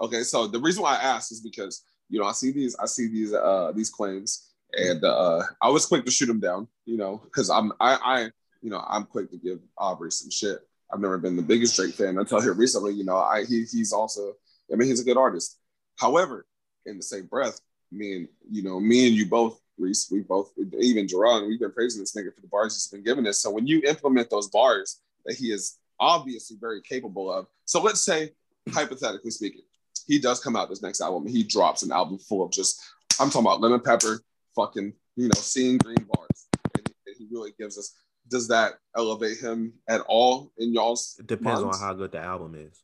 [0.00, 2.86] Okay, so the reason why I asked is because you know I see these, I
[2.86, 6.68] see these, uh, these claims, and uh, I was quick to shoot them down.
[6.84, 8.22] You know, because I'm, I, I,
[8.62, 10.58] you know, I'm quick to give Aubrey some shit.
[10.92, 12.94] I've never been the biggest Drake fan until here recently.
[12.94, 14.34] You know, I he, he's also,
[14.72, 15.58] I mean, he's a good artist.
[15.96, 16.46] However,
[16.86, 17.60] in the same breath,
[17.92, 21.72] me and you know, me and you both, Reese, we both, even Jerron, we've been
[21.72, 23.40] praising this nigga for the bars he's been giving us.
[23.40, 28.00] So when you implement those bars that he is obviously very capable of, so let's
[28.00, 28.30] say,
[28.70, 29.62] hypothetically speaking,
[30.06, 32.80] he does come out this next album and he drops an album full of just,
[33.20, 34.20] I'm talking about lemon pepper,
[34.56, 37.94] fucking, you know, seeing green bars, and, and he really gives us.
[38.30, 41.16] Does that elevate him at all in y'all's?
[41.18, 41.78] It depends minds?
[41.78, 42.82] on how good the album is.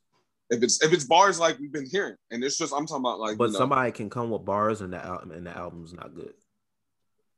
[0.49, 3.21] If it's if it's bars like we've been hearing, and it's just I'm talking about
[3.21, 5.93] like, But you know, somebody can come with bars and the album and the album's
[5.93, 6.33] not good.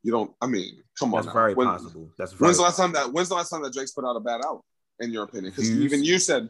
[0.05, 0.31] you don't.
[0.41, 1.19] I mean, come on.
[1.19, 1.33] That's now.
[1.33, 2.11] very When- possible.
[2.17, 3.13] That's very When's the last time that?
[3.13, 4.63] When's the last time that Drake's put out a bad album?
[5.01, 6.49] In your opinion, because even you said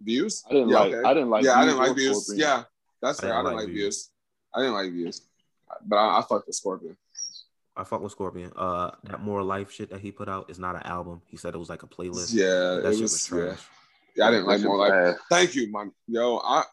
[0.00, 0.44] views.
[0.48, 1.08] I didn't Yeah, like okay.
[1.08, 2.24] I didn't like yeah, I Views didn't like views.
[2.26, 2.48] Scorpion.
[2.48, 2.62] Yeah,
[3.00, 3.32] that's I fair.
[3.32, 3.96] I didn't didn't like like Views.
[3.96, 4.08] views.
[4.54, 5.20] I didn't like views,
[5.86, 6.96] but I, I fucked with Scorpion.
[7.74, 8.52] I fuck with Scorpion.
[8.54, 11.22] Uh, that more life shit that he put out is not an album.
[11.28, 12.34] He said it was like a playlist.
[12.34, 13.44] Yeah, that it shit was, was yeah.
[13.46, 13.60] trash.
[14.16, 15.14] Yeah, I didn't like more shit's like.
[15.14, 15.20] ass.
[15.30, 15.92] Thank you, man.
[16.06, 16.64] Yo, I,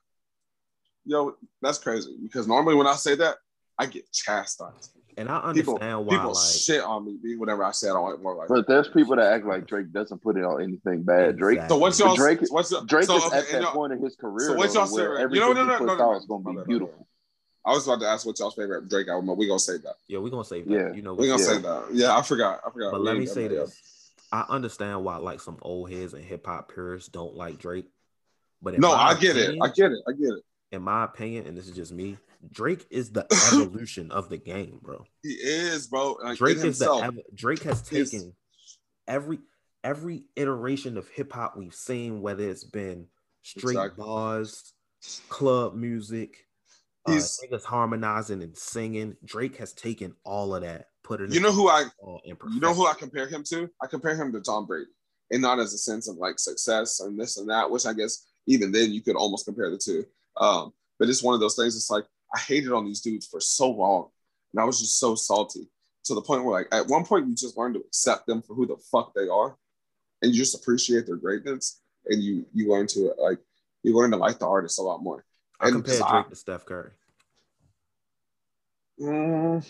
[1.06, 3.38] yo, that's crazy because normally when I say that,
[3.78, 4.92] I get chastised.
[5.20, 7.94] And I People, understand why, people like, shit on me B, whenever I say I
[7.94, 8.48] don't like more like.
[8.48, 11.38] But there's people that act like Drake doesn't put it on anything bad.
[11.38, 11.76] Drake Exactly.
[11.76, 12.16] So what's y'all?
[12.16, 14.48] Drake- what's your, Drake so, is okay, at that y'all- point in his career.
[14.48, 15.36] So what's y'all where favorite?
[15.36, 16.60] You everything know, no, he no, puts no, no, out is gonna be no, no,
[16.62, 16.66] no.
[16.66, 17.08] beautiful.
[17.66, 19.96] I was about to ask what y'all's favorite Drake album, but we gonna say that.
[20.08, 20.72] yeah, we're gonna say that.
[20.72, 20.94] Yeah.
[20.94, 21.48] You know, We gonna Yeah.
[21.48, 21.84] save that.
[21.92, 22.62] Yeah, I forgot.
[22.66, 22.92] I forgot.
[22.94, 26.46] But let me say that this: I understand why like some old heads and hip
[26.46, 27.88] hop purists don't like Drake.
[28.62, 29.58] But No, I get it.
[29.62, 30.00] I get it.
[30.08, 30.44] I get it.
[30.72, 32.18] In my opinion, and this is just me,
[32.52, 35.04] Drake is the evolution of the game, bro.
[35.24, 36.18] He is, bro.
[36.24, 37.04] Like, Drake is the himself.
[37.04, 38.34] ev- Drake has taken
[39.08, 39.40] every
[39.84, 43.08] every iteration of hip hop we've seen, whether it's been
[43.44, 44.04] straight Exactly.
[44.04, 44.74] bars,
[45.30, 46.36] club music,
[47.06, 49.16] uh, He's- niggas harmonizing and singing.
[49.26, 51.32] Drake has taken all of that, put it.
[51.34, 51.86] You know who I
[52.26, 53.70] You know who I compare him to?
[53.82, 54.90] I compare him to Tom Brady,
[55.32, 58.26] and not as a sense of like success and this and that, which I guess
[58.48, 60.06] even then you could almost compare the two.
[60.38, 61.76] Um, but it's one of those things.
[61.76, 64.10] It's like I hated on these dudes for so long,
[64.54, 65.70] and I was just so salty
[66.06, 68.54] to the point where like at one point you just learn to accept them for
[68.56, 69.58] who the fuck they are,
[70.22, 73.40] and you just appreciate their greatness, and you you learn to like
[73.84, 75.24] you learn to like the artist a lot more.
[75.60, 76.92] I And compare I- Drake to Steph Curry.
[79.00, 79.66] Mm,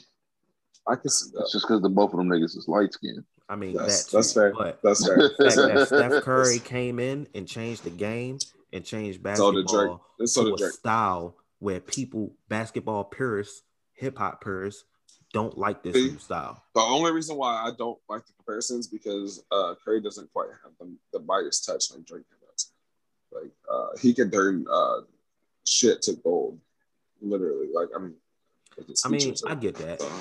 [0.88, 1.41] I can see that.
[1.41, 3.23] It's just because the both of them niggas is light skinned.
[3.48, 4.53] I mean, That's that that's fair.
[4.53, 5.18] But That's fair.
[5.18, 8.38] the fact that Steph Curry came in and changed the game
[8.73, 9.88] and changed So did Drake.
[9.90, 10.72] basketball And so to a Drake.
[10.72, 13.61] style where people, basketball purists,
[13.94, 14.86] hip hop purists,
[15.34, 16.11] don't like this See?
[16.11, 16.64] new style.
[16.73, 20.72] The only reason why I don't like the comparisons because uh, Curry doesn't quite have
[20.80, 22.72] the, the Midas touch like Drake does.
[23.31, 25.02] Like uh, he can turn uh,
[25.65, 26.60] shit to gold,
[27.22, 27.68] literally.
[27.73, 28.15] Like I mean,
[28.76, 30.02] with I mean, I get that.
[30.02, 30.11] So,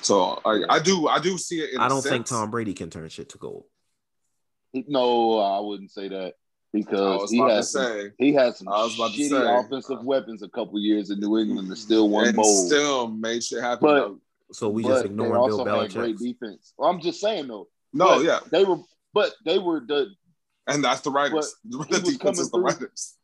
[0.00, 1.74] so I, I do I do see it.
[1.74, 2.26] In I a don't think.
[2.26, 3.64] Tom Brady can turn shit to gold.
[4.74, 6.32] No, I wouldn't say that I
[6.72, 9.66] because he has some, he had some I was about to shitty say.
[9.66, 12.66] offensive weapons a couple years in New England and still won and bowl.
[12.66, 13.78] still made shit happen.
[13.82, 14.18] But- though.
[14.54, 16.74] So we but just they ignoring Bill also had great defense.
[16.76, 18.76] Well, I'm just saying though, no, but yeah, they were,
[19.14, 20.08] but they were the
[20.66, 21.54] and that's the writers.
[21.64, 23.16] the was defense coming is the through- writers.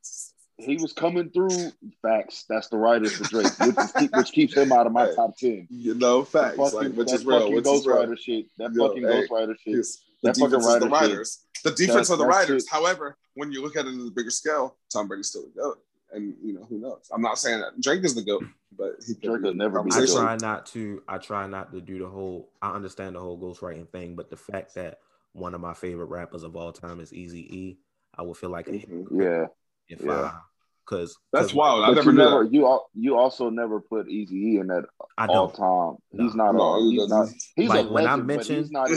[0.56, 1.70] he was coming through.
[2.00, 2.46] Facts.
[2.48, 5.36] That's the writers for Drake, which, is, which keeps him out of my Hey, top
[5.36, 5.66] ten.
[5.68, 7.96] You know, facts Fucking- like which that is real, fucking which is Ghost real.
[7.98, 8.46] Rider shit.
[8.56, 9.86] That Yo, fucking hey, Ghost Rider shit.
[10.22, 10.36] Yes.
[10.38, 11.10] The That fucking defense is the writer shit.
[11.10, 11.44] writers.
[11.64, 12.68] The defense That- are the that writers.
[12.68, 15.78] However, when you look at it in the bigger scale, Tom Brady's still the goat.
[16.12, 17.08] And you know, who knows?
[17.12, 18.42] I'm not saying that Drake is the goat,
[18.76, 20.14] but he Drake be will never be I the conversation.
[20.16, 20.22] GOAT.
[20.24, 21.02] try not to.
[21.06, 22.50] I try not to do the whole.
[22.62, 25.00] I understand the whole ghostwriting thing, but the fact that
[25.34, 27.78] one of my favorite rappers of all time is Easy E,
[28.16, 29.06] I would feel like a Mhm.
[29.22, 29.46] Yeah,
[29.88, 30.12] if Yeah.
[30.22, 30.40] I
[30.86, 31.84] because That's wild.
[31.84, 32.52] I never you knew never, that.
[32.54, 34.86] you al- you also never put Easy E in that
[35.18, 36.22] I all don't time.
[36.24, 36.54] He's not.
[36.54, 37.28] No, a, he's not.
[37.56, 38.88] He's Like, a when I legend, but mentioned- he's not.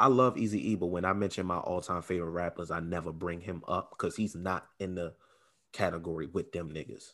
[0.00, 3.12] I love Easy E, but when I mention my all time favorite rappers, I never
[3.12, 5.14] bring him up because he's not in the
[5.74, 7.12] category with them niggas.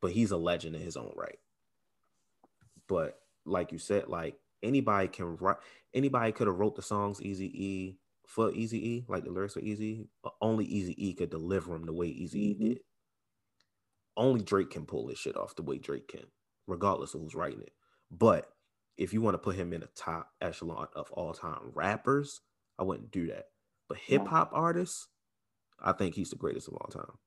[0.00, 1.38] But he's a legend in his own right.
[2.88, 5.58] But like you said, like anybody can write.
[5.94, 9.60] Anybody could have wrote the songs Easy E for Easy E, like the lyrics are
[9.60, 10.08] Easy.
[10.24, 12.58] But only Easy E could deliver them the way Easy E Mhm.
[12.58, 12.80] did.
[14.16, 16.26] Only Drake can pull this shit off the way Drake can,
[16.66, 17.72] regardless of who's writing it.
[18.10, 18.52] But
[18.96, 22.40] if you want to put him in the top echelon of all time rappers,
[22.78, 23.46] I wouldn't do that.
[23.88, 25.08] But hip hop artists,
[25.80, 27.18] I think he's the greatest of all time.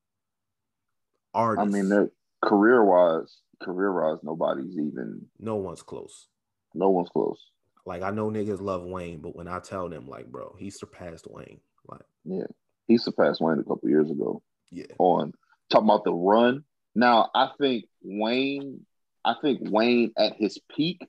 [1.60, 2.10] I mean,
[2.44, 5.26] career wise, career wise, nobody's even.
[5.40, 6.28] no one's close.
[6.74, 7.40] No one's close.
[7.86, 11.28] Like I know niggas love Wayne, but when I tell them, like, bro, he surpassed
[11.30, 11.60] Wayne.
[11.88, 12.46] Like, Yeah,
[12.88, 14.42] he surpassed Wayne a couple years ago.
[14.72, 15.34] yeah, On
[15.70, 16.64] talking about the run.
[16.96, 18.86] Now, I think Wayne.
[19.24, 21.02] I think Wayne at his peak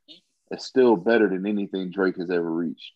[0.50, 2.92] is still better than anything Drake has ever reached.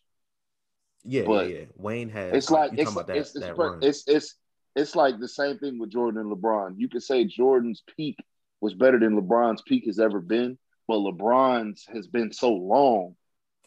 [1.05, 1.65] yeah, But yeah.
[1.77, 2.35] Wayne has.
[2.35, 4.35] It's like it's about that, it's it's, that it's it's
[4.77, 6.75] it's like the same thing with Jordan and LeBron.
[6.77, 8.17] You could say Jordan's peak
[8.61, 13.17] was better than LeBron's peak has ever been, but LeBron's has been so long,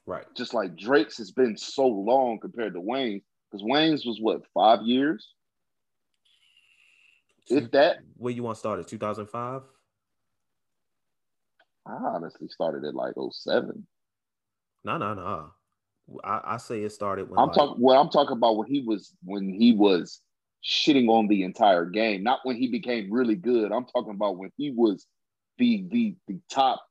[0.05, 0.25] right.
[0.37, 3.21] just like Drake's has been so long compared to Wayne.
[3.49, 5.33] Because Wayne's was what five years,
[7.47, 7.97] if that.
[8.17, 9.61] Where you want to start at 2005?
[11.85, 13.85] I honestly started at like 07.
[14.83, 15.51] No, no, no.
[16.23, 17.81] I, I say it started when I'm like, talking.
[17.81, 20.21] Well, I'm talking about when he was when he was
[20.63, 23.71] shitting on the entire game, not when he became really good.
[23.71, 25.05] I'm talking about when he was
[25.57, 26.83] the the the top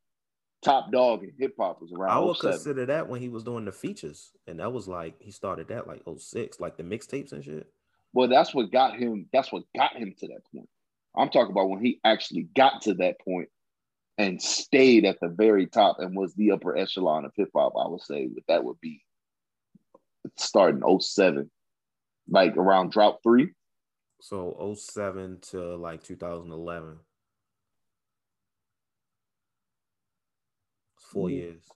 [0.62, 2.52] top dog in hip hop was I around would 07.
[2.52, 5.86] consider that when he was doing the features, and that was like he started that
[5.86, 7.66] like 06, like the mixtapes and shit.
[8.14, 9.26] Well, that's what got him.
[9.32, 10.68] That's what got him to that point.
[11.16, 13.48] I'm talking about when he actually got to that point
[14.18, 17.72] and stayed at the very top and was the upper echelon of hip hop.
[17.76, 19.02] I would say that that would be
[20.36, 21.50] starting 07,
[22.28, 23.52] like around drought three.
[24.20, 26.98] So 07 to like 2011.
[30.96, 31.32] It's 4 Mhm.
[31.32, 31.68] years.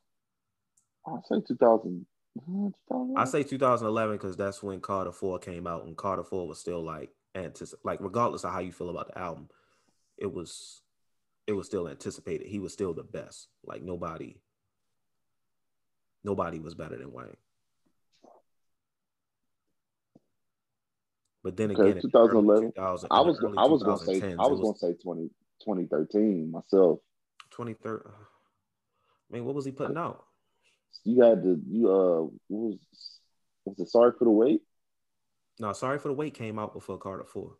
[1.07, 2.07] I'll say 2000.
[2.39, 3.17] uh, 2000.
[3.17, 6.83] I say 2011 because that's when Carter 4 came out, and Carter 4 was still
[6.83, 9.49] like antici- like regardless of how you feel about the album,
[10.17, 10.83] it was
[11.47, 12.47] it was still anticipated.
[12.47, 13.48] He was still the best.
[13.64, 14.40] Like nobody,
[16.24, 17.36] nobody was better than Wayne.
[21.44, 22.73] But then again, in the early 2011.
[22.73, 25.28] 2000 I was I was gonna say I it was gonna say 20,
[25.62, 26.98] 2013 myself.
[27.56, 28.10] 23rd.
[28.10, 30.24] I mean, what was he putting out?
[31.05, 32.78] You had to you uh was
[33.64, 34.62] was it sorry for the wait?
[35.60, 37.56] No, sorry for the wait came out before Carter 4.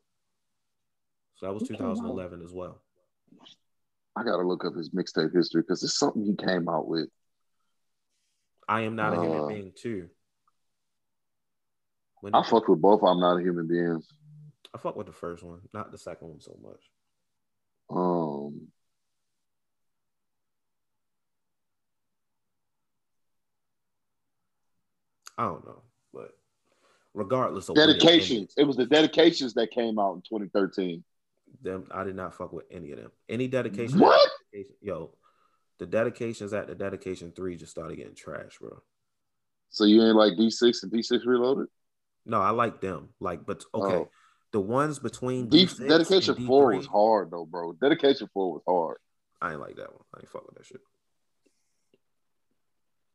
[1.37, 1.97] So that was It came out.
[1.97, 2.83] 2011 as well.
[4.17, 7.09] I gotta look up his mixtape history because it's something he came out with.
[8.67, 10.09] I am not a human Uh, being too.
[12.23, 13.03] When I fuck with both.
[13.03, 14.03] I'm not a human being.
[14.75, 16.81] I fuck with the first one, not the second one so much.
[17.89, 18.69] Um,
[25.39, 25.83] I don't know.
[26.13, 26.37] But
[27.15, 28.55] regardless of it Dedications.
[28.57, 31.05] It was the dedications that came out in 2013.
[31.63, 33.11] Them I did not fuck with any of them.
[33.29, 34.31] Any dedication, What?
[34.81, 35.15] yo,
[35.79, 38.83] the dedications at the dedication three just started getting trash, bro.
[39.71, 41.69] So you ain't like D6 and D6 Reloaded?
[42.25, 43.11] No, I like them.
[43.21, 44.11] Like, but okay, Oh.
[44.53, 47.73] the ones between D- D6 Dedication and 4 D3, was hard though, bro.
[47.75, 48.99] Dedication 4 was hard.
[49.41, 50.03] I ain't like that one.
[50.15, 50.81] I ain't fuck with that shit.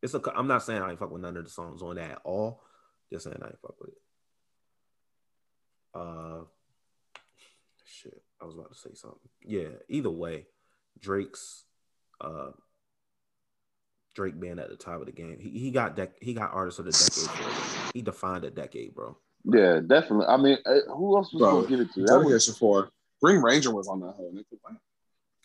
[0.01, 0.21] It's a.
[0.35, 2.63] I'm not saying I ain't fuck with none of the songs on that at all.
[3.11, 3.97] Just saying I ain't fuck with it.
[5.93, 6.43] Uh.
[8.41, 9.19] I was about to say something.
[9.45, 9.69] Yeah.
[9.87, 10.47] Either way,
[10.99, 11.63] Drake's,
[12.19, 12.51] uh,
[14.15, 16.79] Drake being at the top of the game, he, he got dec- he got artist
[16.79, 17.29] of the decade.
[17.29, 17.63] For a reason.
[17.93, 19.17] He defined a decade, bro.
[19.45, 20.25] Yeah, definitely.
[20.27, 22.05] I mean, uh, who else was Bro, gonna give it to you?
[22.07, 22.89] That was, Dedication for
[23.21, 24.31] Green Ranger was on that whole.
[24.33, 24.43] nigga.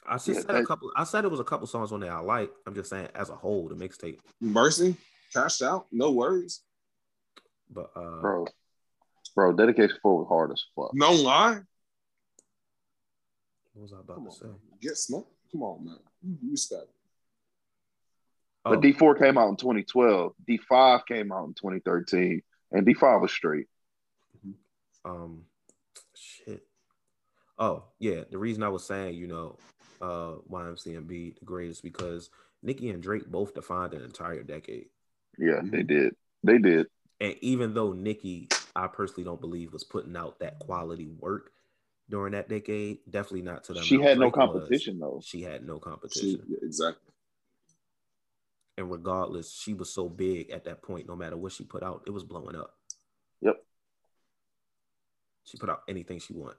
[0.08, 0.90] I just Yeah, said a couple.
[0.96, 2.50] I said it was a couple songs on there I like.
[2.66, 4.18] I'm just saying as a whole, the mixtape.
[4.40, 4.96] Mercy,
[5.32, 6.60] cashed out, no worries.
[7.70, 8.46] But uh, bro.
[9.34, 10.92] Bro, Dedication 4 was hard as fuck.
[10.94, 11.60] No lie.
[13.76, 14.46] What was I about Come to on, say?
[14.46, 14.56] man.
[14.80, 15.32] get smoked.
[15.52, 15.98] Come on, man.
[16.22, 16.86] You use that.
[18.64, 20.32] Oh, But D4 came out in 2012.
[20.48, 22.42] D5 came out in 2013.
[22.72, 23.66] And D5 was straight.
[25.04, 25.42] um,
[26.16, 26.64] shit.
[27.58, 29.58] Oh yeah, the reason I was saying, you know,
[30.02, 32.28] uh, YMCMB the greatest because
[32.62, 34.86] Nicki and Drake both defined an entire decade.
[35.38, 36.14] Yeah, they did.
[36.42, 36.86] They did.
[37.20, 41.50] And even though Nicki, I personally don't believe was putting out that quality work
[42.08, 43.82] during that decade, definitely not to them.
[43.82, 44.52] She had no Drake was.
[44.52, 45.20] competition though.
[45.24, 46.42] She had no competition.
[46.48, 47.12] yeah, exactly.
[48.78, 52.02] And regardless, she was so big at that point, no matter what she put out,
[52.06, 52.74] it was blowing up.
[53.40, 53.56] Yep.
[55.44, 56.58] She put out anything she wanted.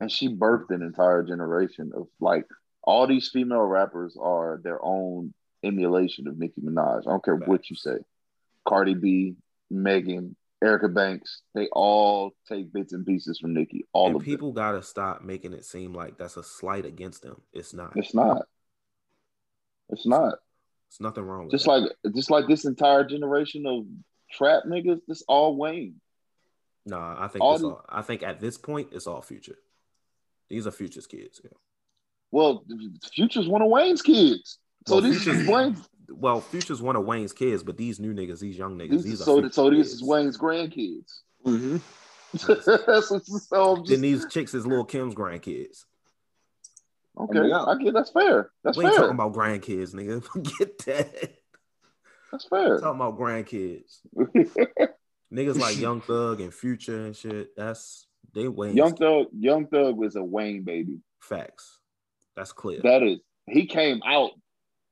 [0.00, 2.44] And she birthed an entire generation of like
[2.82, 5.32] all these female rappers are their own
[5.62, 7.06] emulation of Nicki Minaj.
[7.06, 7.96] I don't care what you say.
[8.66, 9.36] Cardi B,
[9.70, 13.86] Megan, Erica Banks, they all take bits and pieces from Nicki.
[13.92, 17.40] All and of people gotta stop making it seem like that's a slight against them.
[17.52, 17.92] It's not.
[17.96, 18.46] It's not.
[19.90, 20.34] It's not.
[20.88, 21.70] It's nothing wrong with Just that.
[22.04, 23.84] like just like this entire generation of
[24.30, 26.00] trap niggas, this all Wayne.
[26.86, 29.58] Nah, I think all it's the- all, I think at this point it's all future.
[30.48, 31.40] These are futures kids.
[31.42, 31.50] Yeah.
[32.30, 32.64] Well,
[33.12, 34.58] Future's one of Wayne's kids.
[34.86, 38.12] So Well, this is Future's- Wayne's Well, future's one of Wayne's kids, but these new
[38.14, 39.92] niggas, these young niggas, these, these are so Future's so this kids.
[39.94, 41.20] is Wayne's grandkids.
[41.46, 41.76] Mm-hmm.
[42.86, 45.84] That's what- so just, Then these chicks is Lil Kim's grandkids.
[47.18, 47.64] okay, Yeah.
[47.64, 48.50] I get that's fair.
[48.64, 49.02] That's we ain't fair.
[49.02, 50.22] talking about grandkids, nigga.
[50.32, 51.34] Forget that.
[52.30, 52.78] That's fair.
[52.78, 53.98] talking about grandkids.
[55.32, 57.56] Niggas like Young Thug and Future and shit.
[57.56, 61.00] That's they Wayne's Young Thug, Young Thug was a Wayne baby.
[61.20, 61.78] facts.
[62.36, 62.80] That's clear.
[62.82, 64.30] That is, he came out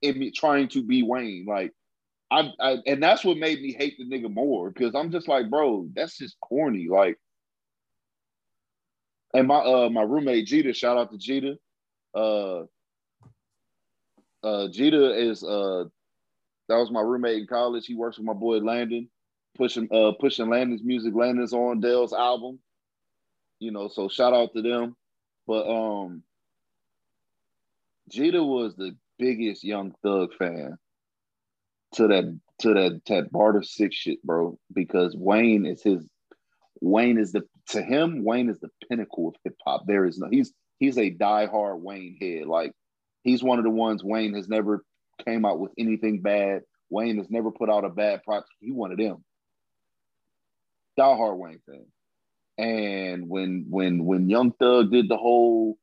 [0.02, 1.44] in me trying to be Wayne.
[1.46, 1.72] Like,
[2.30, 5.50] I, I, and that's what made me hate the nigga more because I'm just like,
[5.50, 6.88] bro, that's just corny.
[6.88, 7.18] Like,
[9.34, 11.54] and my uh my roommate Jeter, shout out to Jeter.
[12.14, 12.62] Uh,
[14.42, 15.84] uh, Jeter is uh,
[16.68, 17.86] that was my roommate in college.
[17.86, 19.08] He works with my boy Landon,
[19.56, 21.14] pushing uh pushing Landon's music.
[21.14, 22.58] Landon's on Dell's album.
[23.58, 24.96] You know, so shout out to them.
[25.46, 26.22] But um,
[28.08, 30.76] Jeter was the biggest Young Thug fan
[31.94, 34.58] to that to that that Barter Six shit, bro.
[34.72, 36.04] Because Wayne is his
[36.80, 39.86] Wayne is the to him Wayne is the pinnacle of hip hop.
[39.86, 42.46] There is no he's he's a diehard Wayne head.
[42.46, 42.72] Like
[43.22, 44.84] he's one of the ones Wayne has never
[45.24, 46.62] came out with anything bad.
[46.88, 48.48] Wayne has never put out a bad product.
[48.60, 49.24] He one of them.
[50.98, 51.86] Diehard Wayne fan.
[52.58, 55.76] And when when when Young Thug did the whole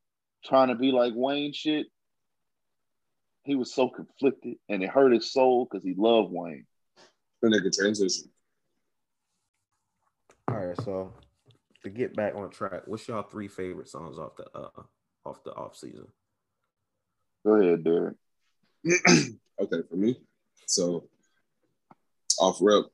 [0.46, 1.88] trying to be like Wayne shit,
[3.48, 6.66] he was so conflicted and it hurt his soul because he loved Wayne.
[7.42, 8.30] The nigga transition.
[10.50, 11.14] All right, so
[11.84, 14.84] to get back on track, what's y'all three favorite songs off the uh
[15.26, 16.08] off the off season?
[17.46, 18.16] Go ahead, Derek.
[18.86, 20.18] okay, for me.
[20.66, 21.08] So
[22.40, 22.86] off rip,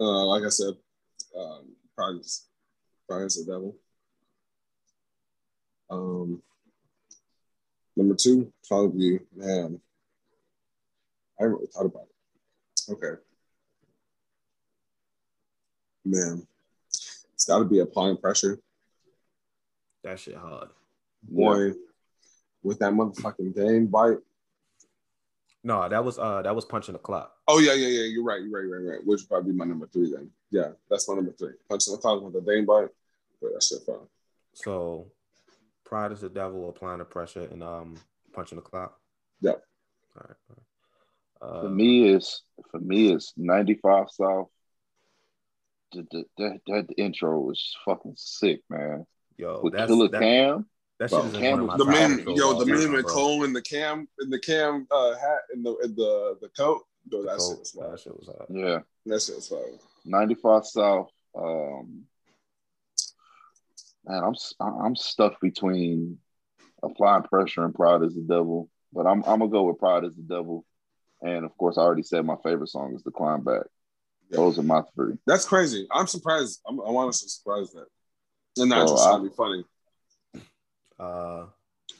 [0.00, 0.74] uh, like I said,
[1.36, 2.48] um, probably just
[3.08, 3.74] Pride is the devil.
[5.90, 6.42] Um,
[7.96, 9.80] number two, probably man.
[11.38, 12.92] I haven't really thought about it.
[12.92, 13.20] Okay,
[16.04, 16.46] man,
[16.88, 18.58] it's got to be applying pressure.
[20.04, 20.68] That shit hard.
[21.22, 21.72] Boy,
[22.62, 24.18] with that motherfucking Dame bite.
[25.64, 27.32] No, that was uh that was punching the clock.
[27.46, 28.04] Oh yeah, yeah, yeah.
[28.04, 28.40] You're right.
[28.40, 28.64] You're right.
[28.68, 28.96] You're right.
[28.96, 29.06] Right.
[29.06, 30.30] Which would probably be my number three then.
[30.50, 31.52] Yeah, that's my number three.
[31.68, 32.88] Punching the clock with the Dame bite.
[33.42, 34.06] But that shit fun.
[34.54, 35.10] So
[35.84, 37.96] Pride is the devil, applying the pressure and um
[38.32, 38.98] punching the clock.
[39.40, 39.52] Yeah.
[39.52, 39.58] All
[40.16, 40.36] right.
[40.50, 40.67] all right.
[41.40, 44.48] Uh, For me, is for me, it's 95 South,
[45.92, 49.06] the, the, that that intro was fucking sick, man.
[49.36, 50.66] Yo, With that's Killa that, Cam,
[50.98, 52.64] that bro, shit is Cam one of my The top meme, intros yo, the all
[52.66, 53.06] meme time, and.
[53.06, 56.82] Cole in the cam in the cam uh, hat in the in the the coat.
[57.10, 57.50] Yo, that Cold.
[57.52, 57.90] shit was fire.
[57.92, 58.46] That shit was hot.
[58.50, 59.78] yeah, That shit was fire.
[60.04, 61.08] 95 South.
[61.36, 62.02] Um,
[64.04, 66.18] man, I'm I'm stuck between
[66.82, 70.16] applying pressure and Pride is the Devil, but I'm I'm gonna go with Pride is
[70.16, 70.64] the Devil,
[71.22, 73.64] and of course I already said my favorite song is The Climb Back.
[74.30, 75.14] Those are my three.
[75.26, 75.86] That's crazy.
[75.90, 76.60] I'm surprised.
[76.68, 77.86] I'm, I'm honestly surprised that.
[78.60, 79.64] And not so just trying to be funny.
[80.98, 81.46] Uh,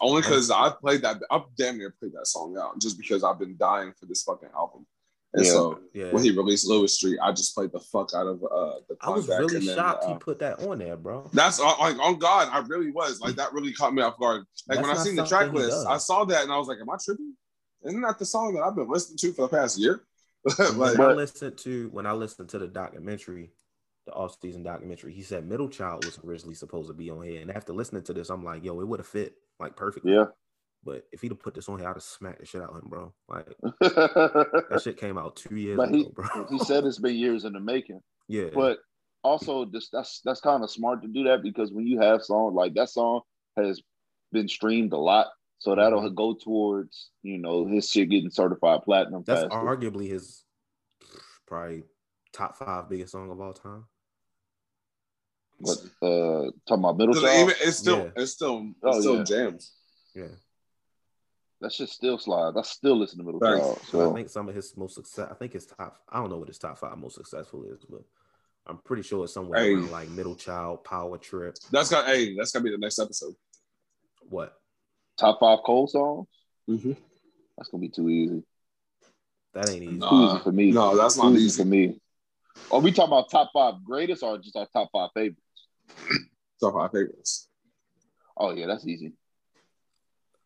[0.00, 1.22] Only because I played that.
[1.30, 4.50] I damn near played that song out just because I've been dying for this fucking
[4.54, 4.86] album.
[5.34, 5.52] And Yeah.
[5.52, 6.10] so yeah.
[6.10, 8.96] when he released Lewis Street, I just played the fuck out of uh the.
[9.00, 11.28] I was Climb Back really and then, shocked uh, he put that on there, bro.
[11.32, 13.52] That's uh, like on God, I really was like that.
[13.52, 14.44] Really caught me off guard.
[14.68, 15.86] Like That's when I seen the something track list, does.
[15.86, 17.34] I saw that and I was like, "Am I tripping?
[17.84, 20.02] Isn't that the song that I've been listening to for the past year?"
[20.74, 23.52] like, when I listened to when I listened to the documentary,
[24.06, 27.40] the off season documentary, he said Middle Child was originally supposed to be on here.
[27.40, 30.12] And after listening to this, I'm like, yo, it would have fit like perfectly.
[30.14, 30.26] Yeah.
[30.84, 32.76] But if he'd have put this on here, I'd have smacked the shit out of
[32.82, 33.12] him, bro.
[33.28, 33.46] Like
[33.80, 36.46] that shit came out two years But ago, he- bro.
[36.50, 38.00] he said it's been years in the making.
[38.28, 38.46] yeah.
[38.54, 38.78] But
[39.24, 42.54] also, just that's that's kind of smart to do that because when you have songs
[42.54, 43.22] like that song
[43.56, 43.82] has
[44.30, 45.26] been streamed a lot,
[45.58, 49.24] so that'll go towards you know his shit getting certified platinum.
[49.26, 49.56] that's faster.
[49.58, 50.44] arguably his
[51.46, 51.84] probably
[52.32, 53.84] top five biggest song of all time.
[55.60, 58.10] But uh, talking about middle child, even it's still Yeah.
[58.22, 59.24] it's still it's Oh, still yeah.
[59.24, 59.72] jams.
[60.14, 60.28] Yeah.
[61.60, 62.56] that shit still slides.
[62.56, 63.58] I still listen to middle Thanks.
[63.66, 63.80] child.
[63.90, 65.28] So I think some of his most success.
[65.30, 65.98] I think his top.
[66.08, 68.02] I don't know what his top five most successful is, but
[68.66, 69.74] I'm pretty sure it's somewhere Hey.
[69.74, 71.56] around like Middle Child, Power Trip.
[71.72, 73.34] That's got hey, that's gonna be the next episode.
[74.28, 74.57] What?
[75.18, 76.26] Top five Cole songs.
[76.68, 76.92] Mm-hmm.
[77.56, 78.42] That's gonna be too easy.
[79.54, 79.96] That ain't easy.
[79.98, 80.08] No.
[80.08, 80.70] Too Uh, easy for me.
[80.72, 81.62] no, that's Too not easy easy.
[81.62, 82.00] for me.
[82.70, 85.42] Are we talking about top five greatest or just our top five favorites?
[86.60, 87.48] Top five favorites.
[88.36, 89.12] Oh yeah, that's easy.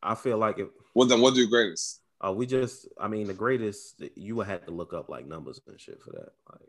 [0.02, 2.00] I feel like if Well, then we'll do greatest.
[2.24, 5.60] uh, we just, I mean, the greatest you would have to look up like numbers
[5.66, 6.68] and shit for that, like,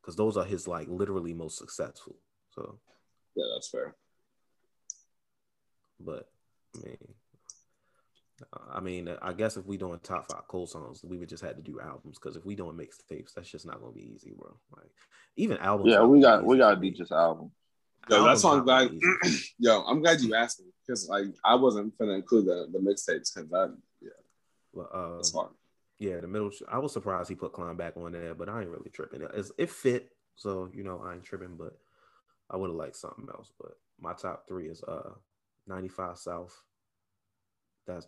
[0.00, 2.16] because those are his like literally most successful.
[2.54, 2.78] So,
[3.34, 3.94] Yeah, that's fair.
[6.00, 6.28] But
[6.76, 6.96] I mean,
[8.72, 11.56] I mean, I guess if we doing top five Cole songs, we would just have
[11.56, 14.56] to do albums because if we doing mixtapes, that's just not gonna be easy, bro.
[14.76, 14.90] Like
[15.36, 15.90] even albums.
[15.90, 17.50] Yeah, we got we gotta for do just album.
[18.08, 18.88] Yo, Albums that's why I'm glad.
[18.88, 19.54] gonna be easy.
[19.58, 23.34] Yo, I'm glad you asked me because like I wasn't gonna include the the mixtapes
[23.34, 24.10] because that yeah,
[24.72, 25.50] But, uh, that's hard.
[25.98, 26.50] Yeah, the middle.
[26.70, 29.22] I was surprised he put Climb back on there, but I ain't really tripping.
[29.22, 31.56] It, it fit, so you know I ain't tripping.
[31.56, 31.76] But
[32.48, 33.50] I would have liked something else.
[33.58, 35.10] But my top three is uh
[35.72, 36.62] 95 South.
[37.86, 38.04] That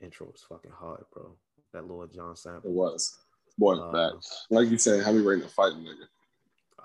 [0.00, 1.36] intro was fucking hard, bro.
[1.72, 2.70] That Lil Jon sample.
[2.70, 3.18] It was
[3.56, 3.74] boy.
[3.74, 4.46] Uh, Facts.
[4.50, 6.06] like you said, how we ready to fight, nigga?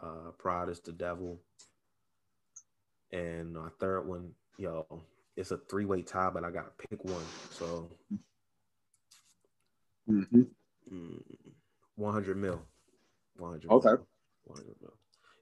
[0.02, 1.40] Uh, Pride is the devil.
[3.12, 4.86] And my third one, yo,
[5.38, 7.24] it's a three way tie, but I gotta pick one.
[7.52, 7.90] So
[10.10, 10.42] Mm-hmm.
[10.92, 11.22] mm,
[11.96, 12.62] 100 mil.
[13.38, 13.88] 100 Okay.
[13.90, 14.08] mil.
[14.44, 14.94] 100 mil.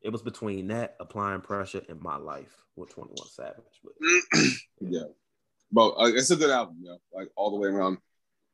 [0.01, 3.55] It was between that, applying pressure, and my life with 21 Savage.
[3.83, 3.93] But
[4.81, 5.03] Yeah,
[5.71, 6.97] but uh, it's a good album, yo.
[7.13, 7.97] Like all the way around.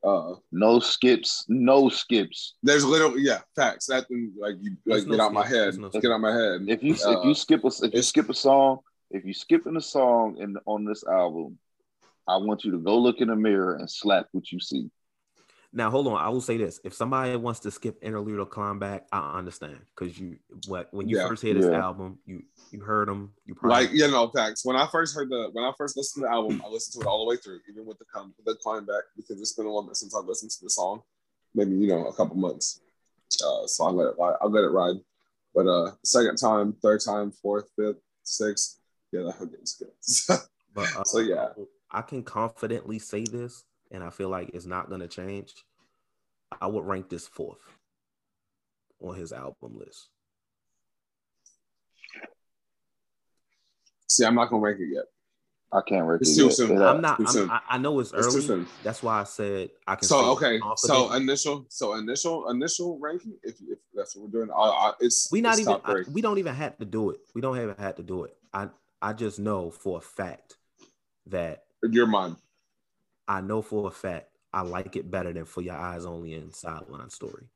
[0.04, 1.44] Uh, No skips.
[1.48, 2.56] No skips.
[2.62, 3.88] there's literally yeah, facts.
[3.88, 6.12] That thing, like you like There's get no out my head, no get skip.
[6.12, 6.62] out my head.
[6.68, 8.80] If you if Uh, you skip a if you skip a song,
[9.10, 11.58] if you skip in a song in on this album,
[12.28, 14.90] I want you to go look in the mirror and slap what you see.
[15.74, 16.18] Now, hold on.
[16.18, 19.80] I will say this: if somebody wants to skip interlude or climb back, I understand
[19.96, 20.38] because you
[20.68, 21.28] what when you Yeah.
[21.28, 21.84] first hear this Yeah.
[21.84, 23.34] album, you you heard them.
[23.46, 24.66] You probably like you know facts.
[24.66, 27.08] When I first heard the when I first listened to the album, I listened to
[27.08, 29.66] it all the way through, even with the com- the climb back because it's been
[29.66, 31.02] a little bit since I listened to the song,
[31.56, 32.82] maybe you know a couple months.
[33.46, 34.36] Uh, so I let it ride.
[34.42, 34.96] I let it ride.
[35.54, 38.80] But uh, second time, third time, fourth, fifth, sixth,
[39.12, 40.38] yeah, that hook gets good.
[40.76, 41.50] But uh, So, yeah.
[41.90, 45.54] I can confidently say this, and I feel like it's not gonna change.
[46.62, 47.60] I would rank this fourth
[49.02, 50.10] on his album list.
[54.08, 55.06] See, I'm not gonna rank it yet.
[55.72, 56.54] I can't read It's it too yet.
[56.54, 56.82] soon.
[56.82, 57.18] I'm not.
[57.30, 57.44] too.
[57.44, 58.48] I'm, I, I know it's It's too early.
[58.48, 58.68] soon.
[58.84, 60.08] That's why I said I can.
[60.08, 61.24] So okay, so confident.
[61.24, 63.34] initial, so initial, initial ranking.
[63.44, 65.74] If, if that's what we're doing, I, I, it's we not it's even.
[65.74, 67.20] top I- we don't even have to do it.
[67.36, 68.38] We don't even have to do it.
[68.54, 68.70] I
[69.02, 70.58] I just know for a fact
[71.28, 72.38] that your mind.
[73.28, 76.56] I know for a fact I like it better than For Your Eyes Only and
[76.56, 77.50] Sideline Story.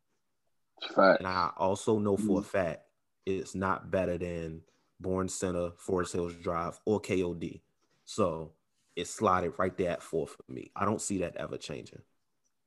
[0.96, 1.20] Fact.
[1.20, 2.46] And I also know for a Mhm.
[2.46, 2.88] fact
[3.26, 4.64] it's not better than
[5.00, 7.64] Born Sinner, Forest Hills Drive, or KOD.
[8.04, 8.54] So
[8.96, 10.72] it slotted right there at four for me.
[10.76, 12.04] I don't see that ever changing.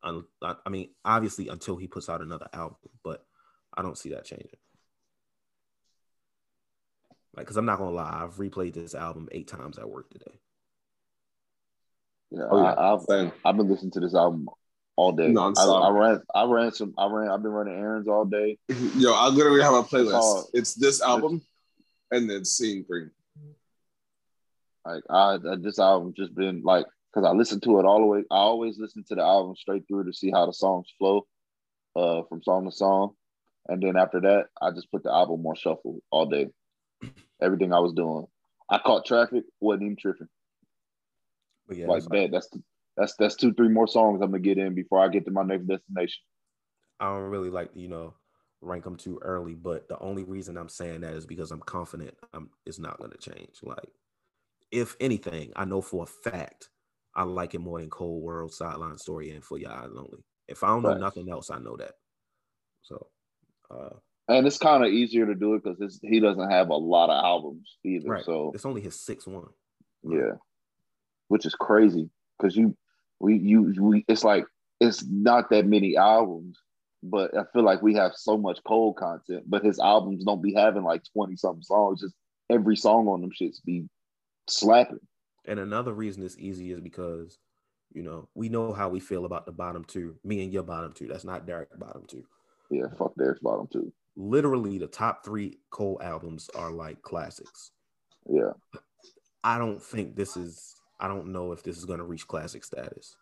[0.02, 3.26] I I mean, obviously, until he puts out another album, but
[3.72, 4.58] I don't see that changing.
[7.34, 10.40] Like, cause I'm not gonna lie, I've replayed this album eight times at work today.
[12.30, 12.72] Yeah, Oh, yeah.
[12.72, 13.32] I, I've Same.
[13.44, 14.48] I've been listening to this album
[14.96, 15.32] all day.
[15.58, 18.58] I, I ran I ran some I ran I've been running errands all day.
[18.96, 20.14] Yo, I literally have a playlist.
[20.14, 21.42] all- It's this album
[22.10, 23.10] and then Seeing Green.
[24.86, 28.06] Like I, I this album just been like because I listened to it all the
[28.06, 28.20] way.
[28.30, 31.26] I always listen to the album straight through to see how the songs flow,
[31.96, 33.14] uh, from song to song,
[33.68, 36.48] and then after that, I just put the album on shuffle all day.
[37.40, 38.26] Everything I was doing,
[38.68, 40.28] I caught traffic, wasn't even tripping.
[41.66, 42.48] But yeah, like that's- that, that's
[42.96, 45.42] that's that's two three more songs I'm gonna get in before I get to my
[45.42, 46.22] next destination.
[47.00, 48.14] I don't really like you know
[48.60, 52.14] rank them too early, but the only reason I'm saying that is because I'm confident
[52.32, 53.58] I'm it's not going to change.
[53.62, 53.88] Like,
[54.70, 56.70] if anything, I know for a fact
[57.14, 60.24] I like it more than Cole World Sideline Story and For Your Eyes Only.
[60.48, 61.00] If I don't know Facts.
[61.00, 61.92] nothing else, I know that.
[62.82, 63.06] So,
[63.70, 63.90] uh,
[64.28, 67.24] And it's kind of easier to do it because he doesn't have a lot of
[67.24, 68.08] albums either.
[68.08, 69.48] right, So it's only his sixth one.
[70.02, 70.32] Yeah,
[71.34, 72.08] which is crazy
[72.38, 72.76] because you,
[73.18, 74.04] we, you, we.
[74.06, 74.44] It's like
[74.78, 76.60] it's not that many albums,
[77.02, 79.42] but I feel like we have so much Cole content.
[79.44, 82.02] But his albums don't be having like twenty something songs.
[82.02, 82.14] Just
[82.48, 83.88] every song on them shits be
[84.48, 85.00] slapping.
[85.44, 87.36] And another reason it's easy is because,
[87.92, 90.14] you know, we know how we feel about the bottom two.
[90.22, 91.08] Me and your bottom two.
[91.08, 92.22] That's not Derek bottom two.
[92.70, 93.92] Yeah, fuck Derek's bottom two.
[94.14, 97.72] Literally, the top three Cole albums are like classics.
[98.30, 98.52] Yeah,
[99.42, 100.76] I don't think this is.
[101.04, 103.14] I don't know if this is going to reach classic status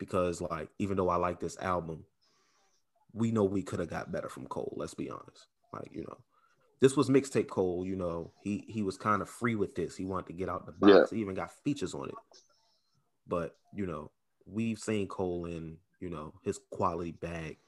[0.00, 2.04] because, like, even though I like this album,
[3.12, 4.74] we know we could have got better from Cole.
[4.76, 5.46] Let's be honest.
[5.72, 6.18] Like, you know,
[6.80, 7.86] this was mixtape Cole.
[7.86, 9.96] You know, he he was kind of free with this.
[9.96, 11.12] He wanted to get out the box.
[11.12, 11.16] Yeah.
[11.16, 12.14] He even got features on it.
[13.28, 14.10] But you know,
[14.46, 17.58] we've seen Cole in you know his quality bag,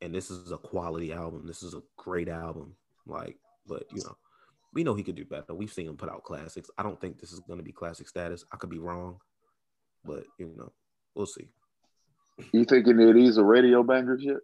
[0.00, 1.48] and this is a quality album.
[1.48, 2.76] This is a great album.
[3.06, 4.16] Like, but you know,
[4.76, 5.54] we know he could do better.
[5.54, 6.68] We've seen him put out classics.
[6.76, 8.44] I don't think this is going to be classic status.
[8.52, 9.16] I could be wrong,
[10.04, 10.70] but you know,
[11.14, 11.48] we'll see.
[12.52, 14.36] you thinking that he's a radio banger shit?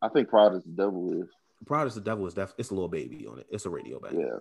[0.00, 1.28] I think Pride is the Devil is.
[1.66, 3.46] Pride is the Devil is def- it's a little baby on it.
[3.50, 4.20] It's a radio banger.
[4.20, 4.38] Yeah,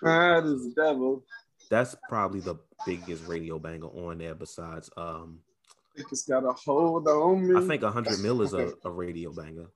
[0.00, 1.22] Pride is the devil.
[1.70, 2.56] That's probably the
[2.86, 4.34] biggest radio banger on there.
[4.34, 7.54] Besides, um, I think it's got a hold on me.
[7.62, 9.66] I think hundred mil is a, a radio banger.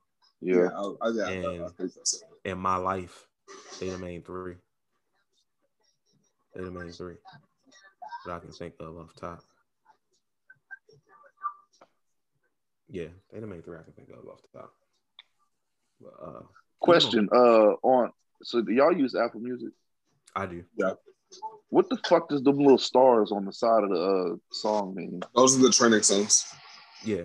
[0.41, 0.67] yeah.
[0.75, 2.49] I, I, yeah, I- And- I think that's it.
[2.49, 3.27] In my life,
[3.79, 4.55] they the main three.
[6.55, 7.15] They the main three
[8.25, 9.43] that I can think of off top.
[12.89, 14.73] Yeah, they the main three I can think of off top.
[16.01, 16.41] But, uh,
[16.79, 17.29] Question.
[17.31, 18.11] Uh, on.
[18.43, 19.69] So do y'all use Apple Music?
[20.35, 20.63] I do.
[20.75, 20.93] Yeah.
[21.69, 23.95] What the fuck does them little stars on the side of the
[24.33, 25.21] uh, song mean?
[25.35, 26.53] Those are the trending songs.
[27.03, 27.23] Yeah,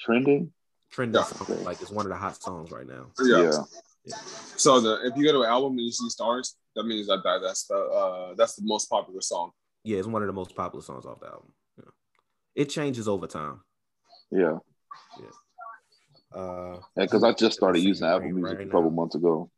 [0.00, 0.52] Trending?
[0.90, 1.24] trending Yeah.
[1.24, 3.06] song, like it's one of the hot songs right now.
[3.22, 3.42] Yeah.
[3.42, 3.62] Yeah.
[4.56, 7.22] So the if you go to an album and you see stars, that means that,
[7.24, 9.50] that that's the uh that's the most popular song.
[9.84, 11.52] Yeah, it's one of the most popular songs off the album.
[11.78, 11.90] Yeah.
[12.54, 13.60] It changes over time.
[14.30, 14.58] Yeah.
[15.20, 16.38] Yeah.
[16.40, 18.96] Uh, Because I just started using Apple Music right a couple now.
[18.96, 19.50] months ago.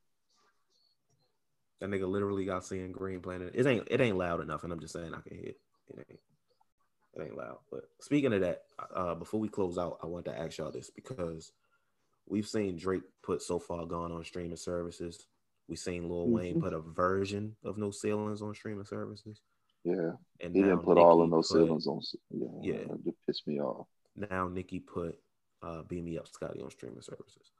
[1.81, 3.53] that nigga literally got seeing green playing it.
[3.55, 5.61] It ain't it ain't loud enough, and I'm just saying I can hear it.
[5.91, 6.20] It ain't
[7.15, 7.59] it ain't loud.
[7.70, 8.62] But speaking of that,
[8.95, 11.53] uh, before we close out, I want to ask y'all this because
[12.29, 15.27] we've seen Drake put so far gone on streaming services.
[15.69, 16.63] We've seen Lil Wayne Mhm.
[16.63, 19.41] put a version of No Ceilings on streaming services,
[19.85, 20.13] Yeah.
[20.41, 22.01] and He didn't put all of No those put- ceilings on.
[22.31, 22.49] Yeah.
[22.63, 22.95] Yeah.
[23.05, 23.87] It pissed me off.
[24.17, 25.19] now Nicki put
[25.63, 27.53] uh Beam Me Up Scotty on streaming services.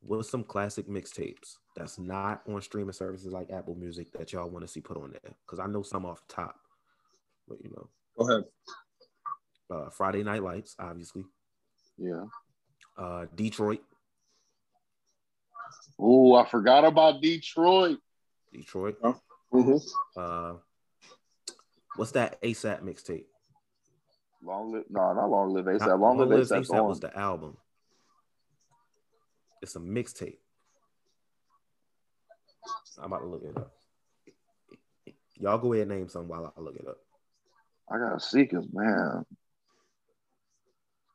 [0.00, 4.62] What's some classic mixtapes that's not on streaming services like Apple Music that y'all want
[4.64, 5.34] to see put on there?
[5.44, 6.58] Because I know some off the top,
[7.48, 8.50] but you know, Go ahead.
[9.70, 11.24] uh Friday Night Lights, obviously.
[11.98, 12.26] Yeah.
[12.96, 13.84] Uh Detroit,
[15.98, 17.98] Oh, I forgot about Detroit.
[18.52, 18.96] Detroit.
[19.52, 19.76] Mm-hmm.
[20.16, 20.54] Uh
[21.96, 23.24] what's that ASAP mixtape?
[24.44, 25.80] Long live, no, not long live ASAP.
[25.80, 26.88] Not- Long live Long Live ASAP's ASAP on.
[26.88, 27.56] was the album.
[29.62, 30.38] It's a mixtape.
[32.98, 33.72] I'm about to look it up.
[35.38, 36.98] Y'all go ahead and name some while I look it up.
[37.90, 39.24] I gotta see, cause man,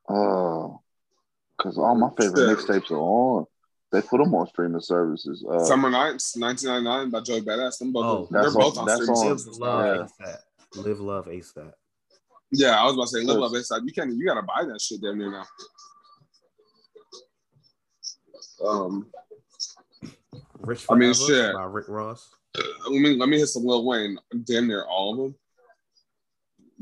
[0.09, 0.67] uh,
[1.57, 3.45] cause all my favorite mixtapes are on.
[3.91, 5.45] They put them on streaming services.
[5.49, 7.79] Uh, Summer Nights, 1999 by Joey Badass.
[7.79, 9.59] Them both, Oh, they're both on- on, streaming on- services.
[9.59, 10.25] Live Love Yeah.
[10.27, 10.83] ASAP.
[10.85, 11.73] Live Love ASAP.
[12.51, 13.85] Yeah, I was about to say, Live Love ASAP.
[13.85, 15.45] You can't, you gotta buy that shit damn near now.
[18.63, 19.07] Um,
[20.59, 21.53] Rich I mean, shit.
[21.53, 22.29] by Rick Ross.
[22.89, 24.17] let me let me hit some Lil Wayne.
[24.43, 25.35] Damn near all of them.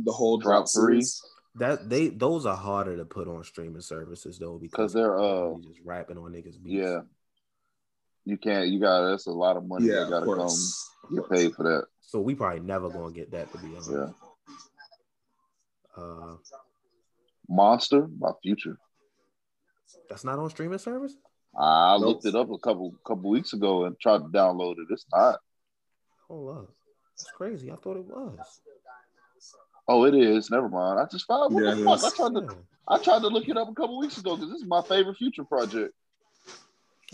[0.03, 1.01] The whole Drought drop three.
[1.01, 1.21] series.
[1.57, 5.53] That they those are harder to put on streaming services though because because they're uh
[5.55, 6.61] they just rapping on niggas.
[6.61, 6.75] Beats.
[6.83, 6.99] yeah.
[8.25, 8.67] You can't.
[8.69, 9.05] You got.
[9.09, 10.89] That's a lot of money Yeah, that of got to come course.
[11.03, 11.85] Of get paid for that.
[12.01, 13.91] So we probably never gonna get that to be honest.
[13.91, 14.07] Yeah.
[15.97, 16.35] Uh,
[17.47, 18.77] Monster by Future.
[20.09, 21.15] that's not on streaming service.
[21.57, 22.07] I Nope.
[22.07, 24.87] looked it up a couple couple weeks ago and tried to download it.
[24.89, 25.39] It's not.
[26.27, 26.69] Hold up,
[27.17, 27.71] that's crazy.
[27.71, 28.39] I thought it was.
[29.87, 30.49] Oh, it is.
[30.49, 30.99] Never mind.
[30.99, 31.53] I just found.
[31.53, 32.03] What Yeah, the it fuck?
[32.13, 32.55] I tried to.
[32.87, 35.17] I tried to look it up a couple weeks ago because this is my favorite
[35.17, 35.93] Future project.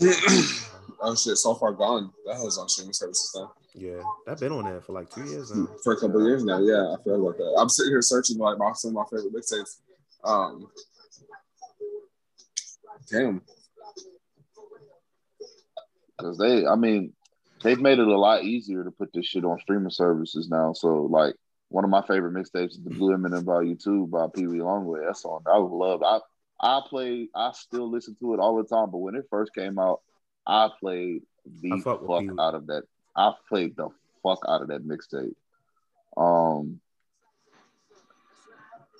[0.00, 2.10] oh shit, so far gone.
[2.26, 3.52] That was on streaming services now.
[3.74, 5.68] Yeah, that been on there for like two years now.
[5.84, 6.58] For a couple of years now.
[6.60, 7.56] Yeah, I feel like that.
[7.58, 9.78] I'm sitting here searching like my some of my favorite mixtapes.
[10.24, 10.68] Um
[13.10, 13.42] Damn.
[16.16, 17.12] Because they, I mean,
[17.62, 20.72] they've made it a lot easier to put this shit on streaming services now.
[20.72, 21.34] So, like,
[21.72, 25.06] one of my favorite mixtapes is the Blue M&M Volume Two by Pee Wee Longway.
[25.06, 26.02] That song I love.
[26.02, 26.20] I
[26.60, 27.28] I play.
[27.34, 28.90] I still listen to it all the time.
[28.90, 30.00] But when it first came out,
[30.46, 31.22] I played
[31.60, 32.36] the I fuck, fuck with Pee Wee.
[32.38, 32.82] out of that.
[33.16, 33.88] I played the
[34.22, 35.34] fuck out of that mixtape.
[36.16, 36.80] Um,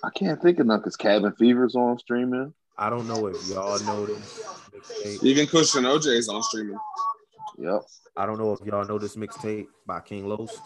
[0.02, 2.54] I can't think of none because Cabin Fever's on streaming.
[2.76, 4.42] I don't know if y'all know this
[4.74, 5.22] mixtape.
[5.22, 6.78] Even Kush and OJ is on streaming.
[7.58, 7.82] Yep.
[8.16, 10.58] I don't know if y'all know this mixtape by King Los.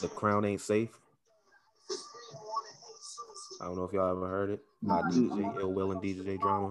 [0.00, 0.90] The Crown Ain't Safe.
[3.60, 6.70] I don't know if y'all ever heard it by DJ Ill Will and DJ Drama.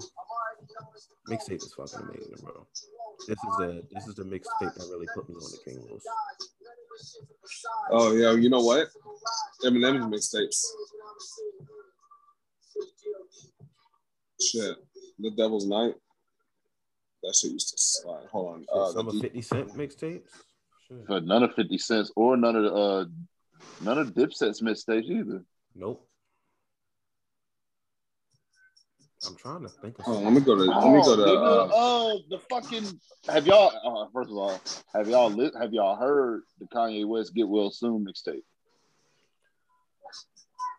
[1.30, 2.68] Mixtape is fucking amazing, bro.
[3.28, 6.04] This is the this is the mixtape that really put me on the King Los.
[7.92, 8.88] Oh yeah, you know what?
[9.64, 10.64] Eminem's mixtapes.
[14.42, 14.76] Shit.
[15.20, 15.96] The Devil's Night.
[17.24, 18.28] That shit used to slide.
[18.32, 18.66] Hold on.
[18.72, 20.30] Uh, Some of 50 Cent mixtapes.
[20.88, 21.08] Shit.
[21.08, 23.06] But none of 50 cents or none of the uh
[23.82, 25.44] none of Dipset's mixtapes either.
[25.74, 26.08] Nope.
[29.28, 30.34] I'm trying to think of Hold on, something.
[30.34, 33.72] let me go to let me go to nigga, uh, uh, the fucking have y'all
[33.84, 34.60] uh, first of all,
[34.94, 38.44] have y'all lit have y'all heard the Kanye West Get Well Soon mixtape?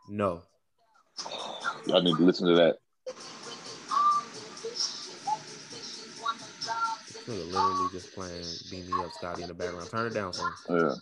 [0.08, 0.42] No.
[1.86, 2.76] Y'all need to listen to that.
[7.08, 9.90] This nigga literally just playing Beam Me Up Scotty in the background.
[9.90, 10.52] Turn it down, son.
[10.70, 10.94] Yeah.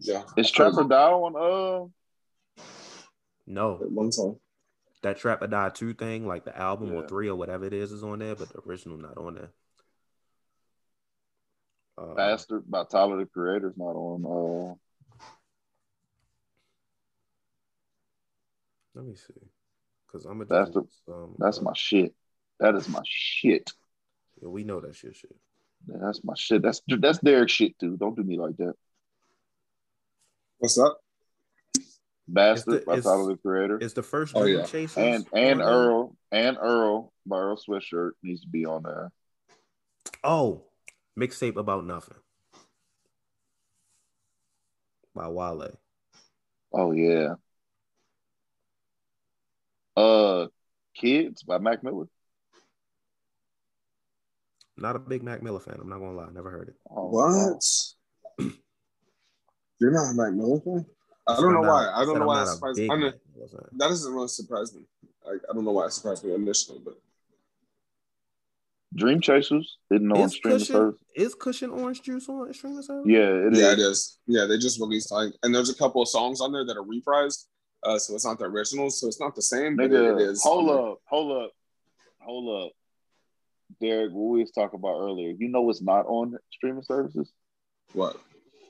[0.00, 0.22] yeah.
[0.36, 1.88] Is Trap or Die on uh
[3.46, 3.78] No.
[3.80, 4.38] One song.
[5.02, 7.92] That Trap or Die 2 thing, like the album or three or whatever it is,
[7.92, 9.50] is on there, but the original not on there.
[11.96, 14.74] Uh, Bastard by Tyler the Creator's not on uh
[18.94, 19.34] Let me see.
[20.06, 22.14] Because I'm a That's the- um, that's my shit.
[22.60, 23.72] That is my shit.
[24.40, 25.34] yeah, we know that shit shit.
[25.88, 26.62] Yeah, that's my shit.
[26.62, 27.96] That's that's Derek shit too.
[27.96, 28.74] Don't do me like that.
[30.58, 31.03] What's up?
[32.26, 33.78] Bastard It's the- by it's- Tyler the Creator.
[33.82, 34.64] It's the first Oh, Dream yeah.
[34.66, 35.76] Chasers And and on there?
[35.76, 39.12] Earl and Earl by Earl Sweatshirt needs to be on there.
[40.22, 40.64] Oh,
[41.18, 42.16] mixtape about nothing
[45.14, 45.78] by Wale.
[46.72, 47.34] Oh yeah.
[49.96, 50.48] Uh
[50.94, 52.06] Kids by Mac Miller.
[54.76, 55.78] Not a big Mac Miller fan.
[55.80, 56.30] I'm not gonna lie.
[56.32, 56.74] Never heard it.
[56.90, 57.62] Oh, What?
[59.78, 60.86] You're not a Mac Miller fan?
[61.26, 61.90] I don't know why.
[61.94, 63.60] I don't know why not it surprised big I mean, Mac Miller fan.
[63.78, 64.82] That doesn't really surprise me.
[65.26, 66.94] I, I don't know why it surprised me initially, but
[68.94, 71.00] Dream Chasers didn't know on Is streaming Kush and, service.
[71.16, 73.06] is Kush and orange juice on streaming service?
[73.06, 73.58] Yeah, it is.
[73.60, 74.18] yeah, it is.
[74.26, 76.84] Yeah, they just released like, and there's a couple of songs on there that are
[76.84, 77.46] reprised.
[77.82, 80.42] Uh, so it's not the original, so it's not the same, but Nigga, it is.
[80.42, 81.50] hold up, hold up,
[82.20, 82.72] hold up.
[83.80, 85.30] Derek, what we was talking about earlier.
[85.36, 87.30] You know what's not on streaming services?
[87.92, 88.16] What?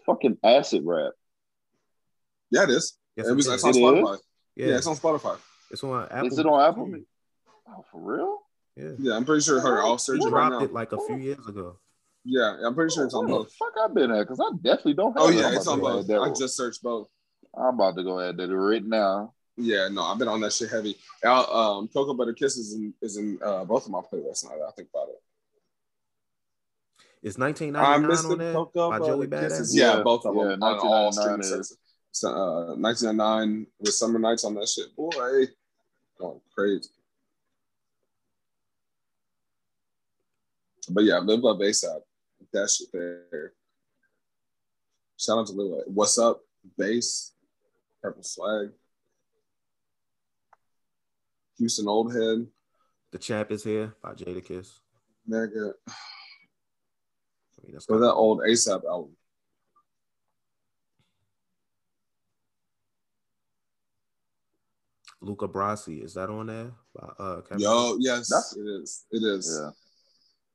[0.07, 1.13] Fucking acid rap.
[2.55, 2.97] Yeah, it is.
[3.17, 3.47] Yes, it was.
[3.49, 3.53] is.
[3.55, 3.83] It's on It is?
[3.83, 4.19] Spotify.
[4.57, 4.77] Yeah, Yeah.
[4.77, 5.39] it's on Spotify.
[5.71, 6.27] it's on Apple.
[6.29, 6.95] Is it on Apple?
[7.69, 8.39] Oh, for real?
[8.77, 10.61] Yeah, Yeah, I'm pretty sure her all he searching right now.
[10.61, 11.79] it like a few years ago.
[12.25, 13.53] Yeah, I'm pretty sure it's on Where both.
[13.55, 14.21] fuck I've been at?
[14.21, 16.09] Because I definitely don't have Oh yeah, I'm it's on both.
[16.09, 17.09] I just searched both.
[17.57, 19.35] I'm about to go ahead to right now.
[19.57, 20.97] Yeah, no, I've been on that shit heavy.
[21.25, 24.51] Al- Um, Cocoa Butter Kiss is in, is in uh, both of my playlists now.
[24.59, 25.21] that I think about it.
[27.23, 27.29] it.
[27.29, 29.73] Is I 1999 missed on the Cocoa by Butter Joey Kisses.
[29.75, 29.79] Badass?
[29.79, 31.79] Yeah, Yeah, both of them yeah, on all 1999 streaming is- services.
[32.15, 34.95] So, uh, 1999 with Summer Nights on that shit.
[34.95, 35.47] Boy,
[36.16, 36.89] going crazy.
[40.89, 42.03] But yeah, Live Love ASAP.
[42.53, 43.53] That shit there.
[45.19, 45.82] Shout out to Love.
[45.89, 46.43] What's up,
[46.78, 47.32] bass?
[48.01, 48.70] Purple Swag.
[51.59, 52.47] Houston Old Head.
[53.11, 54.70] The Champ is here by Jadakiss.
[55.27, 55.73] Mega.
[55.89, 55.93] I
[57.65, 59.16] mean, that's that old ASAP album.
[65.20, 66.03] Luca Brasi.
[66.05, 66.73] Is that on there?
[66.95, 67.61] By, uh, Kevin?
[67.62, 69.05] Yo, yes, That's- it is.
[69.11, 69.59] It is.
[69.61, 69.70] Yeah.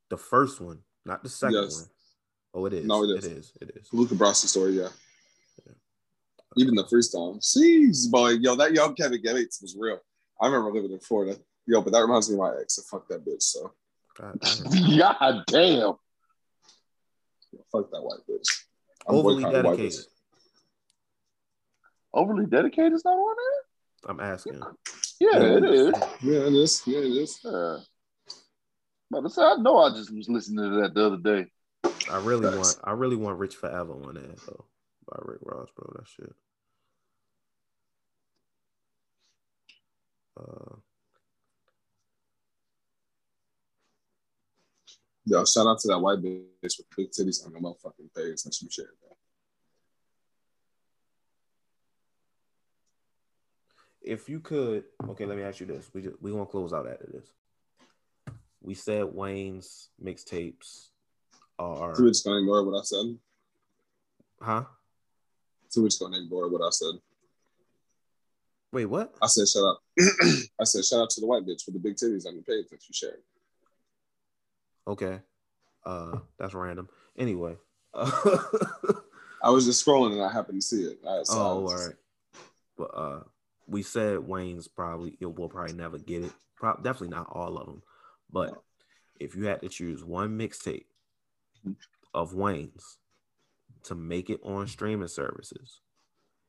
[0.10, 1.76] the first one, not the second Yes.
[1.81, 1.90] one.
[2.56, 2.86] Oh, it is.
[2.86, 3.26] No, it It is.
[3.26, 3.53] is.
[3.61, 3.88] It is.
[3.94, 4.90] Luca Brasi story, yeah.
[6.57, 7.38] Even the freestyle.
[7.40, 8.30] Jeez, boy.
[8.30, 9.99] Yo, that young Kevin Gates was real.
[10.41, 11.40] I remember living in Florida.
[11.68, 12.73] Yo, but that reminds me of my ex.
[12.76, 13.44] So fuck that bitch.
[13.44, 13.72] So
[14.18, 14.98] God damn.
[14.98, 15.94] God damn.
[17.52, 18.64] yeah, fuck that white bitch.
[19.07, 19.91] I'm Overly dedicated.
[19.91, 20.06] bitches.
[22.14, 23.36] Overly dedicated is not on
[24.08, 24.60] I'm asking.
[24.60, 24.72] there?
[25.20, 25.58] Yeah, Yeah.
[25.58, 25.96] it is.
[26.22, 26.84] Yeah, it is.
[26.86, 27.40] Yeah, it is.
[27.44, 27.78] Yeah.
[29.12, 31.50] But I said, I know I just was listening to that the other day.
[32.12, 32.58] I really Facts.
[32.58, 32.78] want.
[32.84, 34.66] I really want Rich Forever on there though.
[35.08, 35.92] By Rick Ross, bro.
[35.96, 36.34] That shit.
[40.40, 40.76] Uh,
[45.26, 48.54] Yo, shout out to that white bitch with big titties on her motherfucking face and
[48.54, 48.86] some shit.
[49.02, 49.09] Bro.
[54.02, 55.90] If you could, okay, let me ask you this.
[55.94, 57.28] We just, we gonna close out after this.
[58.62, 60.90] We said Wayne's mixtapes
[61.58, 63.18] are, So we're just gonna ignore what I said.
[64.42, 64.64] huh?
[65.70, 67.00] So we're just gonna ignore what I said.
[68.72, 69.16] Wait, what?
[69.22, 69.78] I said shout out.
[70.60, 72.70] I said shout out to the white bitch with the big titties on the page
[72.70, 73.22] that you shared.
[74.88, 75.20] Okay,
[75.86, 76.90] uh, that's random.
[77.18, 77.56] Anyway,
[77.94, 78.12] uh,
[79.44, 81.00] I was just scrolling and I happened to see it.
[81.08, 81.72] I saw oh, it.
[81.72, 81.96] all right.
[82.78, 83.24] But uh,
[83.70, 86.34] we said Wayne's probably it will probably never get it.
[86.56, 87.84] Pro- definitely not all of them.
[88.32, 88.62] But
[89.20, 90.86] if you had to choose one mixtape
[92.14, 92.98] of Wayne's
[93.84, 95.82] to make it on streaming services,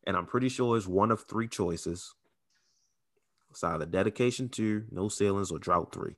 [0.05, 2.15] and I'm pretty sure it's one of three choices.
[3.51, 6.17] It's either dedication two, no ceilings, or drought three.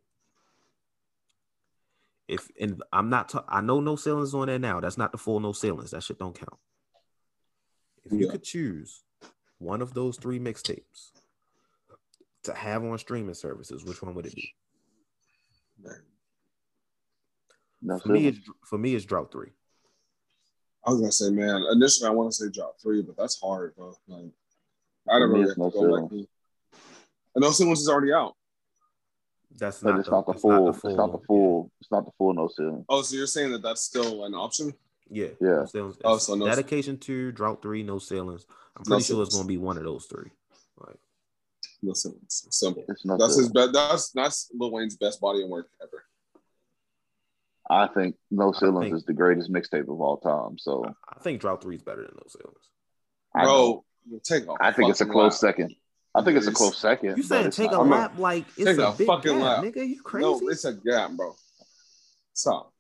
[2.28, 4.80] If and I'm not, ta- I know no ceilings on there now.
[4.80, 5.90] That's not the full no ceilings.
[5.90, 6.58] That shit don't count.
[8.04, 8.32] If you Yeah.
[8.32, 9.02] could choose
[9.62, 11.12] one of those three mixtapes
[12.42, 14.54] to have on streaming services, which one would it be?
[17.80, 19.50] No, For me, it's for me, it's drought three.
[20.86, 23.74] I was gonna say, man, initially I want to say drop three, but that's hard,
[23.76, 23.94] bro.
[24.08, 24.30] Like,
[25.08, 26.26] I don't For me, really it's have to No go back.
[27.34, 28.34] And no ceilings is already out.
[29.58, 30.50] That's but not, it's the, not the it's full.
[30.50, 30.96] Not It's the full.
[30.96, 31.70] not the full.
[31.80, 32.84] It's not the full no ceiling.
[32.88, 34.72] Oh, so you're saying that that's still an option?
[35.12, 35.28] Yeah.
[35.40, 35.48] Yeah.
[35.48, 35.96] No ceilings.
[36.04, 38.46] Oh, It's so no- dedication two, drought three, no ceilings.
[38.76, 40.30] I'm No pretty sure it's gonna be one of those three.
[40.78, 40.96] Like,
[41.82, 42.46] No ceilings.
[42.50, 42.84] Simple.
[42.88, 43.72] It's no That's his best.
[43.72, 46.04] That's that's Lil Wayne's best body of work ever.
[47.70, 50.58] I think No Ceilings think- is the greatest mixtape of all time.
[50.58, 52.68] So I think drought three is better than no ceilings.
[53.34, 53.44] I.
[53.44, 53.84] Bro,
[54.24, 55.54] take a I think it's a close lap.
[55.54, 55.74] second.
[56.14, 57.16] I think it's a close second.
[57.16, 59.38] You but saying take a not- not- lap like it's take a, a big fucking
[59.38, 59.64] gap, lap.
[59.64, 59.88] nigga?
[59.88, 60.26] You crazy?
[60.26, 61.34] No, it's a gap, bro.
[62.34, 62.71] Stop.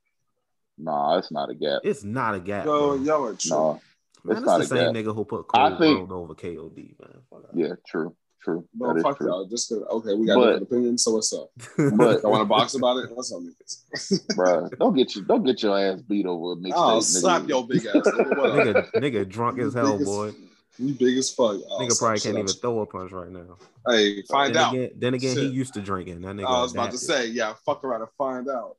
[0.78, 1.82] Nah, it's not a gap.
[1.84, 2.64] It's not a gap.
[2.64, 3.04] Yo, bro.
[3.04, 3.80] y'all are true.
[4.24, 5.04] Man, it's it's not the a same gap.
[5.04, 7.22] nigga who put I think- Brown over KOD, man.
[7.28, 8.66] Fuck yeah, true, true.
[8.74, 9.26] Bro, that is fuck true.
[9.26, 9.46] y'all.
[9.46, 11.50] Just 'cause- okay, we got But- different opinions, so what's up?
[11.96, 13.10] But I want to box about it.
[13.14, 14.34] What's up, niggas?
[14.36, 16.72] bro, don't get you, don't get your ass beat over a oh, mixtape.
[16.74, 17.20] I'll nigga.
[17.20, 17.94] slap your big ass.
[17.94, 18.66] Nigga, what up?
[18.66, 20.32] nigga, nigga drunk as hell, Biggest- boy.
[20.78, 21.60] You big as fuck.
[21.68, 23.58] Oh, Nigga probably can't even throw a punch right now.
[23.86, 24.72] Hey, find then out.
[24.74, 26.22] Again, then again, he used to drinking.
[26.22, 26.46] That oh, nigga.
[26.46, 28.76] I was about to say, yeah, fuck around and find out.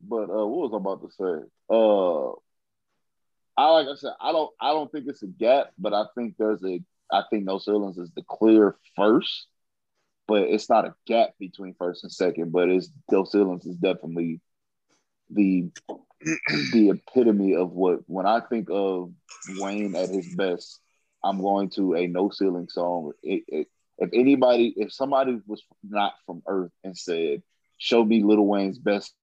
[0.00, 1.46] But uh, what was I about to say?
[1.68, 2.30] Uh,
[3.56, 6.36] I like I said, I don't, I don't think it's a gap, but I think
[6.38, 6.80] there's a,
[7.12, 9.46] I think No Ceilings is the clear first,
[10.26, 12.52] but it's not a gap between first and second.
[12.52, 14.40] But it's No Ceilings is definitely
[15.30, 15.70] the
[16.72, 19.12] the epitome of what when I think of
[19.58, 20.80] Wayne at his best,
[21.24, 23.12] I'm going to a No Ceiling song.
[23.22, 23.68] It, it,
[23.98, 27.42] if anybody, if somebody was not from Earth and said,
[27.78, 29.14] "Show me Little Wayne's best,"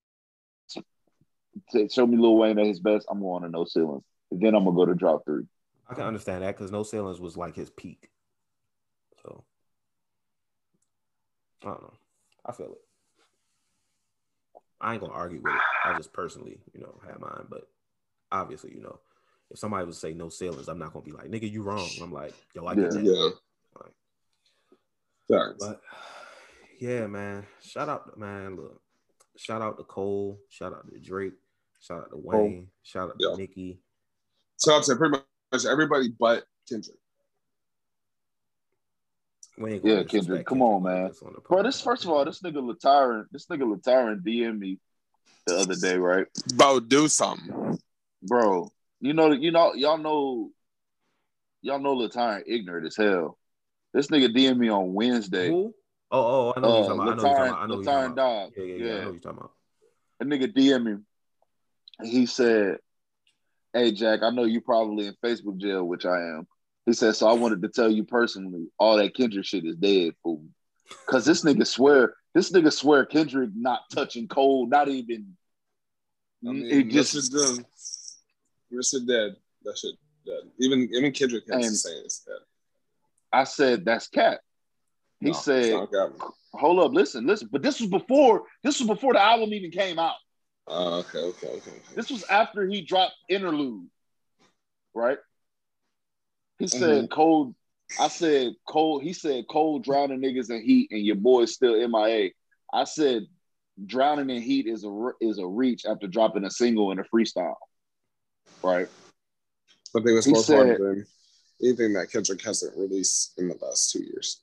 [1.92, 4.04] show me Lil Wayne at his best, I'm going to No Ceilings.
[4.32, 5.46] Then I'm gonna go to Drop Three.
[5.90, 8.10] I can understand that because No Ceilings was like his peak.
[9.24, 9.44] So
[11.64, 11.94] I don't know.
[12.46, 12.82] I feel it.
[14.80, 15.62] I ain't gonna argue with it.
[15.86, 17.46] I just personally, you know, have mine.
[17.50, 17.68] But
[18.32, 19.00] obviously, you know,
[19.50, 21.90] if somebody would say no ceilings, I'm not gonna be like, nigga, you wrong.
[22.02, 23.02] I'm like, yo, I get Yeah.
[23.02, 23.04] that.
[23.04, 23.30] Yeah.
[23.80, 23.94] Like,
[25.60, 25.82] but
[26.80, 27.46] yeah, man.
[27.62, 28.56] Shout out, man.
[28.56, 28.82] Look,
[29.38, 30.40] shout out to Cole.
[30.50, 31.34] Shout out to Drake.
[31.80, 32.68] Shout out to Wayne.
[32.84, 33.30] Shout out Yeah.
[33.32, 33.80] to Nicki.
[34.58, 35.18] So I'm saying pretty
[35.52, 36.98] much everybody but Kendrick.
[39.58, 41.12] Wayne Yeah, gonna Kendrick, come on, man.
[41.24, 44.80] on Bro, this first of all, this nigga Lataran, this nigga Lataran DM me
[45.46, 46.28] the other day, right?
[46.56, 47.80] Bro, do something.
[48.22, 50.52] Bro, you know, you know, y'all know,
[51.62, 53.38] y'all know Lataran ignorant as hell.
[53.94, 55.50] This nigga DM me on Wednesday.
[55.50, 55.74] Who?
[56.12, 57.08] Oh, oh, I know Uh, what you're talking about.
[57.08, 57.62] I know what you're talking about.
[57.62, 58.16] I know what you're talking about.
[58.16, 58.54] Dog.
[58.58, 59.52] Yeah, yeah, yeah, I know what you're talking about.
[60.20, 61.04] A nigga DM me.
[62.04, 62.78] He said,
[63.74, 66.48] Hey Jack, I know you probably in Facebook jail, which I am.
[66.86, 70.14] He said, so I wanted to tell you personally, all that Kendrick shit is dead,
[70.24, 70.46] fool.
[71.06, 75.36] Cause this nigga swear, this nigga swear Kendrick not touching Cole, not even.
[76.48, 77.66] I mean, it just just done.
[78.70, 79.36] Your shit dead.
[79.64, 79.96] That shit
[80.26, 80.50] dead.
[80.60, 82.38] Even even Kendrick has saying it's dead.
[83.34, 84.40] I said that's cat.
[85.20, 86.20] He No, said, not got me.
[86.54, 87.50] hold up, listen, listen.
[87.52, 90.16] But this was before this was before the album even came out.
[90.68, 91.56] Uh, okay, okay, okay.
[91.72, 91.96] okay.
[91.96, 93.88] This was after he dropped interlude,
[94.94, 95.18] right?
[96.60, 97.56] He said Cole.
[98.00, 99.00] I said Cole.
[99.00, 102.32] He said Cole drowning niggas in heat, and your boy's still MIA.
[102.74, 103.24] I said
[103.86, 107.56] drowning in heat is a is a reach after dropping a single in a freestyle,
[108.64, 108.88] right?
[109.94, 110.80] Think it's He more said-
[111.64, 114.42] anything that Kendrick hasn't released in the last two years.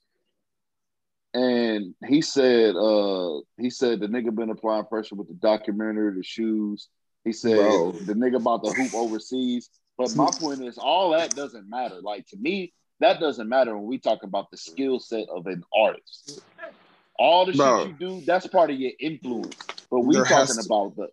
[1.35, 6.23] And he said, uh, he said the nigga been applying pressure with the documentary, the
[6.23, 6.87] shoes.
[7.25, 7.91] He said Bro.
[8.05, 9.69] the nigga about the hoop overseas.
[9.97, 11.95] But my point is, all that doesn't matter.
[12.01, 12.71] Like to me,
[13.01, 16.41] that doesn't matter when we talk about the skill set of an artist.
[17.19, 17.79] All the Bro.
[17.79, 19.57] shit you do, that's part of your influence.
[19.91, 21.09] But we There talking about the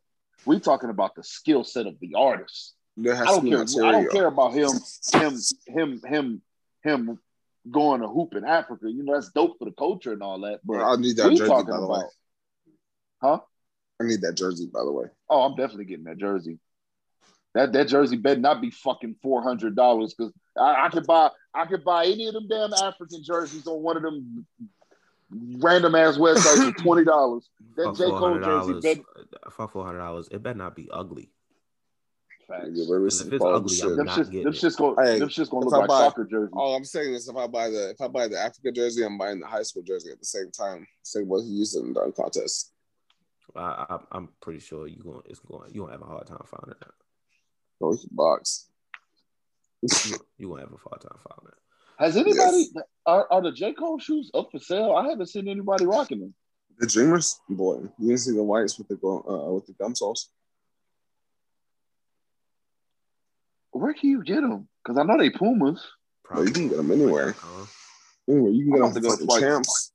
[0.47, 2.75] we talking about the skill set of the artist.
[2.97, 3.85] I don't care.
[3.85, 4.71] I don't care about him,
[5.13, 5.37] him,
[5.67, 6.43] him, him,
[6.85, 7.19] him
[7.71, 8.91] going to hoop in Africa.
[8.91, 10.61] You know, that's dope for the culture and all that.
[10.65, 11.99] But I need that jersey, talking by the way.
[11.99, 12.11] about,
[13.23, 13.41] huh?
[14.01, 15.07] I need that jersey, by the way.
[15.29, 16.59] Oh, I'm definitely getting that jersey.
[17.55, 21.31] That that jersey better not be fucking four hundred dollars because I, I could buy
[21.55, 24.47] I could buy any of them damn African jerseys on one of them
[25.31, 27.49] random ass websites for twenty dollars.
[27.77, 28.83] That J Cole jersey dollars.
[28.83, 29.03] better.
[29.51, 31.31] For four hundred dollars, it better not be ugly.
[32.53, 32.71] Facts.
[32.75, 33.87] Yeah, there is If it's ugly, shit.
[33.87, 34.57] I'm not shit's, getting them it.
[34.57, 36.53] shit's gonna, Hey, them shit's gonna look I like buy- soccer jerseys.
[36.55, 39.17] All I'm saying is, if I buy the if I buy the Africa jersey, I'm
[39.19, 40.87] buying the high school jersey at the same time.
[41.03, 42.73] Same what he used in the contest.
[43.57, 46.39] I, I, I'm pretty sure you going it's going you gonna have a hard time
[46.47, 46.93] finding that.
[47.79, 48.69] So we can box.
[49.83, 52.05] You, you gonna have a hard time finding that.
[52.05, 52.69] Has anybody
[53.07, 54.93] are, are the J Cole shoes up for sale?
[54.95, 56.35] I haven't seen anybody rocking them.
[56.79, 60.31] The Dreamers, boy, you didn't see the whites with the uh, with the gum soles.
[63.73, 64.69] Where can you get them?
[64.83, 65.85] Because I know they Pumas.
[66.29, 67.35] Bro, you can get them anywhere.
[67.43, 67.67] Uh,
[68.29, 69.93] Anywhere you can I'm get them to go to Flight- champs.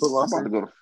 [0.00, 0.72] Foot I'm about to go to.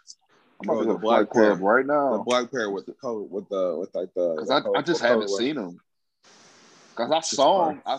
[0.60, 1.64] I'm about to the go to black Club pair.
[1.64, 2.16] right now.
[2.18, 4.82] The black pair with the coat, with the with like the Because I, color- I
[4.82, 5.38] just haven't colorway.
[5.38, 5.78] seen them.
[6.90, 7.82] Because I It's saw them.
[7.84, 7.98] I,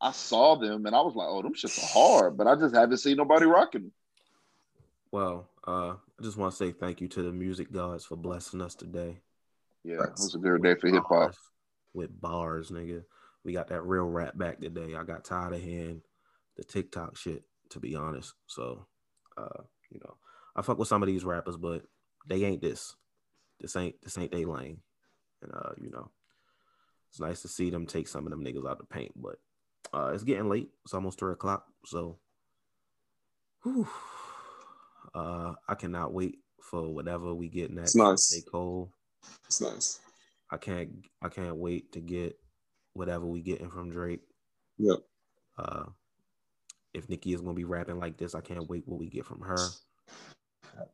[0.00, 2.36] I saw them and I was like, oh, them shits are hard.
[2.36, 3.92] But I just haven't seen nobody rocking them.
[5.10, 8.60] well, uh, I just want to say thank you to the music gods for blessing
[8.60, 9.20] us today.
[9.82, 11.34] Yeah, it was a good day for hip hop.
[11.94, 13.04] With bars, nigga.
[13.44, 14.94] We got that real rap back today.
[14.94, 16.02] I got tired of hearing
[16.56, 18.32] the TikTok shit, to be honest.
[18.46, 18.86] So,
[19.36, 20.16] uh, you know,
[20.56, 21.82] I fuck with some of these rappers, but
[22.26, 22.94] they ain't this.
[23.60, 24.80] This ain't this ain't they lane.
[25.42, 26.10] And uh, you know,
[27.10, 29.36] it's nice to see them take some of them niggas out the paint, but
[29.92, 30.70] uh it's getting late.
[30.84, 31.66] It's almost three o'clock.
[31.84, 32.18] So
[33.62, 33.88] whew,
[35.14, 37.90] uh I cannot wait for whatever we get next.
[37.90, 38.30] It's nice.
[38.30, 38.40] J.
[38.50, 38.90] Cole.
[39.46, 40.00] It's nice.
[40.50, 40.90] I can't
[41.22, 42.36] I can't wait to get
[42.94, 44.22] whatever we getting from Drake.
[44.78, 44.98] Yep.
[45.58, 45.84] Uh
[46.94, 49.40] if Nicki is gonna be rapping like this, I can't wait what we get from
[49.40, 49.58] her.
[50.78, 50.84] Uh,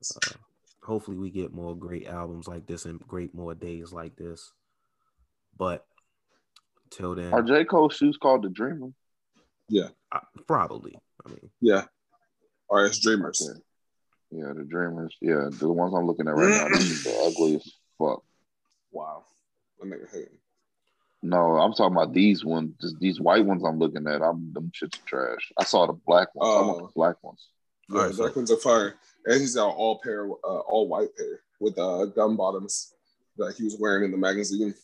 [0.82, 4.52] hopefully we get more great albums like this and great more days like this.
[5.56, 5.86] But
[6.90, 7.64] till then, Are J.
[7.64, 8.88] Cole shoes called the Dreamer?
[10.12, 10.98] I- probably.
[11.24, 11.84] I mean, Yeah.
[12.68, 13.46] Or it's Dreamers.
[13.48, 13.60] Okay.
[14.32, 15.16] Yeah, the Dreamers.
[15.20, 18.22] Yeah, the ones I'm looking at right now, these are ugly as fuck.
[18.92, 19.24] Wow.
[19.78, 20.38] That nigga hating.
[21.22, 22.74] No, I'm talking about these ones.
[22.80, 24.22] Just these white ones I'm looking at.
[24.22, 25.52] I'm them shits are trash.
[25.58, 26.48] I saw the black ones.
[26.50, 26.86] I want Oh.
[26.86, 27.48] the black ones.
[27.90, 28.94] Yeah, Alright, so- Dark ones are fire.
[29.26, 32.94] And he's got all pair, uh, all white pair with uh, gum bottoms
[33.36, 34.74] that he was wearing in the magazine.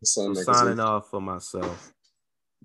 [0.00, 0.54] The Sun so magazine.
[0.54, 1.92] signing off for myself.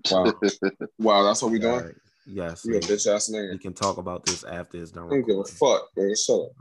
[0.10, 0.34] Wow.
[1.00, 1.74] wow, that's what we doing.
[1.76, 1.96] Alright.
[2.26, 3.52] Yes, You a bitch ass nigga.
[3.52, 5.06] we can talk about this after it's done.
[5.08, 6.16] I don't give a fuck, man.
[6.16, 6.52] Shut up.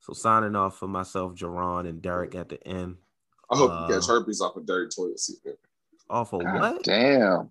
[0.00, 2.96] So signing off for myself, Jerron and Derek at the end.
[3.50, 5.38] I hope Uh, you catch herpes off a dirty toilet seat.
[5.44, 5.54] Man.
[6.10, 6.82] Off of God what?
[6.84, 7.50] damn.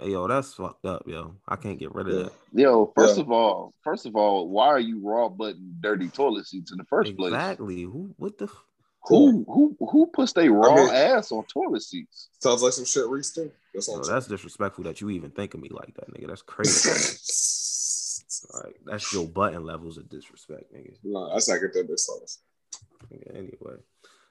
[0.00, 1.34] Hey, yo, that's fucked up, yo.
[1.48, 2.22] I can't get rid of Yeah.
[2.24, 2.32] that.
[2.52, 3.22] Yo, first Yeah.
[3.24, 6.84] of all, first of all, why are you raw button dirty toilet seats in the
[6.84, 7.32] first place?
[7.32, 7.82] Exactly.
[7.82, 8.14] Who?
[8.16, 8.44] What the?
[8.44, 8.64] F-
[9.08, 12.28] Who who who puts their raw mean- ass on toilet seats?
[12.40, 13.50] Sounds like some shit Reese too.
[13.72, 16.26] That's all yo, that's disrespectful that you even think of me like that, nigga.
[16.28, 16.90] That's crazy.
[18.64, 20.94] like that's your Button levels of disrespect, nigga.
[21.04, 22.08] no, that's not good that this
[23.34, 23.76] Anyway,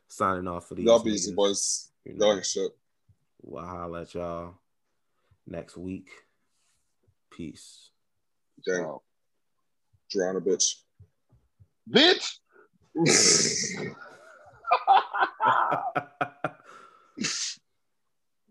[0.08, 0.86] signing off for these.
[0.86, 1.92] Y'all be easy boys.
[2.06, 2.72] You Y'all know, ain't shit.
[3.42, 4.56] we'll holler at y'all
[5.46, 6.10] next week.
[7.32, 7.92] Peace.
[8.66, 9.02] Dang, Oh.
[10.10, 10.76] drown a bitch.
[11.90, 12.40] Bitch.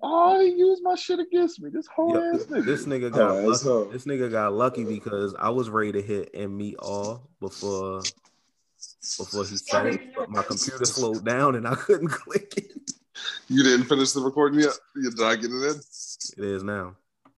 [0.02, 1.70] Oh, he used my shit against me.
[1.70, 2.64] This whole Yo, ass nigga.
[2.64, 3.92] this nigga got Oh, lucky.
[3.92, 8.02] this nigga got lucky because I was ready to hit and meet all before
[9.18, 12.90] before he said it, but my computer slowed down and I couldn't click it.
[13.48, 14.72] You didn't finish the recording yet?
[14.94, 15.80] You- Did I get it in?
[16.38, 16.96] It is now.